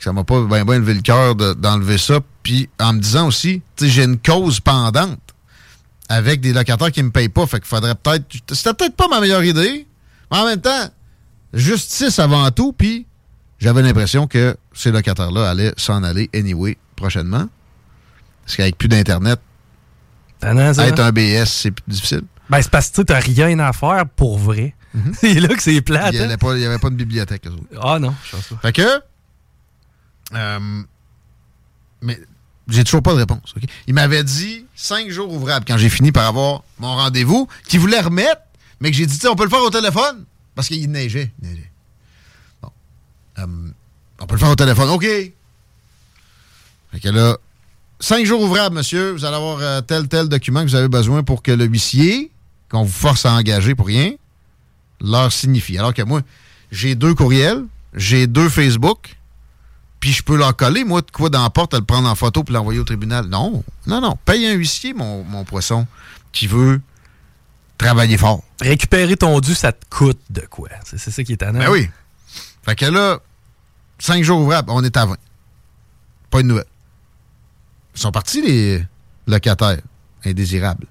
[0.00, 2.18] Ça m'a pas bien levé le cœur de- d'enlever ça.
[2.42, 5.18] Puis en me disant aussi, tu sais, j'ai une cause pendante
[6.08, 7.46] avec des locataires qui me payent pas.
[7.46, 8.24] Fait qu'il faudrait peut-être.
[8.52, 9.86] C'était peut-être pas ma meilleure idée.
[10.30, 10.88] Mais en même temps,
[11.52, 12.72] justice avant tout.
[12.72, 13.06] Puis
[13.58, 17.48] j'avais l'impression que ces locataires-là allaient s'en aller anyway prochainement.
[18.44, 19.40] Parce qu'avec plus d'Internet,
[20.40, 20.86] ça.
[20.86, 22.22] être un BS, c'est plus difficile.
[22.50, 24.74] Ben, c'est parce que tu t'as rien à faire pour vrai.
[25.14, 26.12] c'est là que c'est plate.
[26.12, 26.28] Il n'y hein?
[26.28, 27.44] avait, pas- il y avait pas de bibliothèque.
[27.80, 28.56] Ah non, je pense pas.
[28.62, 29.00] Fait que.
[30.34, 30.82] euh,
[32.02, 32.18] mais
[32.68, 33.54] j'ai toujours pas de réponse.
[33.86, 38.00] Il m'avait dit cinq jours ouvrables quand j'ai fini par avoir mon rendez-vous, qu'il voulait
[38.00, 38.42] remettre,
[38.80, 40.24] mais que j'ai dit, on peut le faire au téléphone
[40.54, 41.32] parce qu'il neigeait.
[42.62, 42.70] Bon.
[43.38, 43.46] Euh,
[44.20, 44.88] on peut le faire au téléphone.
[44.90, 45.06] OK.
[47.04, 47.36] Là,
[48.00, 49.12] cinq jours ouvrables, monsieur.
[49.12, 52.30] Vous allez avoir euh, tel, tel document que vous avez besoin pour que le huissier,
[52.68, 54.12] qu'on vous force à engager pour rien,
[55.00, 55.78] leur signifie.
[55.78, 56.22] Alors que moi,
[56.70, 57.64] j'ai deux courriels,
[57.94, 59.16] j'ai deux Facebook,
[60.02, 62.42] puis je peux leur coller, moi, de quoi dans la porte, le prendre en photo
[62.42, 63.26] puis l'envoyer au tribunal.
[63.26, 64.18] Non, non, non.
[64.24, 65.86] Paye un huissier, mon, mon poisson,
[66.32, 66.80] qui veut
[67.78, 68.42] travailler fort.
[68.60, 70.68] Récupérer ton dû, ça te coûte de quoi?
[70.84, 71.60] C'est c'est ça qui est étonnant.
[71.60, 71.88] Ben oui.
[72.64, 73.18] Fait que là,
[74.00, 75.16] cinq jours ouvrables, on est à 20.
[76.30, 76.64] Pas une nouvelle.
[77.94, 78.84] Ils sont partis, les
[79.28, 79.78] locataires
[80.24, 80.86] indésirables.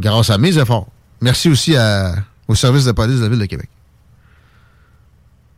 [0.00, 0.88] Grâce à mes efforts.
[1.20, 2.16] Merci aussi à-
[2.48, 3.68] au service de police de la Ville de Québec.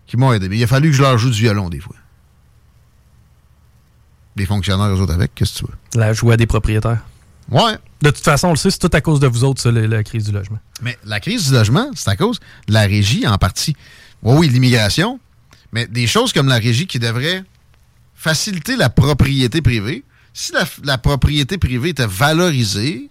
[0.09, 0.49] Qui m'ont aidé.
[0.49, 1.95] Mais il a fallu que je leur joue du violon, des fois.
[4.37, 6.01] Les fonctionnaires, eux autres, avec, qu'est-ce que tu veux?
[6.01, 7.05] La joie des propriétaires.
[7.51, 7.77] Ouais.
[8.03, 9.87] De toute façon, on le sait, c'est tout à cause de vous autres, ça, la,
[9.87, 10.59] la crise du logement.
[10.83, 13.75] Mais la crise du logement, c'est à cause de la régie en partie.
[14.23, 15.19] Oui, oui, l'immigration,
[15.73, 17.45] mais des choses comme la régie qui devraient
[18.15, 20.05] faciliter la propriété privée.
[20.33, 23.11] Si la, la propriété privée était valorisée,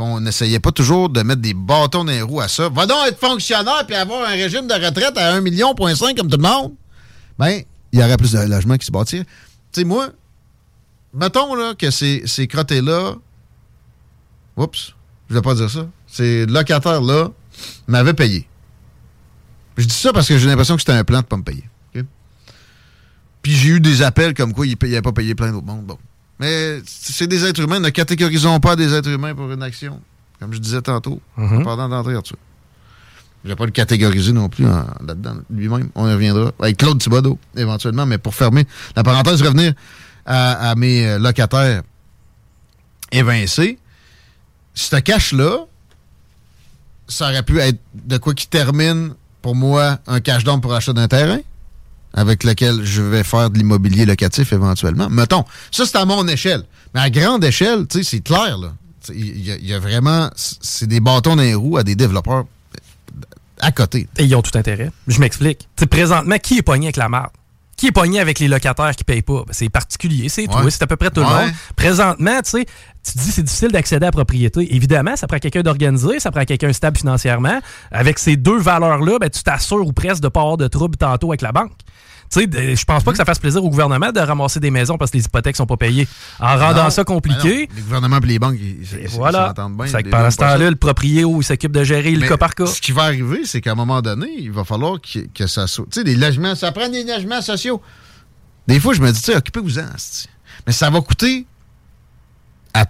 [0.00, 2.98] on n'essayait pas toujours de mettre des bâtons dans les roues à ça, va donc
[3.06, 6.72] être fonctionnaire puis avoir un régime de retraite à 1,5 million comme tout le monde,
[7.38, 7.62] ben,
[7.92, 9.24] il y aurait plus de logements qui se bâtiraient.
[9.72, 10.08] Tu sais, moi,
[11.14, 13.14] mettons là, que ces, ces crottés-là
[14.56, 14.94] Oups,
[15.28, 15.86] je vais pas dire ça.
[16.06, 17.30] Ces locataires-là
[17.86, 18.46] m'avaient payé.
[19.76, 21.64] Je dis ça parce que j'ai l'impression que c'était un plan de pas me payer.
[23.42, 25.86] Puis j'ai eu des appels comme quoi ils n'avaient pas payé plein d'autres monde.
[25.86, 25.98] Bon.
[26.40, 27.78] Mais c'est des êtres humains.
[27.80, 30.00] Ne catégorisons pas des êtres humains pour une action.
[30.40, 31.62] Comme je disais tantôt, Mhm.
[31.64, 32.34] pendant d'entrer là-dessus.
[33.44, 35.90] Je vais pas le catégoriser non plus en- là-dedans lui-même.
[35.94, 36.50] On y reviendra.
[36.58, 38.06] Avec Claude Thibodeau, éventuellement.
[38.06, 39.74] Mais pour fermer la parenthèse, revenir
[40.26, 41.82] à, à mes euh, locataires
[43.12, 43.78] évincés,
[44.74, 45.66] ce cash-là,
[47.08, 50.92] ça aurait pu être de quoi qui termine pour moi un cash down pour acheter
[50.92, 51.38] d'un terrain
[52.14, 55.08] avec lequel je vais faire de l'immobilier locatif éventuellement.
[55.10, 56.64] Mettons, ça c'est à mon échelle.
[56.94, 58.58] Mais à grande échelle, tu sais, c'est clair,
[59.14, 60.28] Il y, a- il y a vraiment...
[60.36, 62.44] C'est des bâtons dans les roues à des développeurs
[63.60, 64.08] à côté.
[64.18, 64.90] Et ils ont tout intérêt.
[65.06, 65.68] Je m'explique.
[65.90, 67.30] Présentement, qui est pogné avec la marde?
[67.76, 69.42] Qui est pogné avec les locataires qui payent pas?
[69.46, 70.70] Ben, c'est particulier, c'est Ouais.
[70.70, 71.50] c'est à peu près tout le monde.
[71.76, 72.66] Présentement, tu sais,
[73.02, 74.74] tu te dis c'est difficile d'accéder à la propriété.
[74.74, 77.58] Évidemment, ça prend quelqu'un d'organisé, ça prend quelqu'un stable financièrement.
[77.90, 81.30] Avec ces deux valeurs-là, ben, tu t'assures ou presque de pas avoir de trouble tantôt
[81.30, 81.72] avec la banque.
[82.32, 84.96] Tu sais, je pense pas que ça fasse plaisir au gouvernement de ramasser des maisons
[84.96, 86.06] parce que les hypothèques sont pas payées.
[86.38, 89.48] En rendant ça compliqué, Ben Les gouvernements et les banques, ils, ils voilà.
[89.48, 90.00] s'entendent bien.
[90.10, 92.66] Pendant ce temps-là, le propriétaire il s'occupe de gérer le cas par cas.
[92.66, 95.66] Ce qui va arriver, c'est qu'à un moment donné, il va falloir que, que ça
[95.66, 95.86] soit.
[95.90, 97.82] Tu sais, des logements, ça prend des logements sociaux.
[98.68, 99.86] Des fois, je me dis, tu sais, occupez-vous-en.
[100.68, 101.46] Mais ça va coûter
[102.74, 102.86] à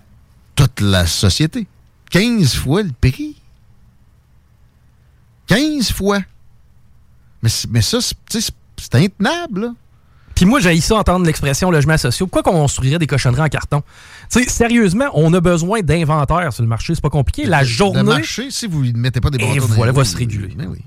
[0.55, 1.67] toute la société
[2.11, 3.37] 15 fois le prix.
[5.47, 6.21] 15 fois.
[7.43, 9.75] Mais, mais ça, c'est- tu sais, c'est intenable, là.
[10.35, 12.27] Puis moi, j'ai ça entendre l'expression logement sociaux.
[12.27, 13.83] Pourquoi qu'on construirait des cochonneries en carton?
[14.33, 16.95] Tu sais, sérieusement, on a besoin d'inventaire sur le marché.
[16.95, 17.45] C'est pas compliqué.
[17.45, 17.99] La journée.
[17.99, 20.55] Le marché, si vous ne mettez pas des Et bâtons dans voilà, va se réguler.
[20.57, 20.79] Ben oui.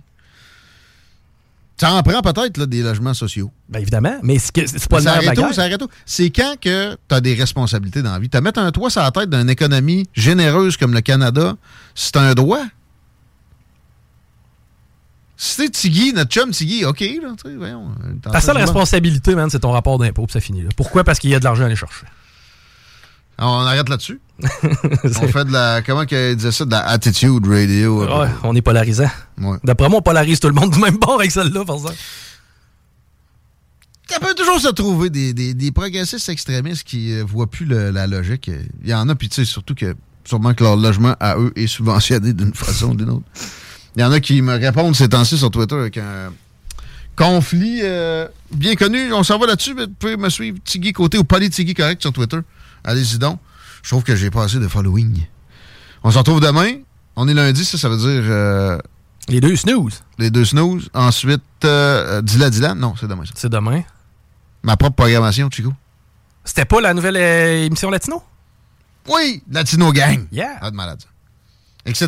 [1.77, 3.51] Ça en prend peut-être là, des logements sociaux.
[3.69, 5.49] Ben évidemment, mais c'est pas le arrête guerre.
[5.49, 5.89] tout, ça arrête tout.
[6.05, 8.29] C'est quand que tu as des responsabilités dans la vie?
[8.29, 11.55] Tu mettre un toit sur la tête d'une économie généreuse comme le Canada,
[11.93, 12.63] c'est un droit.
[15.45, 17.07] Si c'est Tiggy, notre chum Tiggy, OK, là,
[17.43, 17.89] tu sais, voyons.
[18.05, 20.69] euh, Ta seule responsabilité, man, c'est ton rapport d'impôt, puis ça finit là.
[20.77, 21.03] Pourquoi?
[21.03, 22.05] Parce qu'il y a de l'argent à aller chercher.
[23.37, 24.21] Ah, On arrête là-dessus.
[24.43, 28.05] on fait de la, comment qu'elle disait ça, de la attitude radio.
[28.05, 29.09] Ouais, on est polarisant.
[29.41, 29.57] Ouais.
[29.65, 31.95] D'après moi, on polarise tout le monde du même bord avec celle-là, par exemple.
[34.09, 37.89] Ça peut toujours se trouver des, des, des progressistes extrémistes qui ne voient plus le-
[37.89, 38.49] la logique.
[38.83, 41.51] Il y en a, puis tu sais, surtout que sûrement que leur logement à eux
[41.55, 43.25] est subventionné d'une façon ou d'une autre.
[43.95, 46.33] Il y en a qui me répondent ces temps-ci sur Twitter avec un
[47.15, 49.13] conflit euh, bien connu.
[49.13, 52.11] On s'en va là-dessus, mais vous pouvez me suivre Tiggy Côté ou Tiggy Correct sur
[52.11, 52.39] Twitter.
[52.83, 53.39] Allez-y donc.
[53.83, 55.25] Je trouve que j'ai pas assez de following.
[56.03, 56.77] On se retrouve demain.
[57.15, 58.23] On est lundi, ça, ça veut dire...
[58.31, 58.77] euh,
[59.29, 60.03] les deux snooze.
[60.17, 60.89] Les deux snooze.
[60.93, 62.77] Ensuite, euh, Dila Dylan.
[62.77, 63.25] Non, c'est demain.
[63.25, 63.31] ça.
[63.35, 63.83] C'est demain.
[64.63, 65.73] Ma propre programmation, Chico.
[66.43, 68.21] C'était pas la nouvelle euh, émission Latino?
[69.07, 70.25] Oui, Latino Gang.
[70.31, 70.57] Yeah.
[70.59, 71.01] Pas de malade.
[71.85, 72.07] Etc.